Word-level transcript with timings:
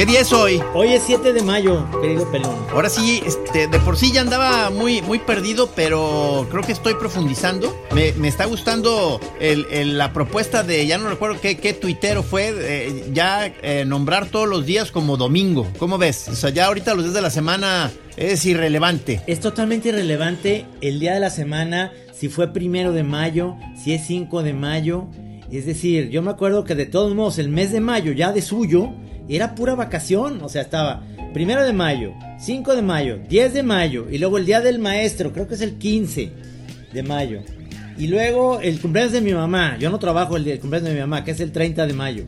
¿Qué 0.00 0.06
día 0.06 0.20
es 0.20 0.32
hoy? 0.32 0.62
Hoy 0.72 0.94
es 0.94 1.02
7 1.04 1.34
de 1.34 1.42
mayo, 1.42 1.86
querido 2.00 2.24
pelón. 2.32 2.56
Ahora 2.72 2.88
sí, 2.88 3.20
este, 3.26 3.66
de 3.68 3.78
por 3.80 3.98
sí 3.98 4.10
ya 4.12 4.22
andaba 4.22 4.70
muy, 4.70 5.02
muy 5.02 5.18
perdido, 5.18 5.72
pero 5.76 6.46
creo 6.50 6.62
que 6.62 6.72
estoy 6.72 6.94
profundizando. 6.94 7.76
Me, 7.94 8.12
me 8.12 8.26
está 8.28 8.46
gustando 8.46 9.20
el- 9.40 9.66
el- 9.70 9.98
la 9.98 10.14
propuesta 10.14 10.62
de, 10.62 10.86
ya 10.86 10.96
no 10.96 11.10
recuerdo 11.10 11.38
qué, 11.38 11.58
qué 11.58 11.74
tuitero 11.74 12.22
fue, 12.22 12.54
eh, 12.56 13.10
ya 13.12 13.44
eh, 13.62 13.84
nombrar 13.86 14.28
todos 14.30 14.48
los 14.48 14.64
días 14.64 14.90
como 14.90 15.18
domingo. 15.18 15.66
¿Cómo 15.78 15.98
ves? 15.98 16.28
O 16.28 16.34
sea, 16.34 16.48
ya 16.48 16.64
ahorita 16.68 16.94
los 16.94 17.04
días 17.04 17.14
de 17.14 17.20
la 17.20 17.28
semana 17.28 17.90
es 18.16 18.46
irrelevante. 18.46 19.20
Es 19.26 19.40
totalmente 19.40 19.90
irrelevante 19.90 20.64
el 20.80 20.98
día 20.98 21.12
de 21.12 21.20
la 21.20 21.28
semana, 21.28 21.92
si 22.14 22.30
fue 22.30 22.54
primero 22.54 22.92
de 22.92 23.02
mayo, 23.02 23.54
si 23.84 23.92
es 23.92 24.06
5 24.06 24.42
de 24.44 24.54
mayo. 24.54 25.08
Es 25.52 25.66
decir, 25.66 26.08
yo 26.08 26.22
me 26.22 26.30
acuerdo 26.30 26.64
que 26.64 26.74
de 26.74 26.86
todos 26.86 27.14
modos 27.14 27.38
el 27.38 27.50
mes 27.50 27.70
de 27.70 27.80
mayo, 27.80 28.12
ya 28.12 28.32
de 28.32 28.40
suyo, 28.40 28.94
era 29.36 29.54
pura 29.54 29.74
vacación. 29.74 30.40
O 30.42 30.48
sea, 30.48 30.62
estaba 30.62 31.02
primero 31.32 31.62
de 31.62 31.72
mayo, 31.72 32.14
5 32.38 32.74
de 32.74 32.82
mayo, 32.82 33.18
10 33.28 33.54
de 33.54 33.62
mayo, 33.62 34.06
y 34.10 34.18
luego 34.18 34.38
el 34.38 34.46
día 34.46 34.60
del 34.60 34.78
maestro, 34.78 35.32
creo 35.32 35.46
que 35.46 35.54
es 35.54 35.60
el 35.60 35.78
15 35.78 36.32
de 36.92 37.02
mayo. 37.02 37.42
Y 37.98 38.06
luego 38.06 38.60
el 38.60 38.80
cumpleaños 38.80 39.12
de 39.12 39.20
mi 39.20 39.32
mamá, 39.32 39.76
yo 39.78 39.90
no 39.90 39.98
trabajo 39.98 40.36
el 40.36 40.44
día 40.44 40.54
del 40.54 40.60
cumpleaños 40.60 40.88
de 40.88 40.94
mi 40.94 41.00
mamá, 41.00 41.24
que 41.24 41.32
es 41.32 41.40
el 41.40 41.52
30 41.52 41.86
de 41.86 41.92
mayo. 41.92 42.24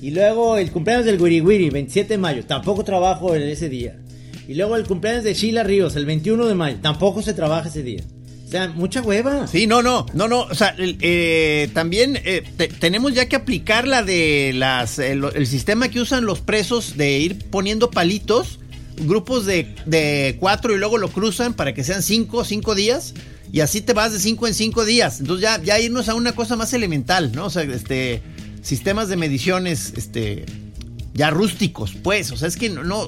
Y 0.00 0.12
luego 0.12 0.56
el 0.56 0.70
cumpleaños 0.70 1.04
del 1.04 1.20
Wiri 1.20 1.42
Wiri, 1.42 1.68
27 1.68 2.14
de 2.14 2.18
mayo, 2.18 2.44
tampoco 2.46 2.84
trabajo 2.84 3.34
en 3.34 3.42
ese 3.42 3.68
día. 3.68 3.98
Y 4.48 4.54
luego 4.54 4.76
el 4.76 4.86
cumpleaños 4.86 5.24
de 5.24 5.34
Sheila 5.34 5.62
Ríos, 5.62 5.94
el 5.94 6.06
21 6.06 6.46
de 6.46 6.54
mayo, 6.54 6.78
tampoco 6.80 7.22
se 7.22 7.34
trabaja 7.34 7.68
ese 7.68 7.82
día. 7.82 8.02
Sea, 8.50 8.68
mucha 8.68 9.00
hueva. 9.00 9.46
Sí, 9.46 9.66
no, 9.66 9.80
no, 9.82 10.06
no, 10.12 10.26
no. 10.26 10.40
O 10.42 10.54
sea, 10.54 10.74
eh, 10.78 11.70
también 11.72 12.18
eh, 12.24 12.42
te- 12.56 12.68
tenemos 12.68 13.14
ya 13.14 13.26
que 13.28 13.36
aplicar 13.36 13.86
la 13.86 14.02
de 14.02 14.52
las 14.54 14.98
el, 14.98 15.24
el 15.34 15.46
sistema 15.46 15.88
que 15.88 16.00
usan 16.00 16.24
los 16.24 16.40
presos 16.40 16.96
de 16.96 17.18
ir 17.18 17.38
poniendo 17.50 17.90
palitos, 17.90 18.58
grupos 18.98 19.46
de, 19.46 19.74
de 19.86 20.36
cuatro 20.40 20.74
y 20.74 20.78
luego 20.78 20.98
lo 20.98 21.10
cruzan 21.10 21.54
para 21.54 21.74
que 21.74 21.84
sean 21.84 22.02
cinco, 22.02 22.44
cinco 22.44 22.74
días. 22.74 23.14
Y 23.52 23.60
así 23.60 23.80
te 23.80 23.92
vas 23.92 24.12
de 24.12 24.18
cinco 24.20 24.46
en 24.46 24.54
cinco 24.54 24.84
días. 24.84 25.20
Entonces 25.20 25.42
ya, 25.42 25.62
ya 25.62 25.78
irnos 25.80 26.08
a 26.08 26.14
una 26.14 26.32
cosa 26.32 26.56
más 26.56 26.72
elemental, 26.72 27.32
¿no? 27.32 27.46
O 27.46 27.50
sea, 27.50 27.62
este 27.62 28.22
sistemas 28.62 29.08
de 29.08 29.16
mediciones, 29.16 29.92
este 29.96 30.44
ya 31.12 31.30
rústicos, 31.30 31.94
pues, 32.02 32.30
o 32.30 32.36
sea, 32.36 32.46
es 32.48 32.56
que 32.56 32.68
no, 32.70 32.84
no, 32.84 33.06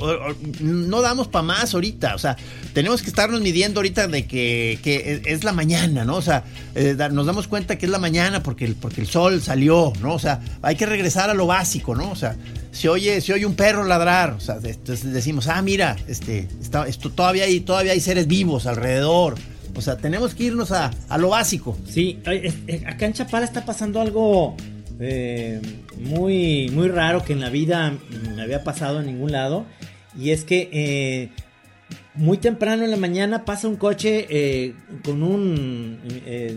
no 0.61 1.01
damos 1.03 1.29
para 1.29 1.43
más 1.45 1.73
ahorita, 1.75 2.15
o 2.15 2.19
sea, 2.19 2.37
tenemos 2.75 3.01
que 3.03 3.09
estarnos 3.09 3.41
midiendo 3.41 3.79
ahorita 3.81 4.09
de 4.09 4.27
que, 4.27 4.79
que 4.83 5.23
es- 5.25 5.27
es 5.39 5.45
la 5.45 5.53
mañana, 5.53 6.05
¿no? 6.05 6.17
O 6.17 6.23
sea, 6.23 6.45
eh, 6.75 6.97
nos 7.13 7.27
damos 7.27 7.47
cuenta 7.47 7.79
que 7.79 7.87
es 7.87 7.93
la 7.93 7.99
mañana 7.99 8.43
porque 8.43 8.65
el, 8.65 8.75
porque 8.75 9.01
el 9.01 9.07
sol 9.07 9.41
salió, 9.41 9.93
¿no? 10.01 10.15
O 10.15 10.19
sea, 10.19 10.41
hay 10.63 10.75
que 10.77 10.87
regresar 10.87 11.31
a 11.31 11.35
lo 11.35 11.47
básico, 11.47 11.95
¿no? 11.95 12.11
O 12.11 12.17
sea, 12.17 12.37
se 12.73 12.89
oye, 12.89 13.21
se 13.21 13.35
oye 13.35 13.47
un 13.47 13.55
perro 13.55 13.85
ladrar, 13.85 14.31
o 14.31 14.41
sea, 14.41 14.59
decimos, 14.59 15.47
ah, 15.47 15.63
mira, 15.63 15.97
este, 16.09 16.49
está, 16.61 16.87
esto, 16.89 17.11
todavía, 17.11 17.45
hay, 17.45 17.61
todavía 17.61 17.93
hay 17.93 18.01
seres 18.01 18.27
vivos 18.27 18.67
alrededor, 18.67 19.37
o 19.75 19.81
sea, 19.81 19.97
tenemos 19.97 20.35
que 20.35 20.45
irnos 20.45 20.73
a, 20.73 20.91
a 21.09 21.19
lo 21.19 21.29
básico. 21.31 21.79
Sí, 21.89 22.19
acá 22.87 23.07
en 23.07 23.13
Chapala 23.13 23.45
está 23.47 23.65
pasando 23.65 24.01
algo 24.01 24.57
eh, 25.05 25.61
muy, 25.99 26.71
muy 26.73 26.89
raro 26.89 27.25
que 27.25 27.33
en 27.33 27.41
la 27.41 27.51
vida 27.51 27.95
me 28.35 28.43
había 28.43 28.63
pasado 28.63 29.01
en 29.01 29.07
ningún 29.07 29.33
lado. 29.33 29.67
Y 30.19 30.31
es 30.31 30.45
que 30.45 30.69
eh, 30.73 31.31
muy 32.15 32.39
temprano 32.39 32.85
en 32.85 32.91
la 32.91 32.97
mañana 32.97 33.45
pasa 33.45 33.69
un 33.69 33.77
coche 33.77 34.27
eh, 34.31 34.75
con 35.05 35.23
un, 35.23 35.99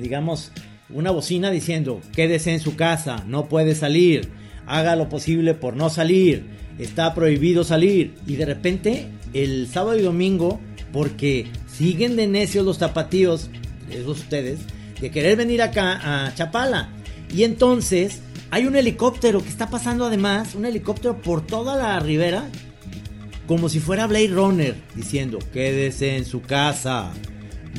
digamos, 0.01 0.51
una 0.89 1.11
bocina 1.11 1.49
diciendo, 1.49 2.01
quédese 2.13 2.53
en 2.53 2.59
su 2.59 2.75
casa, 2.75 3.23
no 3.27 3.47
puede 3.47 3.73
salir, 3.75 4.29
haga 4.67 4.95
lo 4.95 5.09
posible 5.09 5.53
por 5.53 5.75
no 5.75 5.89
salir, 5.89 6.45
está 6.77 7.13
prohibido 7.13 7.63
salir. 7.63 8.13
Y 8.27 8.35
de 8.35 8.45
repente, 8.45 9.07
el 9.33 9.67
sábado 9.67 9.97
y 9.97 10.03
domingo, 10.03 10.59
porque 10.91 11.47
siguen 11.67 12.15
de 12.15 12.27
necios 12.27 12.65
los 12.65 12.77
tapatíos, 12.77 13.49
esos 13.89 14.19
ustedes, 14.19 14.59
de 15.01 15.11
querer 15.11 15.37
venir 15.37 15.61
acá 15.61 16.25
a 16.25 16.33
Chapala. 16.35 16.89
Y 17.33 17.43
entonces 17.43 18.21
hay 18.51 18.65
un 18.65 18.75
helicóptero 18.75 19.41
que 19.41 19.49
está 19.49 19.69
pasando 19.69 20.05
además, 20.05 20.55
un 20.55 20.65
helicóptero 20.65 21.21
por 21.21 21.45
toda 21.45 21.75
la 21.75 21.99
ribera, 21.99 22.49
como 23.47 23.69
si 23.69 23.79
fuera 23.79 24.07
Blade 24.07 24.29
Runner, 24.29 24.75
diciendo, 24.95 25.39
quédese 25.53 26.17
en 26.17 26.25
su 26.25 26.41
casa, 26.41 27.11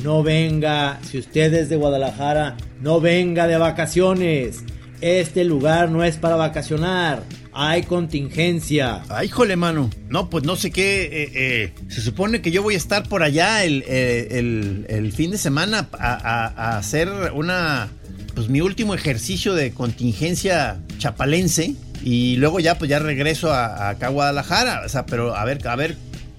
no 0.03 0.23
venga, 0.23 0.99
si 1.03 1.17
usted 1.17 1.53
es 1.53 1.69
de 1.69 1.75
Guadalajara, 1.75 2.55
no 2.81 3.01
venga 3.01 3.47
de 3.47 3.57
vacaciones, 3.57 4.63
este 5.01 5.43
lugar 5.43 5.89
no 5.89 6.03
es 6.03 6.17
para 6.17 6.35
vacacionar, 6.35 7.23
hay 7.59 7.83
contingencia. 7.83 9.01
Ay, 9.09 9.27
híjole, 9.27 9.55
mano. 9.55 9.89
No, 10.09 10.29
pues 10.29 10.43
no 10.43 10.55
sé 10.55 10.69
qué. 10.69 11.05
eh, 11.05 11.31
eh, 11.33 11.73
se 11.87 12.01
supone 12.01 12.39
que 12.41 12.51
yo 12.51 12.61
voy 12.61 12.75
a 12.75 12.77
estar 12.77 13.09
por 13.09 13.23
allá 13.23 13.63
el, 13.63 13.83
eh, 13.87 15.11
fin 15.15 15.31
de 15.31 15.39
semana 15.39 15.89
a 15.93 16.77
hacer 16.77 17.09
una. 17.33 17.89
Pues 18.37 18.49
mi 18.49 18.61
último 18.61 18.93
ejercicio 18.93 19.55
de 19.55 19.71
contingencia 19.71 20.77
chapalense. 20.99 21.73
Y 22.03 22.35
luego 22.35 22.59
ya, 22.59 22.77
pues 22.77 22.87
ya 22.87 22.99
regreso 22.99 23.51
a, 23.51 23.89
acá 23.89 24.05
a 24.05 24.09
Guadalajara. 24.09 24.83
O 24.85 24.89
sea, 24.89 25.07
pero 25.07 25.35
a 25.35 25.43
ver, 25.43 25.67
a 25.67 25.75
ver, 25.75 25.97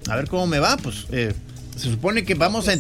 a 0.09 0.15
ver 0.15 0.29
cómo 0.29 0.47
me 0.47 0.61
va. 0.61 0.77
Pues 0.77 1.07
eh, 1.11 1.33
se 1.75 1.91
supone 1.91 2.23
que 2.23 2.37
vamos 2.37 2.69
a. 2.69 2.77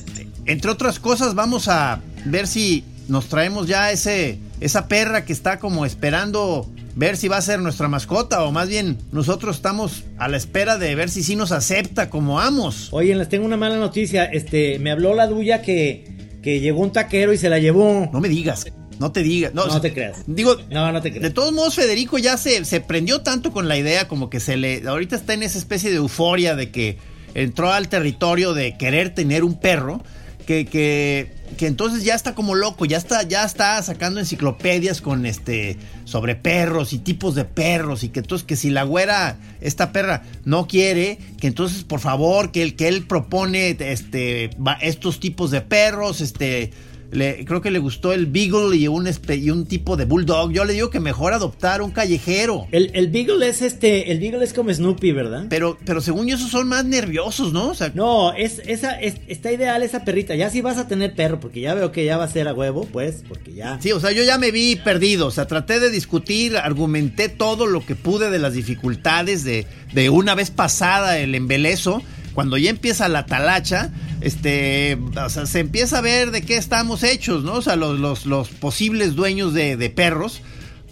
Entre 0.46 0.70
otras 0.70 1.00
cosas, 1.00 1.34
vamos 1.34 1.66
a 1.66 2.00
ver 2.26 2.46
si 2.46 2.84
nos 3.08 3.28
traemos 3.28 3.66
ya 3.66 3.90
ese. 3.90 4.38
Esa 4.60 4.86
perra 4.86 5.24
que 5.24 5.32
está 5.32 5.58
como 5.58 5.84
esperando 5.84 6.70
ver 6.94 7.16
si 7.16 7.26
va 7.26 7.38
a 7.38 7.42
ser 7.42 7.58
nuestra 7.58 7.88
mascota 7.88 8.44
o 8.44 8.52
más 8.52 8.68
bien 8.68 8.98
nosotros 9.10 9.56
estamos 9.56 10.04
a 10.18 10.28
la 10.28 10.36
espera 10.36 10.78
de 10.78 10.94
ver 10.94 11.10
si 11.10 11.24
sí 11.24 11.34
nos 11.34 11.50
acepta 11.50 12.08
como 12.08 12.38
amos. 12.38 12.86
Oye, 12.92 13.16
les 13.16 13.28
tengo 13.28 13.46
una 13.46 13.56
mala 13.56 13.78
noticia, 13.78 14.26
este, 14.26 14.78
me 14.78 14.92
habló 14.92 15.14
la 15.14 15.26
duya 15.26 15.60
que, 15.60 16.38
que 16.40 16.60
llegó 16.60 16.82
un 16.82 16.92
taquero 16.92 17.32
y 17.32 17.38
se 17.38 17.48
la 17.48 17.58
llevó. 17.58 18.08
No 18.12 18.20
me 18.20 18.28
digas, 18.28 18.66
no 18.98 19.12
te 19.12 19.22
digas. 19.22 19.54
No, 19.54 19.62
No 19.62 19.68
o 19.68 19.70
sea, 19.72 19.80
te 19.80 19.92
creas. 19.92 20.18
Digo, 20.26 20.56
No, 20.70 20.90
no 20.92 21.00
te 21.02 21.10
de 21.10 21.18
creas. 21.18 21.34
todos 21.34 21.52
modos 21.52 21.74
Federico 21.74 22.18
ya 22.18 22.36
se, 22.36 22.64
se 22.64 22.80
prendió 22.80 23.20
tanto 23.22 23.52
con 23.52 23.68
la 23.68 23.76
idea 23.76 24.08
como 24.08 24.30
que 24.30 24.40
se 24.40 24.56
le... 24.56 24.82
Ahorita 24.86 25.16
está 25.16 25.34
en 25.34 25.42
esa 25.42 25.58
especie 25.58 25.90
de 25.90 25.96
euforia 25.96 26.54
de 26.56 26.70
que 26.70 26.98
entró 27.34 27.72
al 27.72 27.88
territorio 27.88 28.54
de 28.54 28.76
querer 28.76 29.14
tener 29.14 29.44
un 29.44 29.58
perro. 29.58 30.02
Que, 30.46 30.64
que, 30.64 31.30
que 31.58 31.66
entonces 31.66 32.04
ya 32.04 32.14
está 32.14 32.34
como 32.34 32.54
loco, 32.54 32.86
ya 32.86 32.96
está, 32.96 33.22
ya 33.22 33.44
está 33.44 33.82
sacando 33.82 34.18
enciclopedias 34.18 35.02
con 35.02 35.26
este 35.26 35.76
sobre 36.06 36.36
perros 36.36 36.94
y 36.94 36.98
tipos 36.98 37.34
de 37.34 37.44
perros, 37.44 38.02
y 38.02 38.08
que 38.08 38.20
entonces 38.20 38.46
que 38.46 38.56
si 38.56 38.70
la 38.70 38.84
güera, 38.84 39.36
esta 39.60 39.92
perra, 39.92 40.22
no 40.46 40.66
quiere, 40.66 41.18
que 41.38 41.48
entonces 41.48 41.84
por 41.84 42.00
favor, 42.00 42.50
que 42.50 42.62
él, 42.62 42.76
que 42.76 42.88
él 42.88 43.06
propone 43.06 43.76
este 43.78 44.48
estos 44.80 45.20
tipos 45.20 45.50
de 45.50 45.60
perros, 45.60 46.22
este 46.22 46.70
le- 47.10 47.44
creo 47.44 47.60
que 47.60 47.70
le 47.70 47.78
gustó 47.78 48.12
el 48.12 48.26
Beagle 48.26 48.76
y 48.76 48.86
un, 48.88 49.08
y 49.28 49.50
un 49.50 49.66
tipo 49.66 49.96
de 49.96 50.04
Bulldog. 50.04 50.52
Yo 50.52 50.64
le 50.64 50.74
digo 50.74 50.90
que 50.90 51.00
mejor 51.00 51.32
adoptar 51.32 51.80
un 51.82 51.90
callejero. 51.90 52.66
El, 52.70 52.90
el 52.94 53.08
Beagle 53.08 53.48
es 53.48 53.62
este, 53.62 54.12
el 54.12 54.18
Beagle 54.20 54.44
es 54.44 54.52
como 54.52 54.72
Snoopy, 54.72 55.12
¿verdad? 55.12 55.46
Pero, 55.48 55.78
pero 55.84 56.00
según 56.00 56.26
yo, 56.26 56.36
esos 56.36 56.50
son 56.50 56.68
más 56.68 56.84
nerviosos, 56.84 57.52
¿no? 57.52 57.68
O 57.70 57.74
sea, 57.74 57.90
No, 57.94 58.32
es, 58.34 58.60
esa, 58.66 58.92
es- 59.00 59.16
está 59.26 59.50
ideal 59.52 59.82
esa 59.82 60.04
perrita. 60.04 60.34
Ya 60.34 60.50
si 60.50 60.60
vas 60.60 60.76
a 60.78 60.86
tener 60.88 61.14
perro, 61.14 61.40
porque 61.40 61.60
ya 61.60 61.74
veo 61.74 61.92
que 61.92 62.04
ya 62.04 62.16
va 62.18 62.24
a 62.24 62.28
ser 62.28 62.46
a 62.48 62.54
huevo, 62.54 62.86
pues, 62.92 63.22
porque 63.28 63.54
ya. 63.54 63.78
Sí, 63.80 63.92
o 63.92 64.00
sea, 64.00 64.12
yo 64.12 64.22
ya 64.24 64.36
me 64.38 64.50
vi 64.50 64.76
perdido. 64.76 65.26
O 65.26 65.30
sea, 65.30 65.46
traté 65.46 65.80
de 65.80 65.90
discutir, 65.90 66.56
argumenté 66.56 67.28
todo 67.28 67.66
lo 67.66 67.84
que 67.86 67.94
pude 67.96 68.30
de 68.30 68.38
las 68.38 68.52
dificultades 68.54 69.44
de, 69.44 69.66
de 69.94 70.10
una 70.10 70.34
vez 70.34 70.50
pasada 70.50 71.18
el 71.18 71.34
embelezo. 71.34 72.02
Cuando 72.34 72.56
ya 72.56 72.70
empieza 72.70 73.08
la 73.08 73.26
talacha, 73.26 73.90
este, 74.20 74.98
o 75.16 75.28
sea, 75.28 75.46
se 75.46 75.60
empieza 75.60 75.98
a 75.98 76.02
ver 76.02 76.30
de 76.30 76.42
qué 76.42 76.56
estamos 76.56 77.02
hechos, 77.02 77.44
¿no? 77.44 77.54
O 77.54 77.62
sea, 77.62 77.76
los, 77.76 77.98
los, 77.98 78.26
los 78.26 78.48
posibles 78.48 79.14
dueños 79.14 79.54
de, 79.54 79.76
de 79.76 79.90
perros 79.90 80.42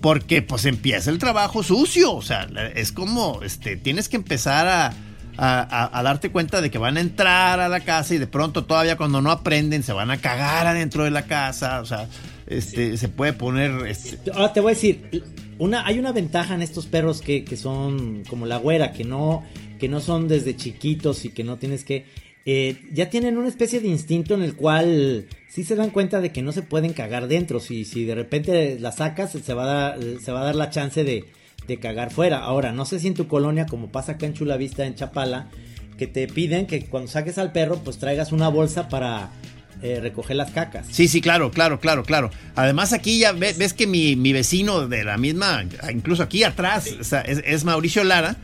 porque 0.01 0.43
pues 0.43 0.65
empieza 0.67 1.11
el 1.11 1.19
trabajo 1.19 1.63
sucio, 1.63 2.13
o 2.13 2.23
sea, 2.23 2.47
es 2.75 2.93
como, 2.93 3.41
este, 3.43 3.77
tienes 3.77 4.09
que 4.09 4.17
empezar 4.17 4.69
a, 4.69 4.95
a, 5.39 6.03
darte 6.03 6.31
cuenta 6.31 6.61
de 6.61 6.71
que 6.71 6.79
van 6.79 6.97
a 6.97 7.01
entrar 7.01 7.61
a 7.61 7.69
la 7.69 7.81
casa 7.81 8.15
y 8.15 8.19
de 8.19 8.27
pronto 8.27 8.65
todavía 8.65 8.97
cuando 8.97 9.21
no 9.21 9.31
aprenden 9.31 9.83
se 9.83 9.93
van 9.93 10.11
a 10.11 10.19
cagar 10.19 10.67
adentro 10.67 11.05
de 11.05 11.11
la 11.11 11.27
casa, 11.27 11.81
o 11.81 11.87
sea, 11.87 12.09
este, 12.47 12.97
se 12.97 13.09
puede 13.09 13.33
poner... 13.33 13.87
Este... 13.87 14.31
Ahora 14.33 14.53
te 14.53 14.61
voy 14.61 14.73
a 14.73 14.75
decir, 14.75 15.25
una, 15.59 15.87
hay 15.87 15.99
una 15.99 16.13
ventaja 16.13 16.55
en 16.55 16.63
estos 16.63 16.87
perros 16.87 17.21
que, 17.21 17.45
que 17.45 17.57
son 17.57 18.23
como 18.29 18.47
la 18.47 18.59
güera, 18.59 18.93
que 18.93 19.05
no, 19.05 19.43
que 19.79 19.89
no 19.89 20.01
son 20.01 20.29
desde 20.29 20.57
chiquitos 20.57 21.25
y 21.25 21.31
que 21.31 21.45
no 21.45 21.57
tienes 21.57 21.85
que... 21.85 22.07
Eh, 22.47 22.77
ya 22.93 23.11
tienen 23.11 23.37
una 23.37 23.49
especie 23.49 23.81
de 23.81 23.89
instinto 23.89 24.35
en 24.35 24.43
el 24.43 24.55
cual 24.55 25.27
sí 25.49 25.65
se 25.65 25.75
dan 25.75 25.91
cuenta 25.91 26.21
de 26.21 26.31
que 26.31 26.43
no 26.43 26.53
se 26.53 26.63
pueden 26.63 26.93
cagar 26.93 27.27
dentro. 27.27 27.61
Si, 27.61 27.85
si 27.85 28.05
de 28.05 28.15
repente 28.15 28.79
la 28.79 28.93
sacas, 28.93 29.33
se 29.33 29.55
va 29.55 29.65
a 29.65 29.67
dar, 29.67 29.99
se 30.23 30.33
va 30.33 30.43
a 30.43 30.45
dar 30.45 30.55
la 30.55 30.71
chance 30.71 31.03
de, 31.05 31.25
de 31.67 31.77
cagar 31.79 32.13
fuera. 32.13 32.39
Ahora, 32.39 32.73
no 32.73 32.85
sé 32.85 33.01
si 33.01 33.09
en 33.09 33.15
tu 33.15 33.27
colonia, 33.27 33.67
como 33.67 33.91
pasa 33.91 34.13
acá 34.13 34.27
en 34.27 34.35
Chula 34.35 34.57
Vista, 34.57 34.87
en 34.87 34.95
Chapala, 34.95 35.49
que 35.99 36.07
te 36.07 36.29
piden 36.29 36.67
que 36.67 36.87
cuando 36.87 37.11
saques 37.11 37.39
al 37.39 37.53
perro, 37.53 37.81
pues 37.83 37.99
traigas 37.99 38.33
una 38.33 38.49
bolsa 38.49 38.89
para 38.89 39.31
eh, 39.83 40.01
recoger 40.01 40.37
las 40.37 40.53
cacas. 40.53 40.87
Sí, 40.91 41.07
sí, 41.07 41.21
claro, 41.21 41.51
claro, 41.51 41.81
claro, 41.81 42.03
claro. 42.03 42.31
Además 42.55 42.93
aquí 42.93 43.19
ya 43.19 43.33
ves, 43.33 43.75
que 43.75 43.87
mi, 43.87 44.33
vecino 44.33 44.89
de 44.89 45.05
la 45.05 45.19
misma, 45.19 45.65
incluso 45.93 46.23
aquí 46.23 46.45
atrás, 46.45 46.87
es, 47.27 47.65
Mauricio 47.65 48.03
Lara, 48.03 48.37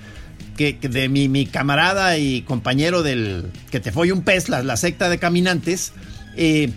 que, 0.56 0.74
de 0.74 1.08
mi, 1.08 1.46
camarada 1.46 2.18
y 2.18 2.42
compañero 2.42 3.02
del 3.02 3.50
que 3.70 3.80
te 3.80 3.92
fue 3.92 4.12
un 4.12 4.22
pez, 4.22 4.48
la, 4.48 4.76
secta 4.76 5.08
de 5.08 5.18
caminantes. 5.18 5.92
Eh, 6.36 6.70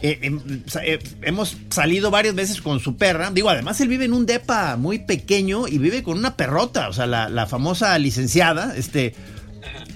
eh, 0.00 0.20
em, 0.22 0.40
eh, 0.84 0.98
hemos 1.22 1.56
salido 1.70 2.10
varias 2.10 2.34
veces 2.34 2.60
con 2.62 2.80
su 2.80 2.96
perra. 2.96 3.30
Digo, 3.32 3.50
además 3.50 3.80
él 3.80 3.88
vive 3.88 4.04
en 4.04 4.12
un 4.12 4.26
depa 4.26 4.76
muy 4.76 5.00
pequeño 5.00 5.66
y 5.66 5.78
vive 5.78 6.02
con 6.02 6.18
una 6.18 6.36
perrota, 6.36 6.88
o 6.88 6.92
sea, 6.92 7.06
la, 7.06 7.46
famosa 7.46 7.98
licenciada, 7.98 8.74
este. 8.76 9.14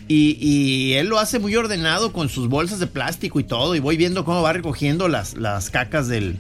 Y, 0.09 0.93
él 0.95 1.07
lo 1.07 1.19
hace 1.19 1.39
muy 1.39 1.55
ordenado 1.57 2.13
con 2.13 2.29
sus 2.29 2.49
bolsas 2.49 2.81
de 2.81 2.87
plástico 2.87 3.41
y 3.41 3.45
todo. 3.45 3.75
Y 3.75 3.81
voy 3.81 3.97
viendo 3.97 4.25
cómo 4.25 4.43
va 4.43 4.53
recogiendo 4.53 5.09
las, 5.09 5.37
las 5.37 5.71
cacas 5.71 6.09
del, 6.09 6.37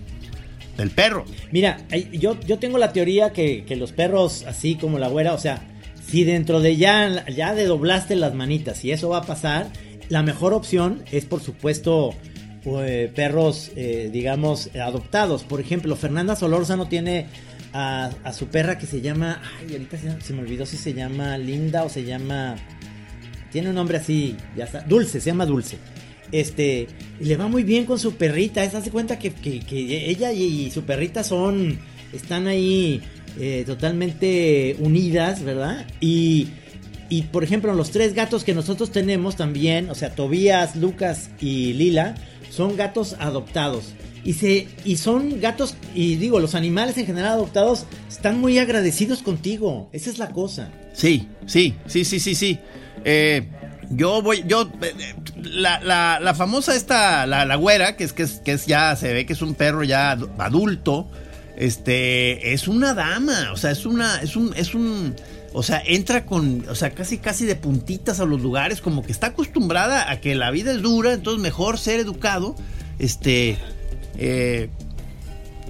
del 0.76 0.90
perro. 0.90 1.25
Mira, 1.52 1.87
yo, 2.12 2.38
yo 2.40 2.58
tengo 2.58 2.76
la 2.79 2.93
teoría 2.93 3.32
que, 3.32 3.64
que, 3.64 3.76
los 3.76 3.93
perros, 3.93 4.44
así 4.46 4.75
como 4.75 4.99
la 4.99 5.08
güera, 5.08 5.32
o 5.32 5.38
sea, 5.38 5.72
si 6.07 6.25
dentro 6.25 6.61
de 6.61 6.77
ya, 6.77 7.27
ya 7.29 7.55
de 7.55 7.67
doblaste 7.67 8.17
las 8.17 8.35
manitas 8.35 8.85
y 8.85 8.93
eso 8.93 9.09
va 9.09 9.19
a 9.19 9.23
pasar, 9.23 9.71
la 10.09 10.23
mejor 10.23 10.53
opción 10.53 11.03
es, 11.11 11.25
por 11.25 11.41
supuesto, 11.41 12.15
eh, 12.65 13.11
perros, 13.15 13.73
eh, 13.77 14.11
digamos, 14.13 14.71
adoptados. 14.77 15.43
Por 15.43 15.61
ejemplo, 15.61 15.97
Fernanda 15.97 16.37
Solórzano 16.37 16.87
tiene 16.87 17.27
a, 17.73 18.11
su 18.33 18.47
perra 18.47 18.79
que 18.79 18.87
se 18.87 19.01
llama. 19.01 19.41
Ay, 19.59 19.73
ahorita 19.73 19.97
se, 20.21 20.33
me 20.33 20.43
olvidó 20.43 20.67
si 20.67 20.77
se 20.77 20.93
llama 20.93 21.39
Linda 21.39 21.85
o 21.85 21.89
se 21.89 22.05
llama. 22.05 22.57
Tiene 23.51 23.71
un 23.71 23.75
nombre 23.75 23.99
así, 23.99 24.37
ya 24.57 24.65
está. 24.65 24.81
Dulce, 24.81 25.21
se 25.21 25.31
llama 25.31 25.47
Dulce. 25.47 25.79
Este, 26.31 26.87
le 27.21 27.37
va 27.37 27.49
muy 27.49 27.63
bien 27.65 27.85
con 27.85 27.99
su 27.99 28.15
perrita. 28.15 28.69
Se 28.69 28.77
hace 28.77 28.91
cuenta 28.91 29.19
que, 29.19 29.33
ella 29.71 30.33
y, 30.33 30.71
su 30.71 30.83
perrita 30.85 31.25
son. 31.25 31.79
Están 32.13 32.47
ahí 32.47 33.01
eh, 33.38 33.64
totalmente 33.67 34.76
unidas, 34.81 35.43
¿verdad? 35.43 35.87
Y. 36.00 36.49
Y 37.08 37.25
por 37.25 37.44
ejemplo, 37.44 37.75
los 37.75 37.90
tres 37.90 38.14
gatos 38.14 38.43
que 38.43 38.55
nosotros 38.55 38.90
tenemos 38.90 39.37
también, 39.37 39.90
o 39.90 39.94
sea, 39.94 40.14
Tobías, 40.14 40.76
Lucas 40.76 41.29
y 41.43 41.75
Lila, 41.75 42.14
son 42.49 42.75
gatos 42.75 43.17
adoptados. 43.19 43.93
Y, 44.25 44.34
se, 44.34 44.69
y 44.84 44.96
son 44.96 45.40
gatos, 45.40 45.76
y 45.94 46.17
digo, 46.17 46.38
los 46.38 46.55
animales 46.55 46.96
en 46.96 47.06
general 47.06 47.32
adoptados 47.32 47.87
están 48.08 48.40
muy 48.40 48.58
agradecidos 48.58 49.20
contigo. 49.20 49.90
Esa 49.93 50.11
es 50.11 50.19
la 50.19 50.31
cosa. 50.31 50.70
Sí, 50.93 51.29
sí, 51.46 51.75
sí, 51.87 52.05
sí, 52.05 52.20
sí, 52.20 52.34
sí. 52.34 52.58
Eh, 53.05 53.49
yo 53.90 54.23
voy, 54.23 54.44
yo, 54.46 54.70
eh, 54.81 55.14
la, 55.43 56.20
la, 56.20 56.34
famosa 56.34 56.75
esta, 56.76 57.26
la, 57.26 57.44
la, 57.44 57.56
güera, 57.56 57.96
que 57.96 58.05
es, 58.05 58.12
que 58.12 58.23
es, 58.23 58.40
que 58.40 58.52
es 58.52 58.67
ya, 58.67 58.94
se 58.96 59.12
ve 59.12 59.26
que 59.26 59.32
es 59.32 59.43
un 59.43 59.55
perro 59.55 59.82
ya 59.82 60.12
adulto, 60.38 61.11
este, 61.62 62.55
es 62.55 62.67
una 62.67 62.93
dama, 62.93 63.53
o 63.53 63.56
sea, 63.56 63.70
es 63.70 63.87
una, 63.87 64.20
es 64.20 64.35
un, 64.35 64.53
es 64.56 64.75
un, 64.75 65.14
o 65.53 65.62
sea, 65.62 65.81
entra 65.87 66.26
con, 66.26 66.64
o 66.69 66.75
sea, 66.75 66.91
casi 66.91 67.19
casi 67.19 67.44
de 67.44 67.55
puntitas 67.55 68.19
a 68.19 68.25
los 68.25 68.43
lugares, 68.43 68.81
como 68.81 69.05
que 69.05 69.12
está 69.12 69.29
acostumbrada 69.29 70.11
a 70.11 70.20
que 70.20 70.35
la 70.35 70.50
vida 70.50 70.73
es 70.73 70.82
dura, 70.82 71.12
entonces 71.12 71.41
mejor 71.41 71.79
ser 71.79 72.00
educado. 72.00 72.56
Este, 72.99 73.59
eh, 74.19 74.70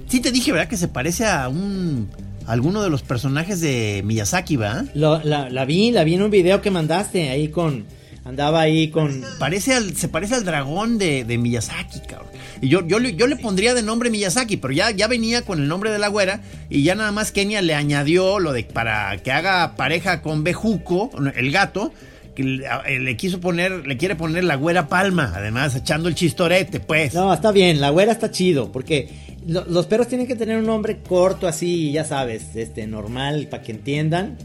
sí 0.08 0.20
te 0.20 0.32
dije, 0.32 0.50
¿verdad? 0.50 0.68
Que 0.68 0.78
se 0.78 0.88
parece 0.88 1.26
a 1.26 1.50
un, 1.50 2.08
alguno 2.46 2.82
de 2.82 2.88
los 2.88 3.02
personajes 3.02 3.60
de 3.60 4.00
Miyazaki, 4.02 4.56
la, 4.56 5.50
la 5.50 5.64
vi, 5.66 5.90
la 5.90 6.04
vi 6.04 6.14
en 6.14 6.22
un 6.22 6.30
video 6.30 6.62
que 6.62 6.70
mandaste 6.70 7.28
ahí 7.28 7.48
con, 7.48 7.84
andaba 8.24 8.60
ahí 8.60 8.88
con... 8.88 9.22
Parece 9.38 9.74
al, 9.74 9.96
se 9.96 10.08
parece 10.08 10.34
al 10.34 10.44
dragón 10.44 10.98
de, 10.98 11.24
de 11.24 11.38
Miyazaki, 11.38 12.00
cabrón. 12.00 12.30
Y 12.60 12.68
yo, 12.68 12.86
yo, 12.86 12.98
yo 13.00 13.26
le 13.26 13.36
pondría 13.36 13.74
de 13.74 13.82
nombre 13.82 14.10
Miyazaki, 14.10 14.56
pero 14.56 14.72
ya, 14.72 14.90
ya 14.90 15.08
venía 15.08 15.42
con 15.42 15.60
el 15.60 15.68
nombre 15.68 15.90
de 15.90 15.98
la 15.98 16.08
güera 16.08 16.42
y 16.70 16.84
ya 16.84 16.94
nada 16.94 17.10
más 17.10 17.32
Kenia 17.32 17.60
le 17.60 17.74
añadió 17.74 18.38
lo 18.38 18.52
de 18.52 18.62
para 18.64 19.16
que 19.18 19.32
haga 19.32 19.74
pareja 19.74 20.22
con 20.22 20.44
Bejuco, 20.44 21.10
el 21.34 21.50
gato, 21.50 21.92
que 22.34 22.44
le, 22.44 23.16
quiso 23.16 23.40
poner, 23.40 23.86
le 23.86 23.96
quiere 23.96 24.14
poner 24.14 24.44
la 24.44 24.54
güera 24.54 24.88
palma, 24.88 25.32
además 25.34 25.74
echando 25.74 26.08
el 26.08 26.14
chistorete, 26.14 26.80
pues. 26.80 27.14
No, 27.14 27.34
está 27.34 27.52
bien, 27.52 27.80
la 27.80 27.90
güera 27.90 28.12
está 28.12 28.30
chido, 28.30 28.70
porque 28.72 29.08
los 29.46 29.86
perros 29.86 30.08
tienen 30.08 30.26
que 30.26 30.36
tener 30.36 30.58
un 30.58 30.66
nombre 30.66 30.98
corto 30.98 31.48
así, 31.48 31.92
ya 31.92 32.04
sabes, 32.04 32.54
este, 32.54 32.86
normal, 32.86 33.48
para 33.50 33.62
que 33.62 33.72
entiendan. 33.72 34.38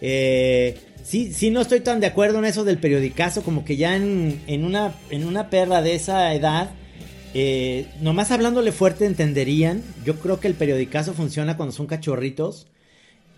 Eh, 0.00 0.78
sí, 1.06 1.32
sí 1.32 1.50
no 1.50 1.60
estoy 1.60 1.80
tan 1.80 2.00
de 2.00 2.06
acuerdo 2.06 2.38
en 2.38 2.44
eso 2.44 2.64
del 2.64 2.78
periodicazo, 2.78 3.42
como 3.42 3.64
que 3.64 3.76
ya 3.76 3.96
en, 3.96 4.40
en, 4.46 4.64
una, 4.64 4.94
en 5.10 5.26
una 5.26 5.50
perra 5.50 5.82
de 5.82 5.94
esa 5.94 6.34
edad 6.34 6.70
eh, 7.38 7.86
nomás 8.00 8.30
hablándole 8.30 8.72
fuerte 8.72 9.04
entenderían. 9.04 9.82
Yo 10.06 10.18
creo 10.18 10.40
que 10.40 10.48
el 10.48 10.54
periodicazo 10.54 11.12
funciona 11.12 11.58
cuando 11.58 11.74
son 11.74 11.86
cachorritos. 11.86 12.66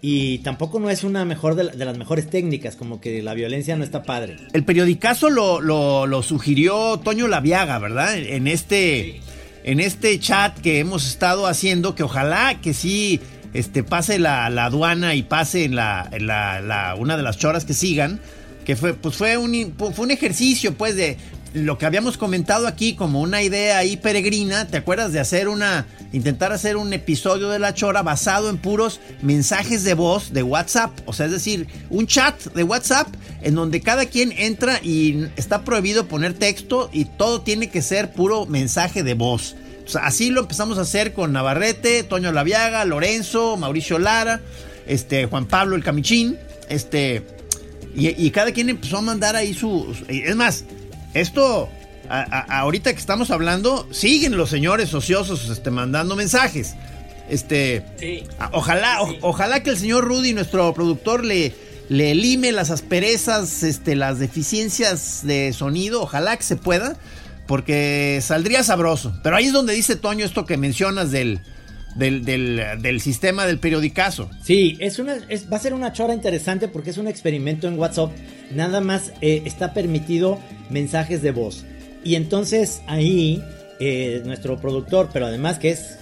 Y 0.00 0.38
tampoco 0.38 0.78
no 0.78 0.88
es 0.88 1.02
una 1.02 1.24
mejor 1.24 1.56
de, 1.56 1.64
las 1.84 1.98
mejores 1.98 2.30
técnicas, 2.30 2.76
como 2.76 3.00
que 3.00 3.20
la 3.20 3.34
violencia 3.34 3.74
no 3.74 3.82
está 3.82 4.04
padre. 4.04 4.36
El 4.52 4.64
periodicazo 4.64 5.28
lo, 5.28 5.60
lo, 5.60 6.22
sugirió 6.22 7.00
Toño 7.00 7.26
Laviaga, 7.26 7.80
¿verdad? 7.80 8.16
En 8.16 8.46
este, 8.46 9.20
en 9.64 9.80
este 9.80 10.20
chat 10.20 10.56
que 10.60 10.78
hemos 10.78 11.04
estado 11.04 11.48
haciendo, 11.48 11.96
que 11.96 12.04
ojalá 12.04 12.60
que 12.60 12.74
sí 12.74 13.20
este, 13.54 13.82
pase 13.82 14.18
la, 14.18 14.46
aduana 14.46 15.14
y 15.14 15.22
pase 15.22 15.64
en 15.64 15.76
la, 15.76 16.10
la, 16.18 16.94
una 16.98 17.16
de 17.16 17.22
las 17.22 17.38
choras 17.38 17.64
que 17.64 17.74
sigan. 17.74 18.20
Que 18.64 18.76
fue, 18.76 18.92
pues 18.92 19.16
fue 19.16 19.38
un, 19.38 19.74
fue 19.78 20.04
un 20.04 20.10
ejercicio, 20.10 20.74
pues, 20.74 20.94
de 20.94 21.16
lo 21.54 21.78
que 21.78 21.86
habíamos 21.86 22.18
comentado 22.18 22.66
aquí 22.66 22.94
como 22.94 23.20
una 23.20 23.42
idea 23.42 23.78
ahí 23.78 23.96
peregrina, 23.96 24.66
¿te 24.66 24.76
acuerdas 24.76 25.12
de 25.12 25.20
hacer 25.20 25.48
una, 25.48 25.86
intentar 26.12 26.52
hacer 26.52 26.76
un 26.76 26.92
episodio 26.92 27.48
de 27.48 27.58
La 27.58 27.74
Chora 27.74 28.02
basado 28.02 28.50
en 28.50 28.58
puros 28.58 29.00
mensajes 29.22 29.84
de 29.84 29.94
voz 29.94 30.32
de 30.32 30.42
WhatsApp? 30.42 30.90
O 31.06 31.12
sea, 31.12 31.26
es 31.26 31.32
decir, 31.32 31.66
un 31.90 32.06
chat 32.06 32.52
de 32.52 32.62
WhatsApp 32.62 33.08
en 33.42 33.54
donde 33.54 33.80
cada 33.80 34.06
quien 34.06 34.32
entra 34.32 34.80
y 34.82 35.26
está 35.36 35.64
prohibido 35.64 36.06
poner 36.06 36.34
texto 36.34 36.90
y 36.92 37.06
todo 37.06 37.40
tiene 37.40 37.70
que 37.70 37.82
ser 37.82 38.12
puro 38.12 38.46
mensaje 38.46 39.02
de 39.02 39.14
voz. 39.14 39.56
Así 39.96 40.30
lo 40.30 40.42
empezamos 40.42 40.78
a 40.78 40.82
hacer 40.82 41.12
con 41.12 41.32
Navarrete, 41.32 42.02
Toño 42.02 42.32
Laviaga, 42.32 42.84
Lorenzo, 42.84 43.56
Mauricio 43.56 43.98
Lara, 43.98 44.40
este, 44.86 45.26
Juan 45.26 45.46
Pablo 45.46 45.76
el 45.76 45.84
Camichín, 45.84 46.38
este, 46.68 47.22
y, 47.94 48.08
y 48.08 48.30
cada 48.30 48.52
quien 48.52 48.68
empezó 48.68 48.98
a 48.98 49.02
mandar 49.02 49.36
ahí 49.36 49.54
su, 49.54 49.96
es 50.08 50.36
más, 50.36 50.64
esto, 51.14 51.68
ahorita 52.08 52.92
que 52.92 52.98
estamos 53.00 53.30
hablando, 53.30 53.86
siguen 53.90 54.36
los 54.36 54.50
señores 54.50 54.92
ociosos 54.94 55.48
este, 55.48 55.70
mandando 55.70 56.16
mensajes. 56.16 56.74
Este, 57.28 57.84
ojalá, 58.52 59.00
ojalá 59.20 59.62
que 59.62 59.70
el 59.70 59.78
señor 59.78 60.04
Rudy, 60.04 60.32
nuestro 60.32 60.72
productor, 60.72 61.24
le, 61.24 61.54
le 61.88 62.14
lime 62.14 62.52
las 62.52 62.70
asperezas, 62.70 63.62
este, 63.62 63.96
las 63.96 64.18
deficiencias 64.18 65.20
de 65.24 65.52
sonido, 65.52 66.02
ojalá 66.02 66.36
que 66.36 66.42
se 66.42 66.56
pueda, 66.56 66.96
porque 67.48 68.20
saldría 68.22 68.62
sabroso. 68.62 69.18
Pero 69.24 69.34
ahí 69.34 69.46
es 69.46 69.52
donde 69.52 69.74
dice 69.74 69.96
Toño 69.96 70.24
esto 70.24 70.44
que 70.44 70.56
mencionas 70.56 71.10
del, 71.10 71.40
del, 71.96 73.00
sistema 73.00 73.46
del 73.46 73.58
periodicazo. 73.58 74.30
Sí, 74.42 74.76
es 74.78 75.00
una, 75.00 75.16
va 75.50 75.56
a 75.56 75.60
ser 75.60 75.74
una 75.74 75.92
chora 75.92 76.14
interesante 76.14 76.68
porque 76.68 76.90
es 76.90 76.98
un 76.98 77.08
experimento 77.08 77.66
en 77.66 77.78
WhatsApp. 77.78 78.12
Nada 78.54 78.80
más 78.80 79.12
eh, 79.22 79.42
está 79.46 79.72
permitido 79.72 80.38
mensajes 80.70 81.22
de 81.22 81.32
voz. 81.32 81.64
Y 82.04 82.14
entonces 82.14 82.82
ahí 82.86 83.42
eh, 83.80 84.22
nuestro 84.24 84.60
productor, 84.60 85.08
pero 85.12 85.26
además 85.26 85.58
que 85.58 85.70
es 85.70 85.98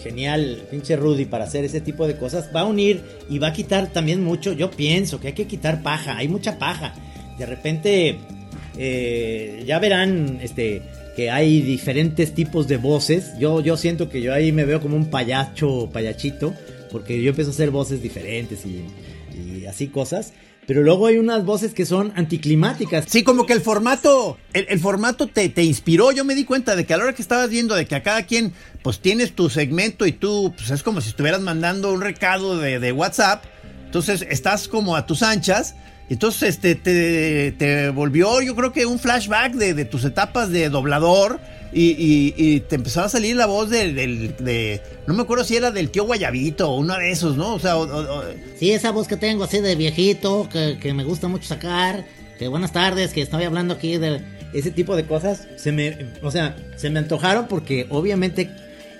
genial, 0.00 0.62
pinche 0.70 0.94
Rudy, 0.96 1.24
para 1.24 1.44
hacer 1.44 1.64
ese 1.64 1.80
tipo 1.80 2.06
de 2.06 2.16
cosas, 2.16 2.50
va 2.54 2.60
a 2.60 2.64
unir 2.66 3.02
y 3.28 3.38
va 3.38 3.48
a 3.48 3.52
quitar 3.52 3.88
también 3.88 4.22
mucho. 4.22 4.52
Yo 4.52 4.70
pienso 4.70 5.18
que 5.18 5.28
hay 5.28 5.32
que 5.32 5.46
quitar 5.48 5.82
paja, 5.82 6.16
hay 6.16 6.28
mucha 6.28 6.58
paja. 6.58 6.94
De 7.36 7.46
repente 7.46 8.20
eh, 8.78 9.64
ya 9.66 9.78
verán, 9.78 10.38
este, 10.42 10.82
que 11.14 11.30
hay 11.30 11.62
diferentes 11.62 12.34
tipos 12.34 12.68
de 12.68 12.76
voces. 12.76 13.32
Yo, 13.38 13.60
yo 13.60 13.76
siento 13.76 14.08
que 14.08 14.20
yo 14.20 14.32
ahí 14.32 14.52
me 14.52 14.64
veo 14.64 14.80
como 14.80 14.96
un 14.96 15.10
payacho, 15.10 15.90
payachito, 15.92 16.54
porque 16.90 17.22
yo 17.22 17.30
empiezo 17.30 17.50
a 17.50 17.54
hacer 17.54 17.70
voces 17.70 18.02
diferentes 18.02 18.64
y, 18.66 18.84
así 19.66 19.88
cosas. 19.88 20.32
Pero 20.66 20.82
luego 20.82 21.06
hay 21.06 21.18
unas 21.18 21.44
voces 21.44 21.74
que 21.74 21.84
son 21.84 22.12
anticlimáticas. 22.16 23.04
Sí, 23.08 23.22
como 23.22 23.44
que 23.44 23.52
el 23.52 23.60
formato, 23.60 24.38
el, 24.52 24.78
formato 24.78 25.26
te, 25.26 25.48
te, 25.48 25.62
inspiró. 25.62 26.12
Yo 26.12 26.24
me 26.24 26.34
di 26.34 26.44
cuenta 26.44 26.74
de 26.74 26.86
que 26.86 26.94
a 26.94 26.96
la 26.96 27.04
hora 27.04 27.12
que 27.14 27.22
estabas 27.22 27.50
viendo 27.50 27.74
de 27.74 27.86
que 27.86 27.94
a 27.94 28.02
cada 28.02 28.24
quien, 28.24 28.52
pues 28.82 29.00
tienes 29.00 29.34
tu 29.34 29.50
segmento 29.50 30.06
y 30.06 30.12
tú, 30.12 30.54
pues 30.56 30.70
es 30.70 30.82
como 30.82 31.00
si 31.00 31.10
estuvieras 31.10 31.40
mandando 31.40 31.92
un 31.92 32.00
recado 32.00 32.58
de, 32.58 32.78
de 32.78 32.92
WhatsApp. 32.92 33.44
Entonces 33.86 34.24
estás 34.28 34.68
como 34.68 34.96
a 34.96 35.06
tus 35.06 35.22
anchas. 35.22 35.74
Entonces 36.10 36.50
este, 36.50 36.74
te, 36.74 37.52
te 37.52 37.88
volvió, 37.90 38.42
yo 38.42 38.54
creo 38.54 38.72
que 38.72 38.84
un 38.84 38.98
flashback 38.98 39.54
de, 39.54 39.84
tus 39.84 40.04
etapas 40.04 40.50
de 40.50 40.68
doblador 40.68 41.40
y, 41.72 42.60
te 42.60 42.76
empezaba 42.76 43.06
a 43.06 43.08
salir 43.08 43.36
la 43.36 43.46
voz 43.46 43.70
de, 43.70 44.80
No 45.06 45.14
me 45.14 45.22
acuerdo 45.22 45.44
si 45.44 45.56
era 45.56 45.70
del 45.70 45.90
tío 45.90 46.04
Guayabito 46.04 46.70
o 46.70 46.78
uno 46.78 46.96
de 46.96 47.10
esos, 47.10 47.36
¿no? 47.36 47.54
O 47.54 47.58
sea. 47.58 47.74
Sí, 48.58 48.70
esa 48.70 48.92
voz 48.92 49.08
que 49.08 49.16
tengo 49.16 49.44
así 49.44 49.60
de 49.60 49.74
viejito, 49.74 50.48
que, 50.50 50.94
me 50.94 51.04
gusta 51.04 51.28
mucho 51.28 51.48
sacar. 51.48 52.04
Que 52.38 52.48
buenas 52.48 52.72
tardes, 52.72 53.12
que 53.12 53.22
estoy 53.22 53.44
hablando 53.44 53.74
aquí 53.74 53.96
de. 53.96 54.20
Ese 54.52 54.70
tipo 54.70 54.94
de 54.94 55.04
cosas 55.04 55.48
se 55.56 55.72
me. 55.72 56.12
O 56.22 56.30
sea, 56.30 56.54
se 56.76 56.90
me 56.90 57.00
antojaron 57.00 57.48
porque 57.48 57.86
obviamente 57.90 58.50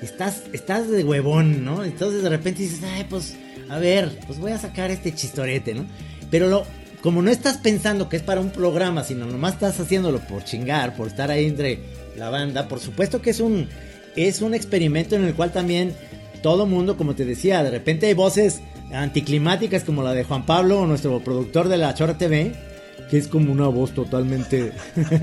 estás, 0.03 0.43
estás 0.53 0.91
de 0.91 1.05
huevón, 1.05 1.65
¿no? 1.65 1.85
Entonces 1.85 2.25
de 2.25 2.29
repente 2.29 2.63
dices, 2.63 2.81
ay, 2.83 3.07
pues. 3.09 3.37
A 3.69 3.79
ver, 3.79 4.19
pues 4.27 4.39
voy 4.41 4.53
a 4.53 4.59
sacar 4.59 4.91
este 4.91 5.15
chistorete, 5.15 5.75
¿no? 5.75 5.87
Pero 6.31 6.49
lo, 6.49 6.67
como 7.05 7.21
no 7.21 7.31
estás 7.31 7.59
pensando 7.59 8.09
que 8.09 8.17
es 8.17 8.23
para 8.23 8.41
un 8.41 8.49
programa, 8.49 9.05
sino 9.05 9.27
nomás 9.27 9.53
estás 9.53 9.79
haciéndolo 9.79 10.21
por 10.21 10.43
chingar, 10.43 10.97
por 10.97 11.07
estar 11.07 11.31
ahí 11.31 11.45
entre 11.45 11.81
la 12.17 12.31
banda. 12.31 12.67
Por 12.67 12.81
supuesto 12.81 13.21
que 13.21 13.29
es 13.29 13.41
un, 13.41 13.69
es 14.17 14.41
un 14.41 14.55
experimento 14.55 15.15
en 15.15 15.25
el 15.25 15.35
cual 15.35 15.53
también 15.53 15.95
todo 16.41 16.65
mundo, 16.65 16.97
como 16.97 17.15
te 17.15 17.27
decía, 17.27 17.63
de 17.63 17.71
repente 17.71 18.07
hay 18.07 18.15
voces 18.15 18.63
anticlimáticas 18.91 19.85
como 19.85 20.03
la 20.03 20.15
de 20.15 20.25
Juan 20.25 20.47
Pablo, 20.47 20.87
nuestro 20.87 21.23
productor 21.23 21.69
de 21.69 21.77
la 21.77 21.93
Chora 21.93 22.17
TV, 22.17 22.55
que 23.11 23.19
es 23.19 23.29
como 23.29 23.53
una 23.53 23.67
voz 23.69 23.93
totalmente 23.93 24.73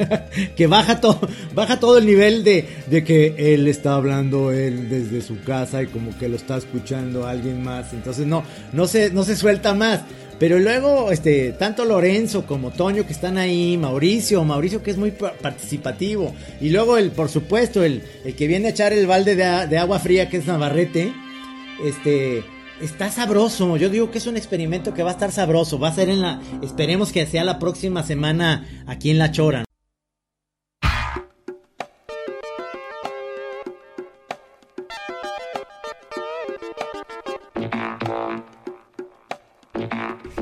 que 0.55 0.67
baja 0.67 1.01
todo, 1.01 1.19
baja 1.53 1.79
todo 1.79 1.97
el 1.97 2.05
nivel 2.05 2.43
de, 2.43 2.65
de, 2.87 3.03
que 3.03 3.53
él 3.53 3.67
está 3.67 3.95
hablando 3.95 4.51
él 4.51 4.89
desde 4.89 5.21
su 5.21 5.41
casa 5.43 5.83
y 5.83 5.87
como 5.87 6.17
que 6.17 6.29
lo 6.29 6.35
está 6.35 6.57
escuchando 6.57 7.27
alguien 7.27 7.63
más. 7.63 7.93
Entonces 7.93 8.27
no, 8.27 8.43
no 8.73 8.87
se, 8.87 9.11
no 9.11 9.23
se 9.23 9.35
suelta 9.35 9.73
más. 9.73 10.01
Pero 10.39 10.57
luego, 10.57 11.11
este, 11.11 11.51
tanto 11.51 11.85
Lorenzo 11.85 12.47
como 12.47 12.71
Toño 12.71 13.05
que 13.05 13.13
están 13.13 13.37
ahí, 13.37 13.77
Mauricio, 13.77 14.43
Mauricio 14.43 14.81
que 14.81 14.89
es 14.89 14.97
muy 14.97 15.11
participativo. 15.11 16.33
Y 16.59 16.69
luego 16.69 16.97
el, 16.97 17.11
por 17.11 17.29
supuesto, 17.29 17.83
el, 17.83 18.01
el 18.25 18.35
que 18.35 18.47
viene 18.47 18.67
a 18.67 18.71
echar 18.71 18.91
el 18.91 19.05
balde 19.05 19.35
de, 19.35 19.67
de 19.67 19.77
agua 19.77 19.99
fría 19.99 20.29
que 20.29 20.37
es 20.37 20.47
Navarrete. 20.47 21.13
Este, 21.85 22.43
está 22.81 23.09
sabroso. 23.09 23.77
Yo 23.77 23.89
digo 23.89 24.11
que 24.11 24.17
es 24.17 24.27
un 24.27 24.37
experimento 24.37 24.93
que 24.93 25.03
va 25.03 25.11
a 25.11 25.13
estar 25.13 25.31
sabroso. 25.31 25.79
Va 25.79 25.89
a 25.89 25.95
ser 25.95 26.09
en 26.09 26.21
la. 26.21 26.41
Esperemos 26.61 27.11
que 27.11 27.25
sea 27.25 27.43
la 27.43 27.59
próxima 27.59 28.03
semana 28.03 28.83
aquí 28.87 29.09
en 29.09 29.17
La 29.17 29.31
Chora. 29.31 29.65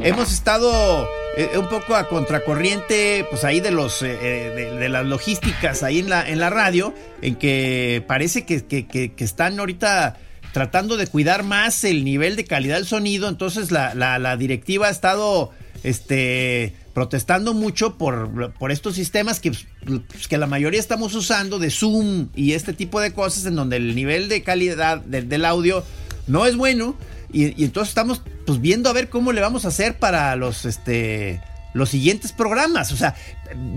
hemos 0.09 0.31
estado 0.31 1.07
eh, 1.37 1.57
un 1.57 1.69
poco 1.69 1.95
a 1.95 2.07
contracorriente, 2.07 3.25
pues 3.29 3.43
ahí 3.43 3.59
de 3.59 3.71
los 3.71 4.01
eh, 4.01 4.17
eh, 4.21 4.75
de, 4.79 4.89
las 4.89 5.05
logísticas 5.05 5.83
ahí 5.83 5.99
en 5.99 6.09
la, 6.09 6.27
en 6.27 6.39
la 6.39 6.49
radio, 6.49 6.93
en 7.21 7.35
que 7.35 8.03
parece 8.07 8.45
que, 8.45 9.13
están 9.17 9.59
ahorita 9.59 10.17
tratando 10.51 10.97
de 10.97 11.07
cuidar 11.07 11.43
más 11.43 11.83
el 11.83 12.03
nivel 12.03 12.35
de 12.35 12.45
calidad 12.45 12.75
del 12.75 12.85
sonido, 12.85 13.29
entonces 13.29 13.71
la, 13.71 14.37
directiva 14.37 14.87
ha 14.87 14.91
estado 14.91 15.51
este 15.83 16.75
protestando 16.93 17.53
mucho 17.53 17.97
por, 17.97 18.51
por 18.53 18.71
estos 18.71 18.95
sistemas 18.95 19.39
que, 19.39 19.51
pues, 19.51 20.27
que 20.27 20.37
la 20.37 20.47
mayoría 20.47 20.79
estamos 20.79 21.15
usando 21.15 21.57
de 21.57 21.69
Zoom 21.71 22.27
y 22.35 22.53
este 22.53 22.73
tipo 22.73 22.99
de 22.99 23.13
cosas 23.13 23.45
en 23.45 23.55
donde 23.55 23.77
el 23.77 23.95
nivel 23.95 24.27
de 24.27 24.43
calidad 24.43 24.99
del 24.99 25.45
audio 25.45 25.83
no 26.27 26.45
es 26.45 26.55
bueno. 26.55 26.97
Y, 27.31 27.63
entonces 27.63 27.89
estamos 27.89 28.23
pues 28.45 28.59
viendo 28.59 28.89
a 28.89 28.93
ver 28.93 29.09
cómo 29.09 29.31
le 29.31 29.41
vamos 29.41 29.65
a 29.65 29.69
hacer 29.69 29.99
para 29.99 30.35
los 30.35 30.65
este 30.65 31.41
los 31.73 31.89
siguientes 31.89 32.31
programas. 32.31 32.91
O 32.91 32.97
sea, 32.97 33.15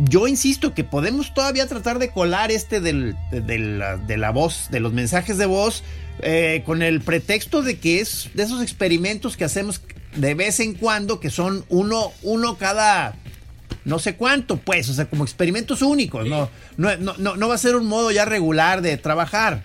yo 0.08 0.28
insisto 0.28 0.74
que 0.74 0.84
podemos 0.84 1.34
todavía 1.34 1.66
tratar 1.66 1.98
de 1.98 2.10
colar 2.10 2.50
este 2.50 2.80
del, 2.80 3.16
de, 3.30 4.16
la, 4.16 4.30
voz, 4.30 4.68
de 4.70 4.80
los 4.80 4.92
mensajes 4.92 5.38
de 5.38 5.46
voz, 5.46 5.82
eh, 6.20 6.62
con 6.64 6.82
el 6.82 7.00
pretexto 7.00 7.62
de 7.62 7.78
que 7.78 8.00
es 8.00 8.30
de 8.34 8.42
esos 8.42 8.62
experimentos 8.62 9.36
que 9.36 9.44
hacemos 9.44 9.80
de 10.16 10.34
vez 10.34 10.60
en 10.60 10.74
cuando, 10.74 11.20
que 11.20 11.30
son 11.30 11.64
uno, 11.68 12.12
uno 12.22 12.56
cada 12.58 13.14
no 13.84 13.98
sé 13.98 14.14
cuánto, 14.14 14.58
pues, 14.58 14.88
o 14.88 14.94
sea, 14.94 15.06
como 15.06 15.24
experimentos 15.24 15.82
únicos, 15.82 16.28
no, 16.28 16.48
no, 16.76 16.96
no, 16.96 17.36
no 17.36 17.48
va 17.48 17.54
a 17.54 17.58
ser 17.58 17.74
un 17.74 17.86
modo 17.86 18.10
ya 18.12 18.24
regular 18.24 18.80
de 18.80 18.96
trabajar. 18.96 19.64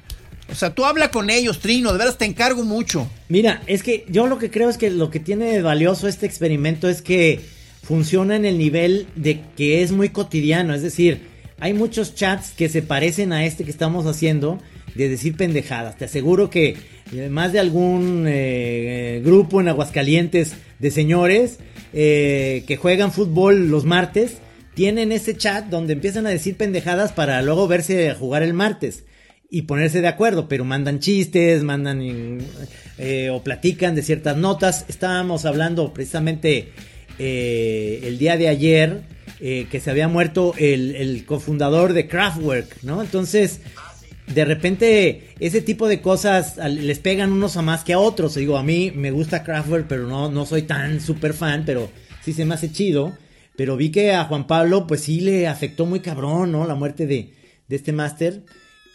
O 0.50 0.56
sea, 0.56 0.74
tú 0.74 0.86
habla 0.86 1.12
con 1.12 1.30
ellos, 1.30 1.60
Trino, 1.60 1.92
de 1.92 1.98
veras 1.98 2.18
te 2.18 2.26
encargo 2.26 2.64
mucho. 2.64 3.10
Mira, 3.28 3.62
es 3.68 3.84
que 3.84 4.06
yo 4.10 4.28
lo 4.28 4.38
que 4.38 4.50
creo 4.50 4.70
es 4.70 4.78
que 4.78 4.90
lo 4.90 5.10
que 5.10 5.20
tiene 5.20 5.62
valioso 5.62 6.08
este 6.08 6.26
experimento 6.26 6.88
es 6.88 7.02
que 7.02 7.42
funciona 7.88 8.36
en 8.36 8.46
el 8.46 8.58
nivel 8.58 9.08
de 9.16 9.42
que 9.56 9.82
es 9.82 9.92
muy 9.92 10.10
cotidiano, 10.10 10.74
es 10.74 10.82
decir, 10.82 11.22
hay 11.60 11.74
muchos 11.74 12.16
chats 12.16 12.52
que 12.52 12.70
se 12.70 12.82
parecen 12.82 13.32
a 13.32 13.46
este 13.46 13.64
que 13.64 13.72
estamos 13.72 14.06
haciendo 14.06 14.60
de 14.94 15.10
decir 15.10 15.36
pendejadas. 15.38 15.98
Te 15.98 16.06
aseguro 16.06 16.50
que 16.50 16.76
eh, 17.14 17.30
más 17.30 17.54
de 17.54 17.60
algún 17.60 18.26
eh, 18.28 19.22
grupo 19.24 19.62
en 19.62 19.70
Aguascalientes 19.70 20.56
de 20.80 20.92
señores 20.92 21.60
eh, 21.94 22.64
que 22.68 22.78
juegan 22.78 23.12
fútbol 23.12 23.70
los 23.70 23.86
martes 23.86 24.38
tienen 24.74 25.12
ese 25.12 25.38
chat 25.38 25.66
donde 25.68 25.94
empiezan 25.94 26.28
a 26.28 26.30
decir 26.30 26.58
pendejadas 26.58 27.12
para 27.14 27.42
luego 27.42 27.68
verse 27.68 28.10
a 28.10 28.16
jugar 28.16 28.44
el 28.44 28.54
martes 28.54 29.06
y 29.50 29.64
ponerse 29.64 30.02
de 30.02 30.08
acuerdo, 30.08 30.48
pero 30.48 30.66
mandan 30.66 31.00
chistes, 31.00 31.64
mandan 31.64 32.40
eh, 32.98 33.30
o 33.32 33.42
platican 33.44 33.96
de 33.96 34.04
ciertas 34.04 34.36
notas. 34.36 34.86
Estábamos 34.90 35.46
hablando 35.46 35.94
precisamente 35.94 36.74
eh, 37.20 38.02
el 38.04 38.18
día 38.18 38.38
de 38.38 38.48
ayer 38.48 39.02
eh, 39.40 39.68
que 39.70 39.80
se 39.80 39.92
había 39.92 40.08
muerto 40.08 40.54
el, 40.58 41.24
cofundador 41.26 41.94
de 41.94 42.08
Kraftwerk, 42.08 42.84
¿no? 42.84 43.02
Entonces, 43.02 43.62
de 44.28 44.46
repente, 44.46 45.30
ese 45.40 45.62
tipo 45.62 45.88
de 45.88 46.02
cosas 46.02 46.58
les 46.58 47.00
pegan 47.00 47.32
unos 47.32 47.56
a 47.58 47.62
más 47.62 47.84
que 47.84 47.94
a 47.94 48.00
otros. 48.00 48.36
Digo, 48.36 48.58
a 48.58 48.64
mí 48.64 48.92
me 48.96 49.12
gusta 49.12 49.44
Kraftwerk, 49.44 49.88
pero 49.88 50.08
no, 50.08 50.32
no 50.32 50.46
soy 50.46 50.64
tan 50.64 51.02
super 51.02 51.34
fan, 51.34 51.64
pero 51.66 51.90
sí 52.24 52.34
se 52.34 52.46
me 52.46 52.56
hace 52.56 52.72
chido. 52.72 53.18
Pero 53.56 53.78
vi 53.78 53.90
que 53.90 54.14
a 54.14 54.26
Juan 54.26 54.48
Pablo, 54.48 54.86
pues 54.86 55.02
sí 55.02 55.20
le 55.20 55.48
afectó 55.48 55.86
muy 55.86 56.00
cabrón, 56.00 56.52
¿no? 56.52 56.68
La 56.68 56.76
muerte 56.76 57.08
de, 57.08 57.34
de 57.68 57.76
este 57.76 57.92
máster. 57.92 58.44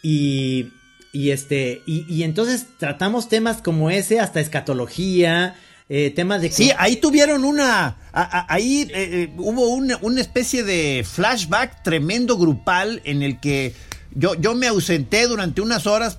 Y, 0.01 0.67
y 1.13 1.29
este, 1.29 1.83
y, 1.85 2.23
entonces 2.23 2.65
tratamos 2.79 3.29
temas 3.29 3.61
como 3.61 3.91
ese, 3.91 4.19
hasta 4.19 4.39
escatología, 4.39 5.55
eh, 5.95 6.09
temas 6.09 6.41
de... 6.41 6.51
Sí, 6.51 6.71
ahí 6.79 6.95
tuvieron 6.95 7.45
una, 7.45 7.97
ahí 8.13 8.87
eh, 8.89 8.89
eh, 8.95 9.33
hubo 9.37 9.67
una, 9.67 9.99
una, 10.01 10.21
especie 10.21 10.63
de 10.63 11.05
flashback 11.07 11.83
tremendo 11.83 12.35
grupal 12.35 12.99
en 13.03 13.21
el 13.21 13.39
que 13.39 13.75
yo, 14.15 14.33
yo 14.33 14.55
me 14.55 14.65
ausenté 14.65 15.27
durante 15.27 15.61
unas 15.61 15.85
horas, 15.85 16.17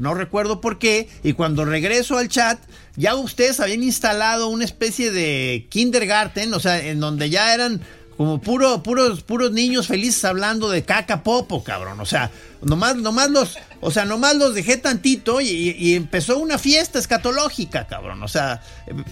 no 0.00 0.14
recuerdo 0.14 0.60
por 0.60 0.80
qué, 0.80 1.08
y 1.22 1.34
cuando 1.34 1.64
regreso 1.64 2.18
al 2.18 2.28
chat, 2.28 2.58
ya 2.96 3.14
ustedes 3.14 3.60
habían 3.60 3.84
instalado 3.84 4.48
una 4.48 4.64
especie 4.64 5.12
de 5.12 5.68
kindergarten, 5.70 6.52
o 6.52 6.58
sea, 6.58 6.84
en 6.84 6.98
donde 6.98 7.30
ya 7.30 7.54
eran 7.54 7.80
como 8.18 8.40
puro, 8.40 8.82
puros, 8.82 9.22
puros 9.22 9.52
niños 9.52 9.86
felices 9.86 10.24
hablando 10.24 10.68
de 10.68 10.82
caca 10.82 11.22
popo, 11.22 11.62
cabrón. 11.62 12.00
O 12.00 12.04
sea, 12.04 12.32
nomás, 12.60 12.96
nomás 12.96 13.30
los, 13.30 13.56
o 13.80 13.92
sea, 13.92 14.04
nomás 14.06 14.34
los 14.34 14.56
dejé 14.56 14.76
tantito 14.76 15.40
y, 15.40 15.94
empezó 15.94 16.36
una 16.36 16.58
fiesta 16.58 16.98
escatológica, 16.98 17.86
cabrón. 17.86 18.20
O 18.24 18.26
sea, 18.26 18.60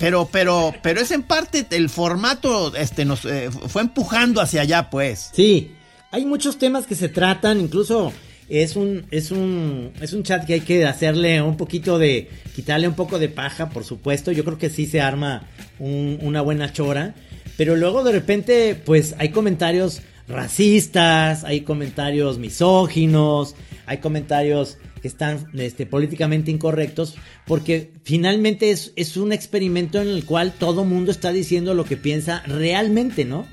pero, 0.01 0.29
pero, 0.33 0.75
pero 0.83 1.01
es 1.01 1.13
en 1.13 1.23
parte 1.23 1.65
el 1.71 1.89
formato, 1.89 2.75
este, 2.75 3.05
nos 3.05 3.25
eh, 3.27 3.49
fue 3.69 3.83
empujando 3.83 4.41
hacia 4.41 4.63
allá, 4.63 4.91
pues. 4.91 5.31
Sí, 5.33 5.71
hay 6.11 6.25
muchos 6.25 6.59
temas 6.59 6.85
que 6.85 6.97
se 6.97 7.09
tratan, 7.09 7.61
incluso 7.61 8.13
es 8.49 8.75
un, 8.75 9.07
es 9.13 9.31
un, 9.31 9.93
es 10.01 10.15
un 10.15 10.25
chat 10.25 10.45
que 10.45 10.55
hay 10.55 10.61
que 10.63 10.85
hacerle 10.85 11.41
un 11.43 11.57
poquito 11.57 11.97
de, 12.01 12.29
quitarle 12.57 12.89
un 12.89 12.95
poco 12.95 13.19
de 13.21 13.29
paja, 13.29 13.71
por 13.71 13.85
supuesto. 13.85 14.33
Yo 14.33 14.45
creo 14.45 14.59
que 14.59 14.71
sí 14.71 14.87
se 14.87 15.01
arma 15.01 15.47
una 15.79 16.41
buena 16.41 16.73
chora. 16.73 17.15
Pero 17.57 17.77
luego 17.77 18.05
de 18.05 18.13
repente, 18.13 18.75
pues 18.75 19.15
hay 19.19 19.31
comentarios 19.31 20.03
racistas, 20.29 21.45
hay 21.45 21.61
comentarios 21.63 22.39
misóginos, 22.39 23.55
hay 23.87 23.99
comentarios 23.99 24.79
que 25.01 25.09
están 25.09 25.47
este, 25.55 25.87
políticamente 25.87 26.51
incorrectos, 26.51 27.15
porque 27.47 27.93
finalmente 28.03 28.71
es, 28.71 29.17
un 29.17 29.33
experimento 29.33 30.01
en 30.01 30.09
el 30.09 30.25
cual 30.25 30.53
todo 30.53 30.85
mundo 30.85 31.11
está 31.11 31.33
diciendo 31.33 31.75
lo 31.75 31.85
que 31.85 31.97
piensa 31.97 32.43
realmente, 32.47 33.25
¿no? 33.25 33.47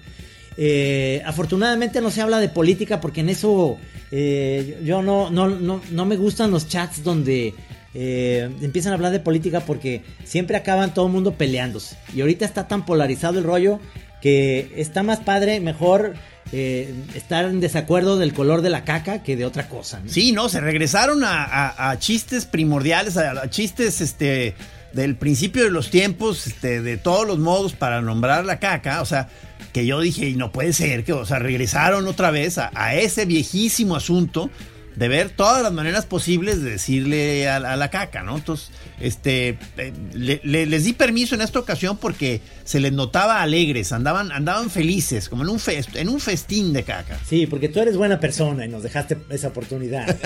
Eh, 0.57 1.21
afortunadamente 1.25 1.99
no 1.99 2.11
se 2.11 2.21
habla 2.21 2.39
de 2.39 2.47
política 2.47 3.01
porque 3.01 3.21
en 3.21 3.29
eso 3.29 3.77
eh, 4.11 4.79
yo 4.83 5.01
no, 5.01 5.31
no, 5.31 5.49
no, 5.49 5.81
no 5.89 6.05
me 6.05 6.15
gustan 6.15 6.51
los 6.51 6.67
chats 6.67 7.03
donde 7.03 7.55
eh, 7.95 8.49
empiezan 8.61 8.91
a 8.91 8.95
hablar 8.95 9.11
de 9.11 9.19
política 9.19 9.59
porque 9.61 10.03
siempre 10.23 10.57
acaban 10.57 10.93
todo 10.93 11.07
el 11.07 11.11
mundo 11.11 11.33
peleándose. 11.35 11.95
Y 12.15 12.21
ahorita 12.21 12.45
está 12.45 12.67
tan 12.67 12.85
polarizado 12.85 13.39
el 13.39 13.45
rollo 13.45 13.79
que 14.21 14.71
está 14.77 15.03
más 15.03 15.19
padre, 15.19 15.59
mejor 15.59 16.13
eh, 16.51 16.93
estar 17.13 17.45
en 17.45 17.59
desacuerdo 17.59 18.17
del 18.17 18.33
color 18.33 18.61
de 18.61 18.69
la 18.69 18.83
caca 18.83 19.21
que 19.21 19.35
de 19.35 19.45
otra 19.45 19.67
cosa. 19.67 20.01
Sí, 20.07 20.31
no, 20.31 20.49
se 20.49 20.61
regresaron 20.61 21.23
a, 21.25 21.95
chistes 21.99 22.45
primordiales, 22.45 23.17
a, 23.17 23.49
chistes 23.49 24.01
este 24.01 24.55
del 24.93 25.15
principio 25.15 25.63
de 25.63 25.71
los 25.71 25.89
tiempos, 25.89 26.45
este, 26.45 26.81
de 26.81 26.97
todos 26.97 27.25
los 27.25 27.39
modos 27.39 27.73
para 27.73 28.01
nombrar 28.01 28.45
la 28.45 28.59
caca, 28.59 29.01
o 29.01 29.05
sea, 29.05 29.27
que 29.73 29.87
yo 29.87 29.99
dije, 29.99 30.29
y 30.29 30.35
no 30.35 30.51
puede 30.51 30.71
ser, 30.71 31.03
que, 31.03 31.13
o 31.13 31.25
sea, 31.25 31.39
regresaron 31.39 32.07
otra 32.07 32.29
vez 32.29 32.59
a 32.59 32.95
ese 32.95 33.25
viejísimo 33.25 33.95
asunto 33.95 34.51
de 34.95 35.07
ver 35.07 35.29
todas 35.29 35.61
las 35.63 35.71
maneras 35.73 36.05
posibles 36.05 36.61
de 36.61 36.71
decirle 36.71 37.49
a, 37.49 37.55
a 37.57 37.75
la 37.75 37.89
caca, 37.89 38.23
¿no? 38.23 38.35
Entonces, 38.37 38.69
este, 38.99 39.57
eh, 39.77 39.93
le- 40.13 40.41
le- 40.43 40.65
les 40.65 40.83
di 40.83 40.93
permiso 40.93 41.35
en 41.35 41.41
esta 41.41 41.59
ocasión 41.59 41.97
porque 41.97 42.41
se 42.63 42.79
les 42.79 42.91
notaba 42.93 43.41
alegres, 43.41 43.91
andaban, 43.91 44.31
andaban 44.31 44.69
felices, 44.69 45.29
como 45.29 45.43
en 45.43 45.49
un, 45.49 45.59
en 45.95 46.09
un 46.09 46.19
festín 46.19 46.73
de 46.73 46.83
caca. 46.83 47.19
Sí, 47.27 47.47
porque 47.47 47.69
tú 47.69 47.79
eres 47.79 47.97
buena 47.97 48.19
persona 48.19 48.65
y 48.65 48.69
nos 48.69 48.83
dejaste 48.83 49.17
esa 49.29 49.47
oportunidad. 49.49 50.05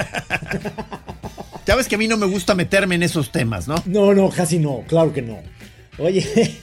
Ya 1.65 1.75
ves 1.75 1.89
que 1.89 1.95
a 1.95 1.97
mí 1.97 2.07
no 2.07 2.15
me 2.15 2.25
gusta 2.27 2.55
meterme 2.55 2.95
en 2.95 3.03
esos 3.03 3.29
temas, 3.29 3.67
¿no? 3.67 3.75
No, 3.86 4.13
no, 4.13 4.29
casi 4.29 4.57
no, 4.57 4.86
claro 4.88 5.12
que 5.12 5.21
no. 5.21 5.38
Oye, 5.97 6.25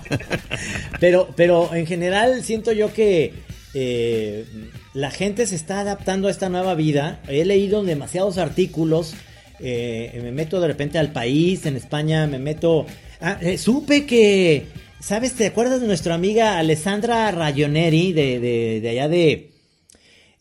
pero, 1.00 1.28
pero 1.36 1.74
en 1.74 1.86
general 1.86 2.42
siento 2.42 2.72
yo 2.72 2.92
que 2.94 3.34
eh, 3.74 4.46
la 4.94 5.10
gente 5.10 5.46
se 5.46 5.56
está 5.56 5.80
adaptando 5.80 6.28
a 6.28 6.30
esta 6.30 6.48
nueva 6.48 6.74
vida. 6.74 7.20
He 7.28 7.44
leído 7.44 7.82
demasiados 7.82 8.38
artículos. 8.38 9.14
eh, 9.60 10.18
me 10.22 10.32
meto 10.32 10.60
de 10.60 10.66
repente 10.66 10.98
al 10.98 11.12
país, 11.12 11.66
en 11.66 11.76
España, 11.76 12.26
me 12.26 12.38
meto. 12.38 12.86
Ah, 13.20 13.38
eh, 13.40 13.56
supe 13.58 14.04
que, 14.06 14.66
¿sabes? 15.00 15.34
¿Te 15.34 15.46
acuerdas 15.46 15.80
de 15.80 15.86
nuestra 15.86 16.14
amiga 16.14 16.58
Alessandra 16.58 17.30
Rayoneri 17.30 18.12
de, 18.12 18.40
de, 18.40 18.80
de 18.80 18.88
allá 18.90 19.08
de, 19.08 19.50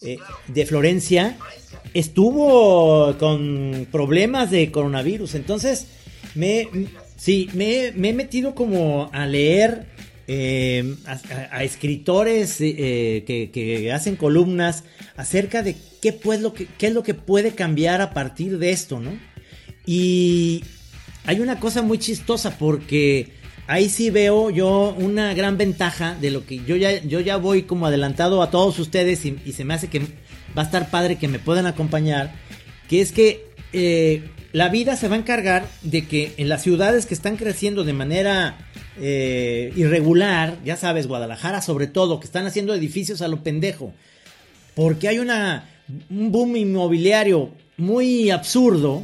eh, 0.01 0.17
de 0.47 0.65
Florencia? 0.65 1.37
Estuvo 1.93 3.15
con 3.19 3.87
problemas 3.91 4.49
de 4.49 4.71
coronavirus. 4.71 5.35
Entonces, 5.35 5.87
me, 6.35 6.67
sí, 7.17 7.49
me, 7.53 7.91
me 7.95 8.09
he 8.09 8.13
metido 8.13 8.55
como 8.55 9.09
a 9.13 9.25
leer 9.27 9.85
eh, 10.27 10.95
a, 11.05 11.63
escritores 11.63 12.57
eh, 12.59 13.23
que, 13.25 13.51
que 13.51 13.91
hacen 13.91 14.15
columnas 14.15 14.83
acerca 15.15 15.63
de 15.63 15.75
qué, 16.01 16.13
pues, 16.13 16.41
lo 16.41 16.53
que, 16.53 16.67
es 16.79 16.93
lo 16.93 17.03
que 17.03 17.13
puede 17.13 17.51
cambiar 17.51 18.01
a 18.01 18.13
partir 18.13 18.57
de 18.57 18.71
esto, 18.71 18.99
¿no? 18.99 19.11
Y 19.85 20.63
hay 21.25 21.39
una 21.39 21.59
cosa 21.59 21.81
muy 21.81 21.97
chistosa 21.97 22.57
porque 22.57 23.29
ahí 23.67 23.89
sí 23.89 24.09
veo 24.09 24.49
yo 24.49 24.95
una 24.97 25.33
gran 25.33 25.57
ventaja 25.57 26.15
de 26.19 26.31
lo 26.31 26.45
que 26.45 26.63
yo 26.65 26.75
ya, 26.75 27.03
yo 27.03 27.19
ya 27.19 27.37
voy 27.37 27.63
como 27.63 27.87
adelantado 27.87 28.41
a 28.41 28.51
todos 28.51 28.79
ustedes 28.79 29.25
y, 29.25 29.39
y 29.45 29.53
se 29.53 29.65
me 29.65 29.73
hace 29.73 29.87
que 29.87 30.01
va 30.57 30.63
a 30.63 30.65
estar 30.65 30.89
padre 30.89 31.17
que 31.17 31.27
me 31.27 31.39
puedan 31.39 31.65
acompañar, 31.65 32.33
que 32.87 33.01
es 33.01 33.11
que 33.11 33.51
eh, 33.73 34.29
la 34.51 34.69
vida 34.69 34.95
se 34.95 35.07
va 35.07 35.15
a 35.15 35.19
encargar 35.19 35.65
de 35.81 36.05
que 36.05 36.33
en 36.37 36.49
las 36.49 36.61
ciudades 36.61 37.05
que 37.05 37.13
están 37.13 37.37
creciendo 37.37 37.83
de 37.83 37.93
manera 37.93 38.57
eh, 38.99 39.71
irregular, 39.75 40.57
ya 40.65 40.75
sabes, 40.75 41.07
Guadalajara 41.07 41.61
sobre 41.61 41.87
todo, 41.87 42.19
que 42.19 42.25
están 42.25 42.45
haciendo 42.45 42.73
edificios 42.73 43.21
a 43.21 43.27
lo 43.27 43.43
pendejo, 43.43 43.93
porque 44.75 45.07
hay 45.07 45.19
una, 45.19 45.69
un 46.09 46.31
boom 46.31 46.55
inmobiliario 46.55 47.51
muy 47.77 48.29
absurdo. 48.29 49.03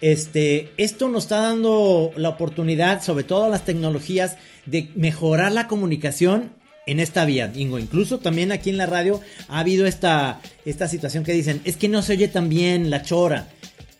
Este, 0.00 0.70
esto 0.78 1.08
nos 1.08 1.24
está 1.24 1.40
dando 1.40 2.12
la 2.16 2.30
oportunidad, 2.30 3.02
sobre 3.02 3.24
todo 3.24 3.48
las 3.50 3.64
tecnologías, 3.64 4.36
de 4.66 4.90
mejorar 4.94 5.52
la 5.52 5.68
comunicación 5.68 6.52
en 6.86 7.00
esta 7.00 7.24
vía. 7.24 7.52
Incluso 7.54 8.18
también 8.18 8.52
aquí 8.52 8.70
en 8.70 8.76
la 8.76 8.86
radio 8.86 9.20
ha 9.48 9.60
habido 9.60 9.86
esta, 9.86 10.40
esta 10.64 10.88
situación 10.88 11.24
que 11.24 11.32
dicen, 11.32 11.60
es 11.64 11.76
que 11.76 11.88
no 11.88 12.02
se 12.02 12.14
oye 12.14 12.28
tan 12.28 12.48
bien 12.48 12.90
la 12.90 13.02
chora. 13.02 13.48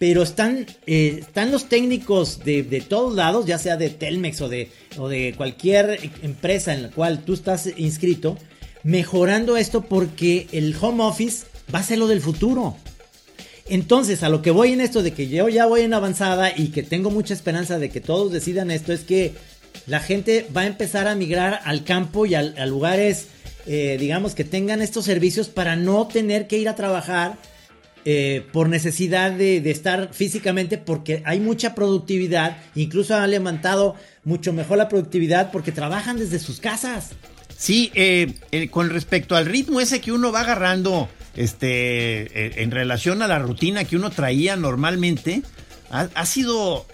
Pero 0.01 0.23
están, 0.23 0.65
eh, 0.87 1.19
están 1.21 1.51
los 1.51 1.69
técnicos 1.69 2.43
de, 2.43 2.63
de 2.63 2.81
todos 2.81 3.15
lados, 3.15 3.45
ya 3.45 3.59
sea 3.59 3.77
de 3.77 3.91
Telmex 3.91 4.41
o 4.41 4.49
de, 4.49 4.71
o 4.97 5.11
de 5.11 5.35
cualquier 5.37 6.01
empresa 6.23 6.73
en 6.73 6.85
la 6.85 6.89
cual 6.89 7.23
tú 7.23 7.35
estás 7.35 7.69
inscrito, 7.77 8.39
mejorando 8.83 9.59
esto 9.59 9.83
porque 9.83 10.49
el 10.53 10.75
home 10.81 11.05
office 11.05 11.45
va 11.75 11.81
a 11.81 11.83
ser 11.83 11.99
lo 11.99 12.07
del 12.07 12.23
futuro. 12.23 12.79
Entonces, 13.69 14.23
a 14.23 14.31
lo 14.31 14.41
que 14.41 14.51
voy 14.51 14.73
en 14.73 14.81
esto 14.81 15.03
de 15.03 15.13
que 15.13 15.29
yo 15.29 15.51
ya 15.51 15.67
voy 15.67 15.83
en 15.83 15.93
avanzada 15.93 16.51
y 16.57 16.69
que 16.69 16.83
tengo 16.83 17.11
mucha 17.11 17.35
esperanza 17.35 17.79
de 17.79 17.91
que 17.91 18.01
todos 18.01 18.33
decidan 18.33 18.71
esto, 18.71 18.95
es 18.95 19.03
que 19.03 19.35
la 19.87 20.01
gente 20.01 20.47
va 20.57 20.63
a 20.63 20.67
empezar 20.67 21.09
a 21.09 21.15
migrar 21.15 21.61
al 21.65 21.85
campo 21.85 22.25
y 22.25 22.35
a, 22.35 22.43
lugares, 22.65 23.27
eh, 23.67 23.99
digamos, 24.01 24.35
que 24.35 24.45
tengan 24.45 24.81
estos 24.81 25.05
servicios 25.05 25.51
para 25.51 25.77
no 25.77 26.09
tener 26.09 26.47
que 26.47 26.57
ir 26.57 26.71
a 26.71 26.75
trabajar 26.75 27.37
eh, 28.05 28.47
por 28.53 28.69
necesidad 28.69 29.33
de, 29.33 29.59
estar 29.71 30.11
físicamente, 30.13 30.79
porque 30.79 31.23
hay 31.25 31.41
mucha 31.41 31.75
productividad, 31.75 32.59
incluso 32.75 33.15
han 33.15 33.31
levantado 33.31 33.97
mucho 34.25 34.53
mejor 34.53 34.79
la 34.79 34.89
productividad 34.89 35.51
porque 35.51 35.73
trabajan 35.73 36.19
desde 36.19 36.39
sus 36.39 36.61
casas. 36.61 37.11
Sí, 37.61 37.93
eh, 37.95 38.33
eh, 38.53 38.71
con 38.71 38.89
respecto 38.89 39.37
al 39.37 39.45
ritmo 39.45 39.83
ese 39.83 40.01
que 40.01 40.13
uno 40.13 40.33
va 40.33 40.41
agarrando, 40.41 41.11
este, 41.37 42.23
eh, 42.23 42.63
en 42.63 42.71
relación 42.71 43.21
a 43.21 43.29
la 43.29 43.39
rutina 43.39 43.85
que 43.85 43.97
uno 43.97 44.09
traía 44.09 44.57
normalmente, 44.57 45.43
ha, 45.91 46.25
sido, 46.25 46.87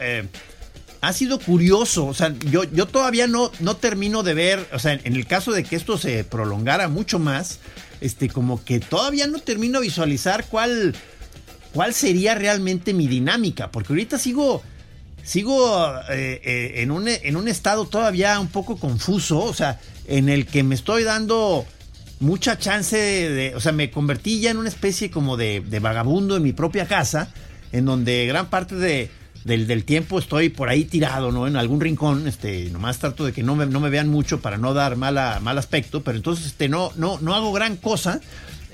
ha 1.03 1.13
sido 1.13 1.39
curioso. 1.39 2.07
O 2.07 2.15
sea, 2.15 2.35
yo, 2.51 2.65
yo 2.65 2.87
todavía 2.87 3.29
no, 3.29 3.53
no 3.61 3.77
termino 3.77 4.25
de 4.25 4.35
ver, 4.35 4.67
o 4.73 4.81
sea, 4.81 4.95
en 4.95 5.15
el 5.15 5.25
caso 5.27 5.53
de 5.53 5.63
que 5.63 5.77
esto 5.77 5.99
se 5.99 6.25
prolongara 6.25 6.89
mucho 6.89 7.21
más, 7.21 7.61
este, 8.01 8.29
como 8.29 8.65
que 8.65 8.81
todavía 8.81 9.27
no 9.27 9.39
termino 9.39 9.81
de 9.81 9.87
visualizar 9.87 10.47
cuál, 10.47 10.95
cuál 11.73 11.95
sería 11.95 12.35
realmente 12.35 12.93
mi 12.95 13.07
dinámica, 13.07 13.71
porque 13.71 13.93
ahorita 13.93 14.19
sigo 14.19 14.63
sigo 15.27 15.93
eh, 16.09 16.41
eh, 16.45 16.73
en, 16.77 16.93
un, 16.93 17.09
en 17.09 17.37
un 17.37 17.49
estado 17.49 17.87
todavía 17.87 18.39
un 18.39 18.47
poco 18.47 18.77
confuso, 18.77 19.41
o 19.41 19.53
sea, 19.53 19.81
en 20.07 20.29
el 20.29 20.47
que 20.47 20.63
me 20.63 20.77
estoy 20.77 21.03
dando 21.03 21.67
mucha 22.21 22.59
chance 22.59 22.97
de, 22.97 23.55
o 23.57 23.61
sea, 23.61 23.73
me 23.73 23.91
convertí 23.91 24.41
ya 24.41 24.53
en 24.53 24.57
una 24.57 24.69
especie 24.69 25.11
como 25.11 25.37
de, 25.37 25.63
de 25.67 25.81
vagabundo 25.81 26.37
en 26.37 26.45
mi 26.45 26.53
propia 26.53 26.87
casa, 26.87 27.29
en 27.73 27.85
donde 27.87 28.25
gran 28.27 28.51
parte 28.51 28.77
de, 28.77 29.11
del, 29.47 29.67
del 29.67 29.85
tiempo 29.85 30.19
estoy 30.19 30.49
por 30.49 30.69
ahí 30.69 30.85
tirado, 30.85 31.33
¿no? 31.33 31.47
En 31.47 31.57
algún 31.57 31.81
rincón, 31.81 32.27
este, 32.29 32.69
nomás 32.71 32.99
trato 32.99 33.25
de 33.25 33.33
que 33.33 33.43
no 33.43 33.55
me, 33.55 33.67
no 33.67 33.81
me 33.81 33.89
vean 33.91 34.09
mucho 34.09 34.41
para 34.41 34.59
no 34.59 34.75
dar 34.75 34.97
mala, 34.97 35.39
mal 35.43 35.57
aspecto, 35.57 36.03
pero 36.03 36.17
entonces, 36.17 36.47
este, 36.47 36.69
no, 36.69 36.93
no, 36.97 37.19
no 37.21 37.35
hago 37.35 37.53
gran 37.53 37.77
cosa. 37.77 38.21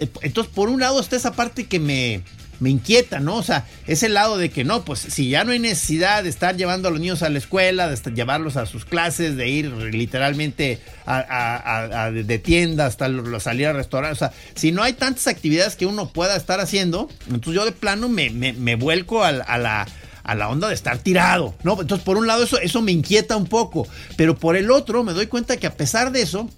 Eh, 0.00 0.08
Entonces, 0.22 0.52
por 0.54 0.68
un 0.68 0.80
lado 0.80 0.98
está 1.00 1.16
esa 1.16 1.32
parte 1.32 1.66
que 1.66 1.78
me, 1.78 2.22
me 2.58 2.70
inquieta, 2.70 3.18
¿no? 3.20 3.34
O 3.36 3.42
sea, 3.42 3.66
ese 3.86 4.08
lado 4.08 4.38
de 4.38 4.48
que 4.50 4.64
no, 4.64 4.84
pues 4.84 5.00
si 5.00 5.28
ya 5.28 5.44
no 5.44 5.52
hay 5.52 5.58
necesidad 5.58 6.22
de 6.22 6.28
estar 6.30 6.56
llevando 6.56 6.88
a 6.88 6.90
los 6.90 7.00
niños 7.00 7.22
a 7.22 7.28
la 7.28 7.38
escuela, 7.38 7.88
de 7.88 8.12
llevarlos 8.14 8.56
a 8.56 8.66
sus 8.66 8.84
clases, 8.84 9.36
de 9.36 9.48
ir 9.48 9.66
literalmente 9.92 10.78
a, 11.04 11.16
a- 11.18 11.56
a- 11.56 12.04
a- 12.04 12.10
de 12.12 12.38
tienda 12.38 12.86
hasta 12.86 13.08
salir 13.40 13.66
a 13.66 13.72
restaurantes, 13.72 14.22
o 14.22 14.24
sea, 14.26 14.32
si 14.54 14.70
no 14.72 14.82
hay 14.82 14.92
tantas 14.92 15.26
actividades 15.26 15.76
que 15.76 15.86
uno 15.86 16.08
pueda 16.10 16.36
estar 16.36 16.60
haciendo, 16.60 17.08
entonces 17.26 17.54
yo 17.54 17.64
de 17.64 17.72
plano 17.72 18.08
me, 18.08 18.30
me- 18.30 18.52
me 18.52 18.76
vuelco 18.76 19.24
al- 19.24 19.42
a, 19.46 19.58
la 19.58 19.86
a 20.24 20.34
la 20.34 20.48
onda 20.48 20.68
de 20.68 20.74
estar 20.74 20.98
tirado, 20.98 21.54
¿no? 21.62 21.80
Entonces, 21.80 22.04
por 22.04 22.16
un 22.16 22.26
lado, 22.26 22.44
eso, 22.44 22.58
eso 22.58 22.82
me 22.82 22.92
inquieta 22.92 23.36
un 23.36 23.46
poco, 23.46 23.86
pero 24.16 24.36
por 24.36 24.56
el 24.56 24.70
otro, 24.70 25.04
me 25.04 25.12
doy 25.12 25.26
cuenta 25.26 25.56
que 25.56 25.66
a 25.66 25.74
pesar 25.74 26.12
de 26.12 26.22
eso, 26.22 26.48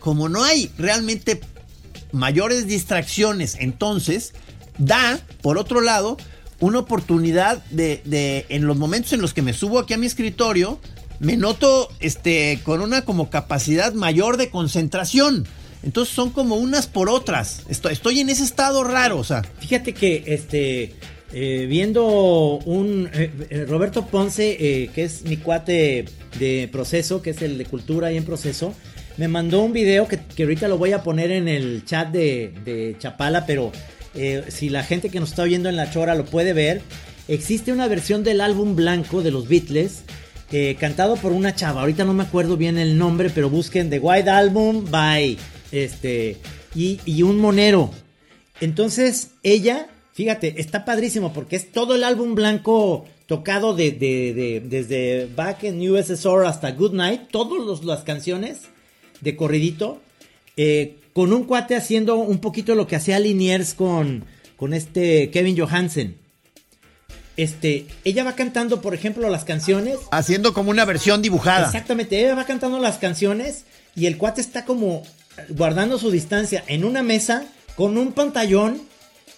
como 0.00 0.28
no 0.28 0.44
hay 0.44 0.70
realmente 0.78 1.40
mayores 2.12 2.66
distracciones, 2.66 3.56
entonces 3.58 4.32
da, 4.78 5.20
por 5.42 5.58
otro 5.58 5.80
lado, 5.80 6.16
una 6.60 6.78
oportunidad 6.80 7.64
de, 7.66 8.02
de, 8.04 8.46
en 8.48 8.66
los 8.66 8.76
momentos 8.76 9.12
en 9.12 9.20
los 9.20 9.34
que 9.34 9.42
me 9.42 9.52
subo 9.52 9.78
aquí 9.78 9.94
a 9.94 9.98
mi 9.98 10.06
escritorio, 10.06 10.80
me 11.20 11.36
noto 11.36 11.88
este, 12.00 12.60
con 12.64 12.80
una 12.80 13.02
como 13.02 13.30
capacidad 13.30 13.92
mayor 13.92 14.36
de 14.36 14.50
concentración. 14.50 15.46
Entonces 15.82 16.14
son 16.14 16.30
como 16.30 16.56
unas 16.56 16.86
por 16.86 17.08
otras. 17.08 17.62
Estoy, 17.68 18.20
en 18.20 18.30
ese 18.30 18.44
estado 18.44 18.82
raro, 18.84 19.18
o 19.18 19.24
sea. 19.24 19.42
Fíjate 19.60 19.94
que 19.94 20.24
este 20.26 20.94
eh, 21.32 21.66
viendo 21.68 22.58
un 22.64 23.10
eh, 23.12 23.30
eh, 23.50 23.66
Roberto 23.68 24.06
Ponce, 24.06 24.90
que 24.94 25.04
es 25.04 25.24
mi 25.24 25.36
cuate 25.36 26.06
de 26.38 26.68
proceso, 26.72 27.20
que 27.20 27.30
es 27.30 27.42
el 27.42 27.58
de 27.58 27.66
cultura 27.66 28.10
y 28.10 28.16
en 28.16 28.24
proceso, 28.24 28.74
me 29.18 29.28
mandó 29.28 29.60
un 29.60 29.72
video 29.72 30.08
que, 30.08 30.18
que 30.18 30.44
ahorita 30.44 30.68
lo 30.68 30.78
voy 30.78 30.92
a 30.92 31.02
poner 31.02 31.30
en 31.30 31.48
el 31.48 31.84
chat 31.84 32.08
de, 32.10 32.96
Chapala, 32.98 33.44
pero 33.46 33.72
si 34.48 34.68
la 34.68 34.82
gente 34.82 35.10
que 35.10 35.20
nos 35.20 35.30
está 35.30 35.42
oyendo 35.42 35.68
en 35.68 35.76
la 35.76 35.90
chora 35.90 36.14
lo 36.14 36.24
puede 36.24 36.52
ver, 36.52 36.80
existe 37.28 37.72
una 37.72 37.88
versión 37.88 38.24
del 38.24 38.40
álbum 38.40 38.74
blanco 38.74 39.22
de 39.22 39.30
los 39.30 39.48
Beatles 39.48 40.04
cantado 40.78 41.16
por 41.16 41.32
una 41.32 41.54
chava. 41.54 41.82
Ahorita 41.82 42.04
no 42.04 42.14
me 42.14 42.22
acuerdo 42.22 42.56
bien 42.56 42.78
el 42.78 42.96
nombre, 42.96 43.28
pero 43.28 43.50
busquen 43.50 43.90
The 43.90 43.98
White 43.98 44.30
Album 44.30 44.86
by 44.90 45.36
este 45.72 46.38
y, 46.74 47.00
y 47.04 47.22
un 47.22 47.38
monero. 47.38 47.90
Entonces 48.60 49.32
ella, 49.42 49.88
fíjate, 50.18 50.60
está 50.60 50.84
padrísimo 50.84 51.32
porque 51.32 51.54
es 51.54 51.70
todo 51.70 51.94
el 51.94 52.02
álbum 52.02 52.34
blanco 52.34 53.04
tocado 53.26 53.72
de, 53.76 53.92
de- 53.92 54.34
de- 54.34 54.60
desde 54.64 55.26
Back 55.36 55.62
in 55.62 55.88
USSR 55.88 56.44
hasta 56.44 56.72
Good 56.72 56.92
Night, 56.94 57.28
todas 57.30 57.84
las 57.84 58.02
canciones 58.02 58.62
de 59.20 59.36
corridito, 59.36 60.00
eh, 60.56 60.96
con 61.12 61.32
un 61.32 61.44
cuate 61.44 61.76
haciendo 61.76 62.16
un 62.16 62.38
poquito 62.40 62.74
lo 62.74 62.88
que 62.88 62.96
hacía 62.96 63.20
Liniers 63.20 63.74
con, 63.74 64.24
con 64.56 64.74
este 64.74 65.30
Kevin 65.30 65.56
Johansen. 65.56 66.16
Este, 67.36 67.86
ella 68.02 68.24
va 68.24 68.32
cantando, 68.34 68.80
por 68.80 68.94
ejemplo, 68.94 69.30
las 69.30 69.44
canciones 69.44 69.98
Haciendo 70.10 70.52
como 70.52 70.70
una 70.70 70.84
versión 70.84 71.22
dibujada. 71.22 71.66
Exactamente, 71.66 72.18
ella 72.18 72.34
va 72.34 72.44
cantando 72.44 72.80
las 72.80 72.98
canciones 72.98 73.64
y 73.94 74.06
el 74.06 74.16
cuate 74.18 74.40
está 74.40 74.64
como 74.64 75.04
guardando 75.50 75.96
su 75.98 76.10
distancia 76.10 76.64
en 76.66 76.84
una 76.84 77.04
mesa 77.04 77.46
con 77.76 77.96
un 77.96 78.10
pantallón 78.12 78.82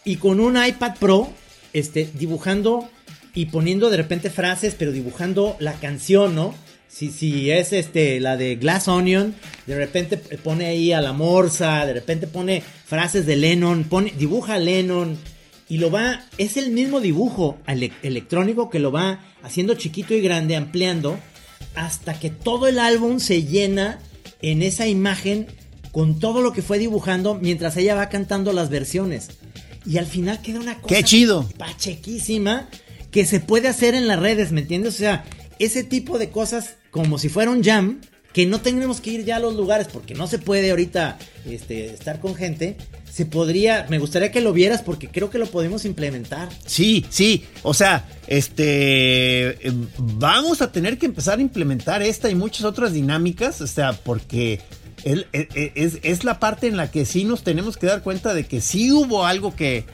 y 0.04 0.16
con 0.16 0.40
un 0.40 0.62
iPad 0.62 0.96
Pro, 0.98 1.30
este, 1.72 2.10
dibujando 2.14 2.88
y 3.34 3.46
poniendo 3.46 3.90
de 3.90 3.96
repente 3.96 4.30
frases, 4.30 4.74
pero 4.78 4.92
dibujando 4.92 5.56
la 5.60 5.74
canción, 5.74 6.34
¿no? 6.34 6.54
Si, 6.88 7.10
si 7.12 7.52
es 7.52 7.72
este, 7.72 8.18
la 8.18 8.36
de 8.36 8.56
Glass 8.56 8.88
Onion, 8.88 9.34
de 9.66 9.76
repente 9.76 10.16
pone 10.16 10.66
ahí 10.66 10.92
a 10.92 11.00
la 11.00 11.12
morsa, 11.12 11.86
de 11.86 11.92
repente 11.92 12.26
pone 12.26 12.62
frases 12.84 13.26
de 13.26 13.36
Lennon, 13.36 13.84
pone, 13.84 14.12
dibuja 14.18 14.54
a 14.54 14.58
Lennon 14.58 15.16
y 15.68 15.78
lo 15.78 15.92
va, 15.92 16.24
es 16.36 16.56
el 16.56 16.70
mismo 16.70 17.00
dibujo 17.00 17.58
ele- 17.68 17.92
electrónico 18.02 18.70
que 18.70 18.80
lo 18.80 18.90
va 18.90 19.20
haciendo 19.42 19.74
chiquito 19.74 20.14
y 20.14 20.20
grande, 20.20 20.56
ampliando, 20.56 21.16
hasta 21.76 22.18
que 22.18 22.30
todo 22.30 22.66
el 22.66 22.80
álbum 22.80 23.20
se 23.20 23.44
llena 23.44 24.00
en 24.42 24.62
esa 24.62 24.88
imagen 24.88 25.46
con 25.92 26.18
todo 26.18 26.40
lo 26.42 26.52
que 26.52 26.62
fue 26.62 26.78
dibujando 26.80 27.36
mientras 27.36 27.76
ella 27.76 27.94
va 27.94 28.08
cantando 28.08 28.52
las 28.52 28.68
versiones. 28.68 29.28
Y 29.90 29.98
al 29.98 30.06
final 30.06 30.40
queda 30.40 30.60
una 30.60 30.80
cosa 30.80 30.94
¡Qué 30.94 31.02
chido! 31.02 31.48
pachequísima 31.58 32.68
que 33.10 33.26
se 33.26 33.40
puede 33.40 33.66
hacer 33.66 33.94
en 33.96 34.06
las 34.06 34.20
redes, 34.20 34.52
¿me 34.52 34.60
entiendes? 34.60 34.94
O 34.94 34.98
sea, 34.98 35.24
ese 35.58 35.82
tipo 35.82 36.16
de 36.16 36.30
cosas 36.30 36.76
como 36.92 37.18
si 37.18 37.28
fuera 37.28 37.50
un 37.50 37.64
jam, 37.64 38.00
que 38.32 38.46
no 38.46 38.60
tenemos 38.60 39.00
que 39.00 39.10
ir 39.10 39.24
ya 39.24 39.36
a 39.36 39.40
los 39.40 39.56
lugares 39.56 39.88
porque 39.92 40.14
no 40.14 40.28
se 40.28 40.38
puede 40.38 40.70
ahorita 40.70 41.18
este, 41.44 41.86
estar 41.86 42.20
con 42.20 42.36
gente, 42.36 42.76
se 43.12 43.26
podría, 43.26 43.86
me 43.90 43.98
gustaría 43.98 44.30
que 44.30 44.40
lo 44.40 44.52
vieras 44.52 44.82
porque 44.82 45.08
creo 45.08 45.28
que 45.28 45.38
lo 45.38 45.46
podemos 45.46 45.84
implementar. 45.84 46.48
Sí, 46.64 47.04
sí. 47.10 47.44
O 47.64 47.74
sea, 47.74 48.08
este. 48.28 49.48
eh, 49.66 49.72
Vamos 49.98 50.62
a 50.62 50.70
tener 50.70 50.98
que 50.98 51.06
empezar 51.06 51.40
a 51.40 51.42
implementar 51.42 52.02
esta 52.02 52.30
y 52.30 52.36
muchas 52.36 52.64
otras 52.64 52.92
dinámicas. 52.92 53.60
O 53.60 53.66
sea, 53.66 53.92
porque 53.92 54.60
es, 55.04 55.98
es 56.02 56.24
la 56.24 56.38
parte 56.40 56.66
en 56.66 56.76
la 56.76 56.90
que 56.90 57.04
sí 57.04 57.24
nos 57.24 57.42
tenemos 57.42 57.76
que 57.76 57.86
dar 57.86 58.02
cuenta 58.02 58.34
de 58.34 58.46
que 58.46 58.60
sí 58.60 58.92
hubo 58.92 59.24
algo 59.26 59.54
que. 59.54 59.84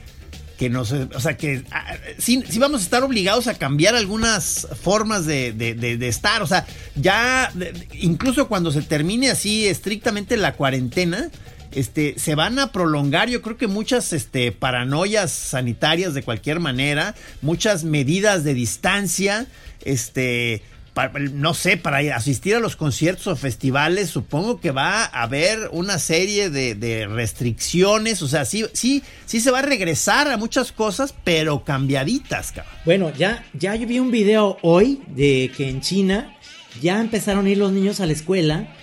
Que 0.58 0.70
nos, 0.70 0.90
o 0.90 1.20
sea, 1.20 1.36
que 1.36 1.64
ah, 1.70 1.96
sí, 2.16 2.42
vamos 2.58 2.80
a 2.80 2.84
estar 2.84 3.02
obligados 3.02 3.46
a 3.46 3.52
cambiar 3.58 3.94
algunas 3.94 4.66
formas 4.82 5.26
de, 5.26 5.52
de- 5.52 5.74
de- 5.74 5.98
de 5.98 6.08
estar. 6.08 6.42
O 6.42 6.46
sea, 6.46 6.64
ya, 6.94 7.52
incluso 7.92 8.48
cuando 8.48 8.72
se 8.72 8.80
termine 8.80 9.28
así 9.28 9.66
estrictamente 9.66 10.38
la 10.38 10.54
cuarentena, 10.54 11.28
este, 11.72 12.14
se 12.18 12.34
van 12.36 12.58
a 12.58 12.72
prolongar, 12.72 13.28
yo 13.28 13.42
creo 13.42 13.58
que 13.58 13.66
muchas 13.66 14.14
este, 14.14 14.50
paranoias 14.50 15.30
sanitarias 15.30 16.14
de 16.14 16.22
cualquier 16.22 16.58
manera, 16.58 17.14
muchas 17.42 17.84
medidas 17.84 18.42
de 18.42 18.54
distancia, 18.54 19.46
este, 19.84 20.62
no 21.32 21.54
sé, 21.54 21.76
para 21.76 22.02
ir- 22.02 22.12
asistir 22.12 22.54
a 22.54 22.60
los 22.60 22.74
conciertos 22.76 23.26
o 23.26 23.36
festivales, 23.36 24.08
supongo 24.10 24.60
que 24.60 24.70
va 24.70 25.04
a 25.04 25.22
haber 25.22 25.68
una 25.72 25.98
serie 25.98 26.48
de, 26.50 27.06
restricciones, 27.06 28.22
o 28.22 28.28
sea, 28.28 28.44
sí, 28.44 28.64
sí, 28.72 29.02
sí 29.26 29.40
se 29.40 29.50
va 29.50 29.58
a 29.58 29.62
regresar 29.62 30.28
a 30.28 30.36
muchas 30.36 30.72
cosas, 30.72 31.14
pero 31.24 31.64
cambiaditas, 31.64 32.52
cabrón. 32.52 32.74
Bueno, 32.84 33.12
ya, 33.16 33.44
ya 33.52 33.74
yo 33.76 33.86
vi 33.86 33.98
un 33.98 34.10
video 34.10 34.58
hoy 34.62 35.02
de 35.08 35.50
que 35.56 35.68
en 35.68 35.80
China 35.80 36.34
ya 36.80 37.00
empezaron 37.00 37.46
a 37.46 37.50
ir 37.50 37.58
los 37.58 37.72
niños 37.72 38.00
a 38.00 38.06
la 38.06 38.12
escuela 38.12 38.74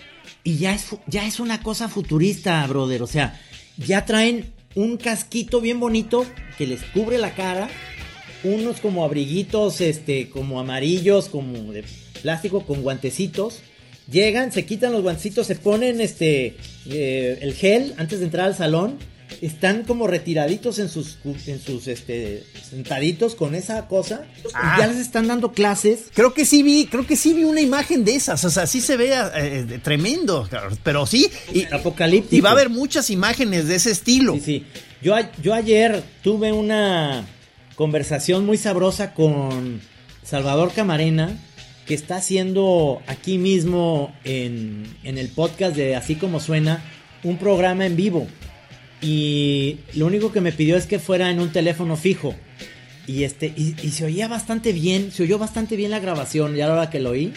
y 0.44 0.58
ya 0.58 0.74
es, 0.74 0.88
ya 1.08 1.26
es 1.26 1.40
una 1.40 1.62
cosa 1.64 1.90
futurista, 1.90 2.66
brother. 2.68 3.02
O 3.02 3.08
sea, 3.08 3.40
ya 3.78 4.06
traen 4.06 4.54
un 4.76 4.98
casquito 4.98 5.62
bien 5.62 5.80
bonito 5.80 6.26
que 6.58 6.68
les 6.68 6.84
cubre 6.84 7.18
la 7.18 7.34
cara, 7.34 7.70
unos 8.44 8.80
como 8.82 9.04
abriguitos, 9.06 9.80
este, 9.82 10.30
como 10.30 10.60
amarillos, 10.60 11.30
como 11.30 11.72
de 11.72 11.84
plástico 12.24 12.66
con 12.66 12.82
guantecitos. 12.82 13.60
Llegan, 14.12 14.52
se 14.52 14.66
quitan 14.66 14.92
los 14.92 15.04
guantecitos, 15.04 15.46
se 15.46 15.56
ponen 15.56 16.02
este 16.02 16.58
eh, 16.90 17.38
el 17.42 17.54
gel 17.54 17.94
antes 17.98 18.20
de 18.20 18.26
entrar 18.26 18.48
al 18.48 18.56
salón. 18.56 18.98
Están 19.42 19.84
como 19.84 20.06
retiraditos 20.08 20.78
en 20.78 20.90
sus, 20.90 21.18
en 21.48 21.60
sus 21.60 21.88
este, 21.88 22.44
sentaditos 22.70 23.36
con 23.36 23.56
esa 23.56 23.88
cosa. 23.88 24.26
Ah. 24.54 24.76
Y 24.78 24.82
ya 24.82 24.88
les 24.88 24.98
están 24.98 25.28
dando 25.28 25.52
clases. 25.52 26.06
Creo 26.14 26.34
que 26.34 26.46
sí 26.46 26.62
vi, 26.64 26.86
creo 26.86 27.08
que 27.08 27.16
sí 27.16 27.34
vi 27.34 27.44
una 27.44 27.62
imagen 27.62 28.06
de 28.06 28.16
esas, 28.16 28.44
o 28.46 28.50
sea, 28.50 28.68
sí 28.68 28.80
se 28.80 28.96
ve 28.96 29.12
eh, 29.36 29.80
tremendo, 29.82 30.48
cabrón, 30.50 30.78
pero 30.84 31.06
sí, 31.06 31.30
y, 31.52 31.64
Apocalíptico. 31.74 32.36
y 32.36 32.42
va 32.42 32.50
a 32.50 32.52
haber 32.54 32.70
muchas 32.70 33.10
imágenes 33.10 33.68
de 33.68 33.76
ese 33.76 33.92
estilo. 33.92 34.34
Sí, 34.36 34.42
sí. 34.42 34.66
Yo, 35.02 35.16
yo 35.42 35.54
ayer 35.54 36.04
tuve 36.22 36.54
una 36.54 37.26
conversación 37.76 38.46
muy 38.46 38.58
sabrosa 38.58 39.14
con 39.14 39.82
Salvador 40.24 40.72
Camarena, 40.74 41.38
que 41.86 41.94
está 41.94 42.18
haciendo 42.18 43.02
aquí 43.08 43.38
mismo 43.38 44.14
en, 44.24 44.84
en 45.04 45.18
el 45.18 45.30
podcast 45.30 45.76
de 45.76 45.96
Así 45.96 46.16
como 46.16 46.40
suena, 46.40 46.84
un 47.24 47.38
programa 47.38 47.86
en 47.86 47.96
vivo. 47.96 48.28
Y 49.02 49.80
lo 49.96 50.06
único 50.06 50.32
que 50.32 50.42
me 50.42 50.54
pidió 50.54 50.78
es 50.78 50.86
que 50.86 50.98
fuera 50.98 51.30
en 51.30 51.40
un 51.40 51.52
teléfono 51.52 51.98
fijo. 51.98 52.36
Y 53.06 53.26
este, 53.26 53.48
y, 53.58 53.74
se 53.92 54.06
oía 54.06 54.30
bastante 54.30 54.72
bien, 54.72 55.12
se 55.12 55.24
oyó 55.24 55.38
bastante 55.38 55.76
bien 55.76 55.92
la 55.92 56.00
grabación, 56.00 56.56
ya 56.56 56.68
ahora 56.68 56.90
que 56.90 57.02
lo 57.02 57.10
oí, 57.10 57.34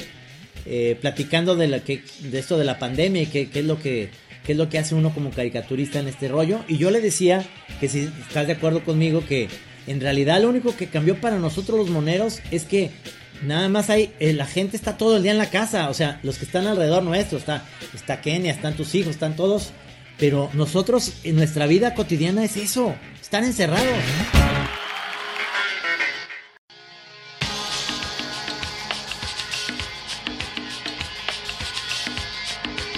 eh, 0.64 0.96
platicando 1.00 1.56
de 1.56 1.66
la 1.66 1.80
que, 1.80 2.04
de 2.20 2.38
esto 2.38 2.56
de 2.56 2.64
la 2.64 2.78
pandemia 2.78 3.22
y 3.22 3.26
qué, 3.26 3.42
es 3.42 3.50
que 3.82 4.10
qué 4.44 4.52
es 4.52 4.58
lo 4.58 4.68
que 4.68 4.78
hace 4.78 4.94
uno 4.94 5.12
como 5.12 5.30
caricaturista 5.30 5.98
en 5.98 6.06
este 6.06 6.28
rollo. 6.28 6.60
Y 6.68 6.78
yo 6.78 6.92
le 6.92 7.00
decía 7.00 7.44
que 7.80 7.88
si 7.88 8.08
estás 8.28 8.46
de 8.46 8.52
acuerdo 8.52 8.84
conmigo 8.84 9.24
que 9.26 9.48
en 9.88 10.00
realidad 10.00 10.40
lo 10.40 10.48
único 10.48 10.76
que 10.76 10.86
cambió 10.86 11.20
para 11.20 11.40
nosotros 11.40 11.78
los 11.78 11.90
moneros 11.90 12.40
es 12.52 12.64
que 12.64 12.92
nada 13.42 13.68
más 13.68 13.90
hay, 13.90 14.12
eh, 14.18 14.32
la 14.32 14.46
gente 14.46 14.76
está 14.76 14.96
todo 14.96 15.16
el 15.16 15.22
día 15.22 15.32
en 15.32 15.38
la 15.38 15.50
casa, 15.50 15.88
o 15.90 15.94
sea, 15.94 16.20
los 16.22 16.38
que 16.38 16.44
están 16.44 16.66
alrededor 16.66 17.02
nuestro, 17.02 17.38
está, 17.38 17.64
está 17.94 18.20
Kenia, 18.20 18.52
están 18.52 18.74
tus 18.74 18.94
hijos, 18.94 19.10
están 19.10 19.36
todos, 19.36 19.70
pero 20.18 20.50
nosotros 20.54 21.12
en 21.24 21.36
nuestra 21.36 21.66
vida 21.66 21.94
cotidiana 21.94 22.44
es 22.44 22.56
eso, 22.56 22.94
estar 23.20 23.44
encerrados. 23.44 23.86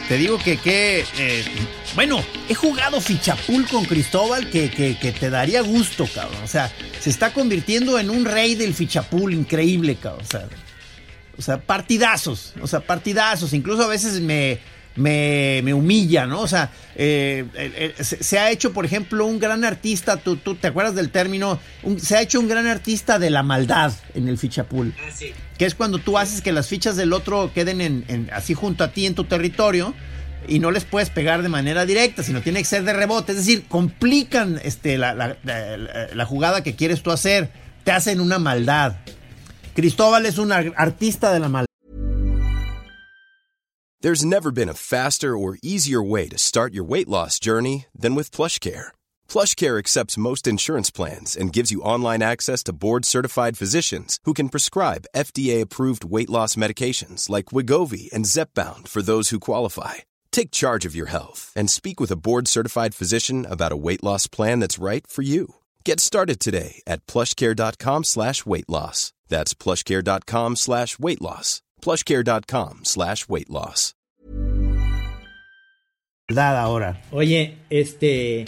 Te 0.09 0.16
digo 0.16 0.38
que, 0.38 0.57
que 0.57 1.05
eh, 1.18 1.44
bueno, 1.99 2.23
he 2.49 2.55
jugado 2.55 3.01
fichapul 3.01 3.67
con 3.67 3.85
Cristóbal 3.85 4.49
que, 4.51 4.71
que, 4.71 4.97
que 4.97 5.11
te 5.11 5.31
daría 5.31 5.63
gusto, 5.63 6.07
cabrón. 6.15 6.41
O 6.45 6.47
sea, 6.47 6.71
se 7.01 7.11
está 7.11 7.33
convirtiendo 7.33 7.99
en 7.99 8.09
un 8.09 8.25
rey 8.25 8.55
del 8.55 8.73
fichapul 8.73 9.35
increíble, 9.35 9.97
cabrón. 9.97 10.23
O 10.25 10.31
sea, 10.31 10.49
o 11.37 11.43
sea, 11.43 11.59
partidazos, 11.61 12.55
o 12.63 12.69
sea, 12.69 12.79
partidazos. 12.79 13.53
Incluso 13.53 13.83
a 13.83 13.89
veces 13.89 14.21
me, 14.21 14.61
me, 14.95 15.61
me 15.65 15.75
humilla, 15.75 16.25
¿no? 16.25 16.41
O 16.43 16.47
sea, 16.47 16.71
eh, 16.95 17.45
eh, 17.55 17.95
eh, 17.99 18.05
se, 18.05 18.23
se 18.23 18.39
ha 18.39 18.53
hecho, 18.53 18.73
por 18.73 18.85
ejemplo, 18.85 19.27
un 19.27 19.41
gran 19.41 19.65
artista, 19.65 20.19
tú, 20.19 20.37
tú 20.37 20.55
te 20.55 20.69
acuerdas 20.69 20.95
del 20.95 21.11
término, 21.11 21.59
Un- 21.83 21.99
se 21.99 22.15
ha 22.17 22.23
hecho 22.23 22.39
un 22.39 22.47
gran 22.47 22.69
artista 22.69 23.19
de 23.19 23.31
la 23.31 23.43
maldad 23.43 23.93
en 24.15 24.29
el 24.29 24.39
fichapul. 24.39 24.95
Que 25.59 25.65
es 25.67 25.75
cuando 25.75 25.99
tú 25.99 26.17
haces 26.17 26.43
que 26.43 26.53
las 26.53 26.69
fichas 26.69 26.95
del 26.95 27.13
otro 27.13 27.51
queden 27.53 27.81
en, 27.81 28.05
en- 28.07 28.31
así 28.33 28.55
junto 28.55 28.85
a 28.85 28.93
ti 28.93 29.05
en 29.05 29.17
tu 29.17 29.25
territorio 29.25 29.95
y 30.49 30.59
no 30.59 30.71
les 30.71 30.85
puedes 30.85 31.11
pegar 31.11 31.43
de 31.43 31.49
manera 31.49 31.85
directa, 31.87 32.23
sino 32.23 32.41
tiene 32.43 32.59
que 32.61 32.65
ser 32.65 32.85
de 32.85 32.93
rebote. 32.93 33.33
Es 33.33 33.39
decir, 33.39 33.67
complican 33.69 34.61
este, 34.65 34.99
la, 34.99 35.15
la- 35.15 35.37
la- 35.45 36.09
la 36.15 36.27
jugada 36.27 36.63
que 36.63 36.75
quieres 36.77 37.03
tú 37.03 37.11
hacer. 37.11 37.51
Te 37.85 37.93
hacen 37.93 38.21
una 38.21 38.39
maldad. 38.39 38.97
Cristóbal 39.75 40.27
es 40.27 40.39
un 40.39 40.51
ar- 40.53 40.73
artista 40.77 41.33
de 41.33 41.41
la 41.41 41.49
maldad. 41.49 41.67
There's 44.01 44.25
never 44.25 44.53
been 44.53 44.69
a 44.69 44.75
faster 44.75 45.37
or 45.37 45.59
easier 45.63 46.01
way 46.03 46.29
to 46.29 46.39
start 46.39 46.73
your 46.73 46.85
weight 46.85 47.09
loss 47.09 47.41
journey 47.41 47.87
than 47.99 48.15
with 48.15 48.31
PlushCare. 48.31 48.93
PlushCare 49.29 49.77
accepts 49.79 50.17
most 50.17 50.47
insurance 50.47 50.89
plans 50.91 51.37
and 51.37 51.53
gives 51.53 51.73
you 51.73 51.83
online 51.83 52.23
access 52.23 52.63
to 52.65 52.73
board-certified 52.73 53.59
physicians 53.59 54.19
who 54.25 54.35
can 54.35 54.51
prescribe 54.51 55.07
FDA-approved 55.17 56.05
weight 56.05 56.31
loss 56.31 56.55
medications 56.55 57.29
like 57.29 57.47
Wigovi 57.47 58.09
and 58.13 58.25
Zepbound 58.25 58.87
for 58.87 59.03
those 59.03 59.31
who 59.31 59.41
qualify. 59.41 59.95
Take 60.31 60.51
charge 60.51 60.87
of 60.87 60.95
your 60.95 61.07
health 61.07 61.53
and 61.57 61.69
speak 61.69 61.99
with 62.01 62.12
a 62.12 62.17
board-certified 62.17 62.95
physician 62.95 63.45
about 63.51 63.73
a 63.73 63.77
weight 63.77 64.05
loss 64.05 64.29
plan 64.29 64.61
that's 64.61 64.79
right 64.79 65.07
for 65.07 65.23
you. 65.23 65.57
Get 65.85 66.01
started 66.01 66.38
today 66.38 66.83
at 66.87 67.05
plushcare.com 67.07 68.05
slash 68.05 68.47
weight 68.47 68.69
loss. 68.69 69.12
That's 69.29 69.55
plushcare.com 69.55 70.57
slash 70.57 70.99
weight 70.99 71.21
loss. 71.21 71.62
plushcare.com 71.83 72.85
slash 72.85 73.29
weight 73.29 73.51
loss. 73.51 73.95
ahora. 76.37 77.01
Oye, 77.11 77.59
este. 77.71 78.45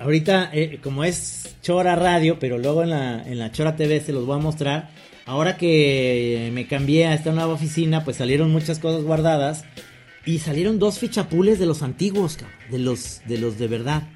Ahorita, 0.00 0.50
eh, 0.52 0.80
como 0.82 1.04
es 1.04 1.56
Chora 1.62 1.94
Radio, 1.94 2.38
pero 2.38 2.58
luego 2.58 2.82
en 2.82 2.90
la, 2.90 3.22
en 3.22 3.38
la 3.38 3.52
Chora 3.52 3.76
TV 3.76 4.00
se 4.00 4.12
los 4.12 4.26
voy 4.26 4.38
a 4.38 4.42
mostrar. 4.42 4.90
Ahora 5.26 5.56
que 5.56 6.50
me 6.52 6.66
cambié 6.66 7.06
a 7.06 7.14
esta 7.14 7.30
nueva 7.32 7.52
oficina, 7.52 8.02
pues 8.02 8.16
salieron 8.16 8.50
muchas 8.50 8.78
cosas 8.78 9.04
guardadas. 9.04 9.64
Y 10.26 10.38
salieron 10.38 10.78
dos 10.78 10.98
fichapules 10.98 11.58
de 11.58 11.66
los 11.66 11.82
antiguos, 11.82 12.36
cabrón, 12.36 12.56
de 12.70 12.78
los 12.78 13.20
de 13.26 13.38
los 13.38 13.58
de 13.58 13.68
verdad. 13.68 14.08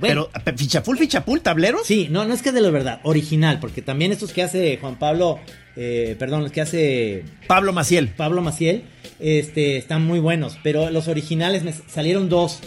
Bueno, 0.00 0.30
Pero 0.44 0.56
fichapul, 0.56 0.96
fichapul, 0.96 1.42
tableros. 1.42 1.86
Sí, 1.86 2.08
no, 2.10 2.24
no 2.24 2.32
es 2.32 2.40
que 2.40 2.52
de 2.52 2.62
lo 2.62 2.72
verdad, 2.72 3.00
original, 3.02 3.58
porque 3.60 3.82
también 3.82 4.12
estos 4.12 4.32
que 4.32 4.42
hace 4.42 4.78
Juan 4.78 4.98
Pablo, 4.98 5.38
eh, 5.76 6.16
perdón, 6.18 6.42
los 6.42 6.52
que 6.52 6.62
hace 6.62 7.24
Pablo 7.46 7.74
Maciel. 7.74 8.08
Pablo 8.08 8.40
Maciel, 8.40 8.84
este, 9.18 9.76
están 9.76 10.02
muy 10.06 10.18
buenos, 10.18 10.58
pero 10.62 10.90
los 10.90 11.06
originales 11.06 11.64
me 11.64 11.72
salieron 11.72 12.30
dos. 12.30 12.60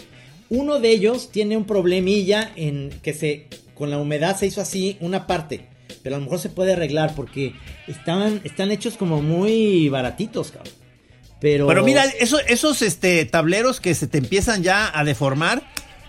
Uno 0.48 0.78
de 0.78 0.90
ellos 0.90 1.32
tiene 1.32 1.56
un 1.56 1.64
problemilla 1.64 2.52
en 2.54 2.90
que 3.02 3.12
se, 3.12 3.48
con 3.74 3.90
la 3.90 3.98
humedad 3.98 4.36
se 4.38 4.46
hizo 4.46 4.60
así 4.60 4.96
una 5.00 5.26
parte, 5.26 5.66
pero 6.04 6.14
a 6.14 6.18
lo 6.20 6.24
mejor 6.26 6.38
se 6.38 6.50
puede 6.50 6.74
arreglar 6.74 7.16
porque 7.16 7.54
estaban, 7.88 8.42
están 8.44 8.70
hechos 8.70 8.96
como 8.96 9.22
muy 9.22 9.88
baratitos, 9.88 10.52
cabrón. 10.52 10.83
Pero, 11.40 11.66
Pero 11.66 11.84
mira, 11.84 12.04
eso, 12.20 12.38
esos 12.40 12.82
este, 12.82 13.24
tableros 13.24 13.80
que 13.80 13.94
se 13.94 14.06
te 14.06 14.18
empiezan 14.18 14.62
ya 14.62 14.90
a 14.98 15.04
deformar, 15.04 15.62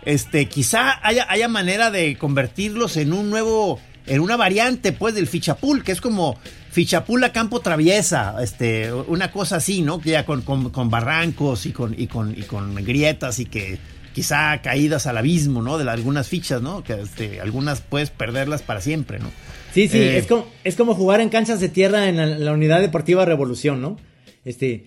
este, 0.05 0.47
quizá 0.47 0.99
haya, 1.05 1.25
haya 1.29 1.47
manera 1.47 1.91
de 1.91 2.17
convertirlos 2.17 2.95
en 2.97 3.11
un 3.11 3.29
nuevo, 3.29 3.79
en 4.05 4.21
una 4.21 4.37
variante, 4.37 4.91
pues, 4.91 5.15
del 5.15 5.27
fichapul, 5.27 5.83
que 5.83 5.91
es 5.91 5.99
como 5.99 6.37
fichapul 6.71 7.23
a 7.23 7.31
campo 7.31 7.59
traviesa, 7.61 8.35
este, 8.41 8.93
una 8.93 9.31
cosa 9.31 9.57
así, 9.57 9.81
¿no? 9.81 9.99
Que 9.99 10.11
ya 10.11 10.25
con, 10.25 10.41
con, 10.41 10.89
barrancos 10.89 11.65
y 11.65 11.71
con, 11.71 11.95
y 11.97 12.07
con, 12.07 12.37
y 12.37 12.43
con 12.43 12.75
grietas 12.75 13.39
y 13.39 13.45
que 13.45 13.79
quizá 14.13 14.61
caídas 14.61 15.07
al 15.07 15.17
abismo, 15.17 15.61
¿no? 15.61 15.77
De 15.77 15.89
algunas 15.89 16.27
fichas, 16.27 16.61
¿no? 16.61 16.83
Que 16.83 17.01
este, 17.01 17.41
algunas 17.41 17.81
puedes 17.81 18.09
perderlas 18.09 18.61
para 18.61 18.79
siempre, 18.79 19.19
¿no? 19.19 19.31
Sí, 19.73 19.87
sí, 19.87 19.97
eh, 19.97 20.17
es, 20.17 20.27
como, 20.27 20.47
es 20.63 20.75
como 20.75 20.95
jugar 20.95 21.19
en 21.19 21.29
canchas 21.29 21.59
de 21.59 21.67
tierra 21.67 22.07
en 22.07 22.17
la, 22.17 22.25
la 22.25 22.51
unidad 22.53 22.79
deportiva 22.79 23.25
Revolución, 23.25 23.81
¿no? 23.81 23.97
Este, 24.45 24.85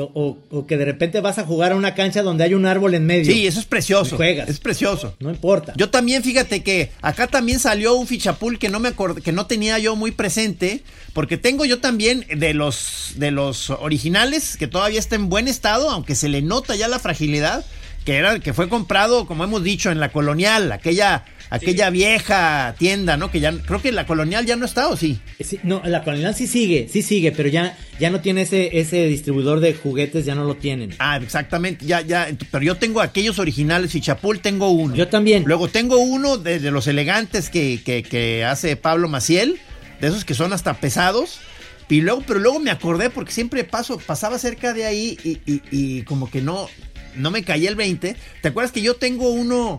o, 0.00 0.66
que 0.66 0.76
de 0.76 0.84
repente 0.84 1.20
vas 1.20 1.38
a 1.38 1.44
jugar 1.44 1.72
a 1.72 1.76
una 1.76 1.94
cancha 1.94 2.22
donde 2.22 2.44
hay 2.44 2.54
un 2.54 2.66
árbol 2.66 2.94
en 2.94 3.04
medio. 3.04 3.32
Sí, 3.32 3.46
eso 3.46 3.58
es 3.58 3.66
precioso. 3.66 4.16
Juegas. 4.16 4.48
Es 4.48 4.60
precioso. 4.60 5.14
No 5.18 5.30
importa. 5.30 5.72
Yo 5.76 5.90
también, 5.90 6.22
fíjate 6.22 6.62
que 6.62 6.92
acá 7.02 7.26
también 7.26 7.58
salió 7.58 7.94
un 7.94 8.06
fichapul 8.06 8.58
que 8.58 8.68
no 8.68 8.78
me 8.78 8.92
que 9.22 9.32
no 9.32 9.46
tenía 9.46 9.78
yo 9.78 9.96
muy 9.96 10.12
presente, 10.12 10.82
porque 11.12 11.36
tengo 11.36 11.64
yo 11.64 11.80
también 11.80 12.24
de 12.36 12.54
los 12.54 13.14
de 13.16 13.32
los 13.32 13.70
originales 13.70 14.56
que 14.56 14.68
todavía 14.68 15.00
está 15.00 15.16
en 15.16 15.28
buen 15.28 15.48
estado, 15.48 15.90
aunque 15.90 16.14
se 16.14 16.28
le 16.28 16.42
nota 16.42 16.76
ya 16.76 16.86
la 16.86 17.00
fragilidad, 17.00 17.64
que 18.04 18.16
era 18.16 18.38
que 18.38 18.52
fue 18.52 18.68
comprado, 18.68 19.26
como 19.26 19.42
hemos 19.42 19.64
dicho, 19.64 19.90
en 19.90 19.98
la 19.98 20.12
colonial, 20.12 20.70
aquella 20.70 21.24
aquella 21.50 21.90
vieja 21.90 22.74
tienda, 22.78 23.16
¿no? 23.16 23.30
Que 23.30 23.40
ya 23.40 23.52
creo 23.52 23.80
que 23.80 23.92
la 23.92 24.06
colonial 24.06 24.46
ya 24.46 24.56
no 24.56 24.64
está 24.64 24.88
o 24.88 24.96
sí. 24.96 25.20
sí. 25.40 25.58
No, 25.62 25.82
la 25.84 26.02
colonial 26.02 26.34
sí 26.34 26.46
sigue, 26.46 26.88
sí 26.90 27.02
sigue, 27.02 27.32
pero 27.32 27.48
ya 27.48 27.76
ya 27.98 28.10
no 28.10 28.20
tiene 28.20 28.42
ese 28.42 28.78
ese 28.78 29.06
distribuidor 29.06 29.60
de 29.60 29.74
juguetes, 29.74 30.24
ya 30.24 30.34
no 30.34 30.44
lo 30.44 30.56
tienen. 30.56 30.94
Ah, 30.98 31.18
exactamente, 31.22 31.86
ya 31.86 32.00
ya, 32.00 32.28
pero 32.50 32.64
yo 32.64 32.76
tengo 32.76 33.00
aquellos 33.00 33.38
originales 33.38 33.94
y 33.94 34.00
Chapul 34.00 34.40
tengo 34.40 34.70
uno. 34.70 34.94
Yo 34.94 35.08
también. 35.08 35.44
Luego 35.46 35.68
tengo 35.68 35.98
uno 35.98 36.36
de, 36.36 36.58
los 36.70 36.86
elegantes 36.86 37.50
que, 37.50 37.80
que, 37.84 38.44
hace 38.44 38.76
Pablo 38.76 39.08
Maciel, 39.08 39.58
de 40.00 40.08
esos 40.08 40.24
que 40.24 40.34
son 40.34 40.52
hasta 40.52 40.74
pesados. 40.74 41.40
Y 41.88 42.00
luego, 42.00 42.24
pero 42.26 42.40
luego 42.40 42.58
me 42.58 42.72
acordé 42.72 43.10
porque 43.10 43.30
siempre 43.30 43.62
paso, 43.62 43.98
pasaba 43.98 44.40
cerca 44.40 44.72
de 44.72 44.86
ahí 44.86 45.16
y, 45.22 45.38
y, 45.46 45.62
y 45.70 46.02
como 46.02 46.28
que 46.28 46.42
no, 46.42 46.68
no 47.14 47.30
me 47.30 47.44
caía 47.44 47.68
el 47.68 47.76
20. 47.76 48.16
¿Te 48.42 48.48
acuerdas 48.48 48.72
que 48.72 48.82
yo 48.82 48.96
tengo 48.96 49.30
uno 49.30 49.78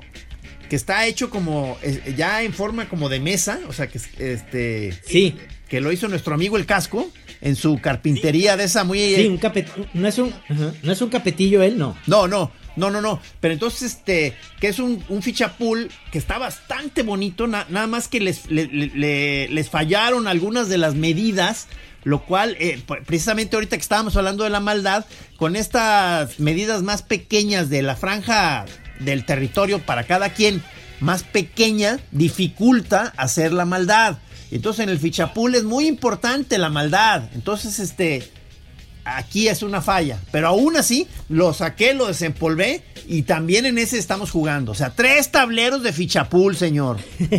que 0.68 0.76
está 0.76 1.06
hecho 1.06 1.30
como 1.30 1.78
eh, 1.82 2.14
ya 2.18 2.44
en 2.44 2.54
forma 2.54 2.90
como 2.90 3.10
de 3.10 3.20
mesa, 3.20 3.60
o 3.68 3.74
sea 3.74 3.88
que 3.88 4.00
este 4.20 4.94
sí, 5.06 5.36
que 5.68 5.82
lo 5.82 5.92
hizo 5.92 6.08
nuestro 6.08 6.34
amigo 6.36 6.58
el 6.58 6.66
casco 6.66 7.12
en 7.42 7.56
su 7.56 7.80
carpintería 7.80 8.58
de 8.58 8.66
esa 8.66 8.84
muy 8.84 9.00
Sí, 9.00 9.28
un 9.28 9.40
no 9.94 10.08
es 10.08 10.18
un 10.18 10.34
no 10.84 10.92
es 10.92 11.02
un 11.02 11.10
capetillo 11.10 11.62
él, 11.64 11.78
no. 11.78 11.98
No, 12.08 12.28
no. 12.28 12.52
No, 12.78 12.92
no, 12.92 13.02
no. 13.02 13.20
Pero 13.40 13.56
entonces, 13.56 13.82
este, 13.96 14.36
que 14.60 14.68
es 14.68 14.78
un, 14.78 15.04
un 15.10 15.24
fichapool 15.24 15.90
que 16.12 16.20
está 16.20 16.38
bastante 16.38 17.02
bonito, 17.02 17.48
nada 17.48 17.88
más 17.88 18.08
que 18.08 18.20
les, 18.20 18.52
les 18.52 19.70
fallaron 19.72 20.28
algunas 20.28 20.70
de 20.70 20.78
las 20.78 20.94
medidas 20.94 21.68
lo 22.04 22.24
cual, 22.24 22.56
eh, 22.62 22.82
precisamente 23.06 23.58
ahorita 23.58 23.76
que 23.76 23.82
estábamos 23.82 24.16
hablando 24.16 24.46
de 24.46 24.50
la 24.50 24.62
maldad, 24.62 25.06
con 25.36 25.58
estas 25.58 26.40
medidas 26.40 26.82
más 26.82 27.02
pequeñas 27.02 27.70
de 27.70 27.82
la 27.82 27.98
franja 27.98 28.66
del 29.00 29.26
territorio 29.26 29.80
para 29.80 30.04
cada 30.06 30.30
quien 30.30 30.64
más 31.00 31.24
pequeña 31.24 32.00
dificulta 32.12 33.14
hacer 33.18 33.54
la 33.54 33.66
maldad. 33.66 34.18
Entonces 34.52 34.84
en 34.84 34.90
el 34.90 35.00
fichapul 35.00 35.56
es 35.56 35.64
muy 35.64 35.88
importante 35.88 36.58
la 36.58 36.70
maldad. 36.70 37.30
Entonces 37.34 37.80
este 37.80 38.32
aquí 39.04 39.48
es 39.48 39.64
una 39.64 39.82
falla, 39.82 40.20
pero 40.32 40.50
aún 40.50 40.76
así 40.76 41.08
lo 41.30 41.54
saqué, 41.54 41.94
lo 41.94 42.08
desempolvé 42.08 42.84
y 43.08 43.22
también 43.24 43.66
en 43.66 43.78
ese 43.78 43.98
estamos 43.98 44.32
jugando. 44.32 44.72
O 44.74 44.76
sea, 44.76 44.90
tres 44.90 45.32
tableros 45.32 45.84
de 45.84 45.94
fichapul, 45.94 46.56
señor. 46.58 46.98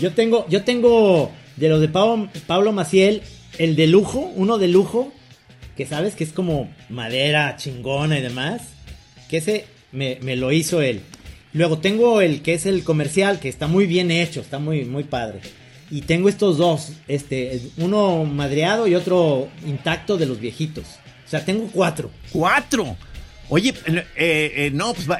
yo 0.00 0.12
tengo 0.12 0.46
yo 0.48 0.64
tengo 0.64 1.32
de 1.56 1.68
los 1.68 1.80
de 1.80 1.88
Pablo, 1.88 2.28
Pablo 2.46 2.72
Maciel 2.72 3.22
el 3.58 3.76
de 3.76 3.86
lujo, 3.86 4.18
uno 4.34 4.58
de 4.58 4.68
lujo 4.68 5.12
que 5.76 5.86
sabes 5.86 6.14
que 6.14 6.24
es 6.24 6.32
como 6.32 6.70
madera 6.88 7.56
chingona 7.56 8.18
y 8.18 8.22
demás 8.22 8.62
que 9.28 9.38
ese 9.38 9.66
me, 9.92 10.18
lo 10.36 10.52
hizo 10.52 10.82
él. 10.82 11.00
Luego 11.52 11.78
tengo 11.78 12.20
el 12.20 12.42
que 12.42 12.54
es 12.54 12.66
el 12.66 12.82
comercial, 12.84 13.38
que 13.40 13.48
está 13.48 13.66
muy 13.66 13.86
bien 13.86 14.10
hecho, 14.10 14.40
está 14.40 14.58
muy, 14.58 14.84
muy 14.84 15.04
padre. 15.04 15.40
Y 15.90 16.02
tengo 16.02 16.28
estos 16.28 16.58
dos, 16.58 16.92
este, 17.06 17.60
uno 17.76 18.24
madreado 18.24 18.86
y 18.86 18.94
otro 18.94 19.48
intacto 19.66 20.16
de 20.16 20.26
los 20.26 20.40
viejitos. 20.40 20.84
O 21.24 21.28
sea, 21.28 21.44
tengo 21.44 21.68
cuatro. 21.72 22.10
¡Cuatro! 22.32 22.96
Oye, 23.50 23.74
eh, 23.86 24.04
eh, 24.16 24.70
no, 24.72 24.94
pues 24.94 25.08
va, 25.08 25.18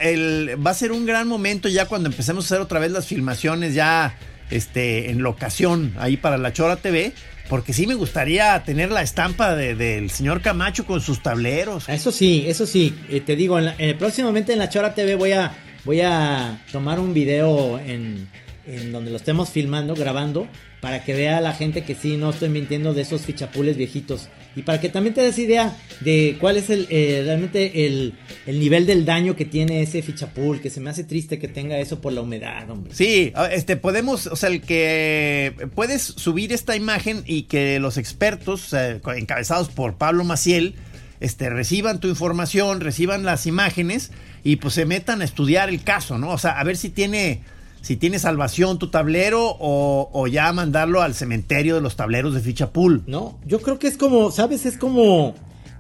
va, 0.57 0.71
a 0.71 0.75
ser 0.75 0.93
un 0.93 1.05
gran 1.05 1.29
momento 1.29 1.69
ya 1.69 1.87
cuando 1.87 2.09
empecemos 2.09 2.45
a 2.45 2.47
hacer 2.47 2.61
otra 2.61 2.81
vez 2.81 2.91
las 2.91 3.07
filmaciones 3.07 3.75
ya 3.75 4.19
este, 4.51 5.11
en 5.11 5.23
locación 5.23 5.95
ahí 5.99 6.17
para 6.17 6.39
la 6.39 6.53
Chora 6.53 6.77
TV 6.77 7.13
porque 7.49 7.73
sí 7.73 7.87
me 7.87 7.95
gustaría 7.95 8.63
tener 8.65 8.91
la 8.91 9.03
estampa 9.03 9.55
del 9.55 10.11
señor 10.11 10.41
Camacho 10.41 10.87
con 10.87 11.01
sus 11.01 11.23
tableros. 11.23 11.89
Eso 11.89 12.11
sí, 12.11 12.45
eso 12.47 12.67
sí. 12.67 12.95
Eh, 13.09 13.21
te 13.21 13.37
digo, 13.37 13.59
en 13.59 13.99
próximamente 13.99 14.53
en 14.53 14.59
la 14.59 14.69
Chora 14.69 14.95
TV 14.95 15.15
voy 15.15 15.33
a, 15.33 15.53
voy 15.85 16.01
a 16.01 16.63
tomar 16.73 16.99
un 16.99 17.13
video 17.13 17.79
en, 17.79 18.29
en 18.67 18.93
donde 18.93 19.11
lo 19.11 19.17
estemos 19.17 19.51
filmando, 19.51 19.95
grabando, 19.95 20.49
para 20.85 21.03
que 21.03 21.15
vea 21.15 21.41
la 21.41 21.55
gente 21.55 21.83
que 21.83 21.95
sí, 21.95 22.19
no 22.19 22.29
estoy 22.29 22.51
mintiendo 22.51 22.93
de 22.93 23.01
esos 23.01 23.23
fichapules 23.23 23.79
viejitos. 23.79 24.29
Y 24.55 24.65
para 24.65 24.83
que 24.83 24.91
también 24.91 25.15
te 25.15 25.23
des 25.23 25.39
idea 25.39 25.75
de 26.01 26.37
cuál 26.39 26.59
es 26.59 26.69
el 26.69 26.87
eh, 26.91 27.23
realmente 27.25 27.87
el, 27.87 28.13
nivel 28.47 28.85
del 28.85 29.07
daño 29.07 29.35
que 29.35 29.47
tiene 29.47 29.81
ese 29.81 30.03
fichapul, 30.03 30.61
que 30.61 30.69
se 30.69 30.81
me 30.81 30.91
hace 30.91 31.03
triste 31.03 31.39
que 31.39 31.49
tenga 31.49 31.79
eso 31.79 32.03
por 32.03 32.13
la 32.13 32.21
humedad, 32.21 32.69
hombre. 32.69 32.93
Sí, 32.95 33.33
este 33.51 33.79
podemos, 33.79 34.27
o 34.27 34.37
sea, 34.37 34.51
el 34.51 34.61
que 34.61 35.55
puedes 35.75 36.03
subir 36.03 36.53
esta 36.53 36.77
imagen 36.77 37.23
y 37.25 37.45
que 37.45 37.81
los 37.81 37.97
expertos, 37.97 38.75
encabezados 38.75 39.71
por 39.71 39.97
Pablo 39.97 40.23
Maciel, 40.25 40.75
este, 41.21 41.49
reciban 41.49 41.99
tu 41.99 42.09
información, 42.09 42.83
reciban 42.83 43.25
las 43.25 43.47
imágenes 43.47 44.11
y 44.43 44.57
pues 44.57 44.75
se 44.75 44.85
metan 44.85 45.23
a 45.23 45.25
estudiar 45.25 45.71
el 45.71 45.83
caso, 45.83 46.19
¿no? 46.19 46.29
O 46.29 46.37
sea, 46.37 46.61
a 46.61 46.65
ver 46.65 46.77
si 46.77 46.91
tiene 46.91 47.41
si 47.85 47.97
tiene 47.97 48.19
salvación 48.19 48.79
tu 48.79 48.89
tablero 48.89 49.59
o, 49.61 50.27
ya 50.27 50.51
mandarlo 50.55 51.03
al 51.03 51.13
cementerio 51.13 51.75
de 51.75 51.83
los 51.83 51.97
tableros 51.97 52.33
de 52.33 52.41
ficha. 52.41 52.71
No, 53.07 53.39
yo 53.45 53.61
creo 53.61 53.79
que 53.79 53.89
es 53.89 53.99
como, 53.99 54.31
¿sabes? 54.31 54.65
Es 54.65 54.79
como 54.79 55.35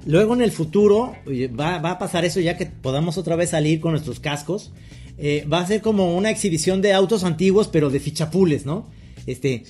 luego 0.04 0.34
en 0.34 0.42
el 0.42 0.52
futuro 0.52 1.16
va, 1.58 1.76
a 1.76 1.98
pasar 1.98 2.26
eso 2.26 2.40
ya 2.40 2.58
que 2.58 2.66
podamos 2.66 3.16
otra 3.16 3.36
vez 3.36 3.50
salir 3.50 3.80
con 3.80 3.92
nuestros 3.92 4.20
cascos. 4.20 4.70
Eh, 5.16 5.46
va 5.50 5.60
a 5.60 5.66
ser 5.66 5.80
como 5.80 6.14
una 6.14 6.28
exhibición 6.28 6.82
de 6.82 6.92
autos 6.92 7.24
antiguos, 7.24 7.68
pero 7.68 7.88
de 7.88 8.00
fichapules, 8.00 8.66
¿no? 8.66 8.86
Este. 9.26 9.64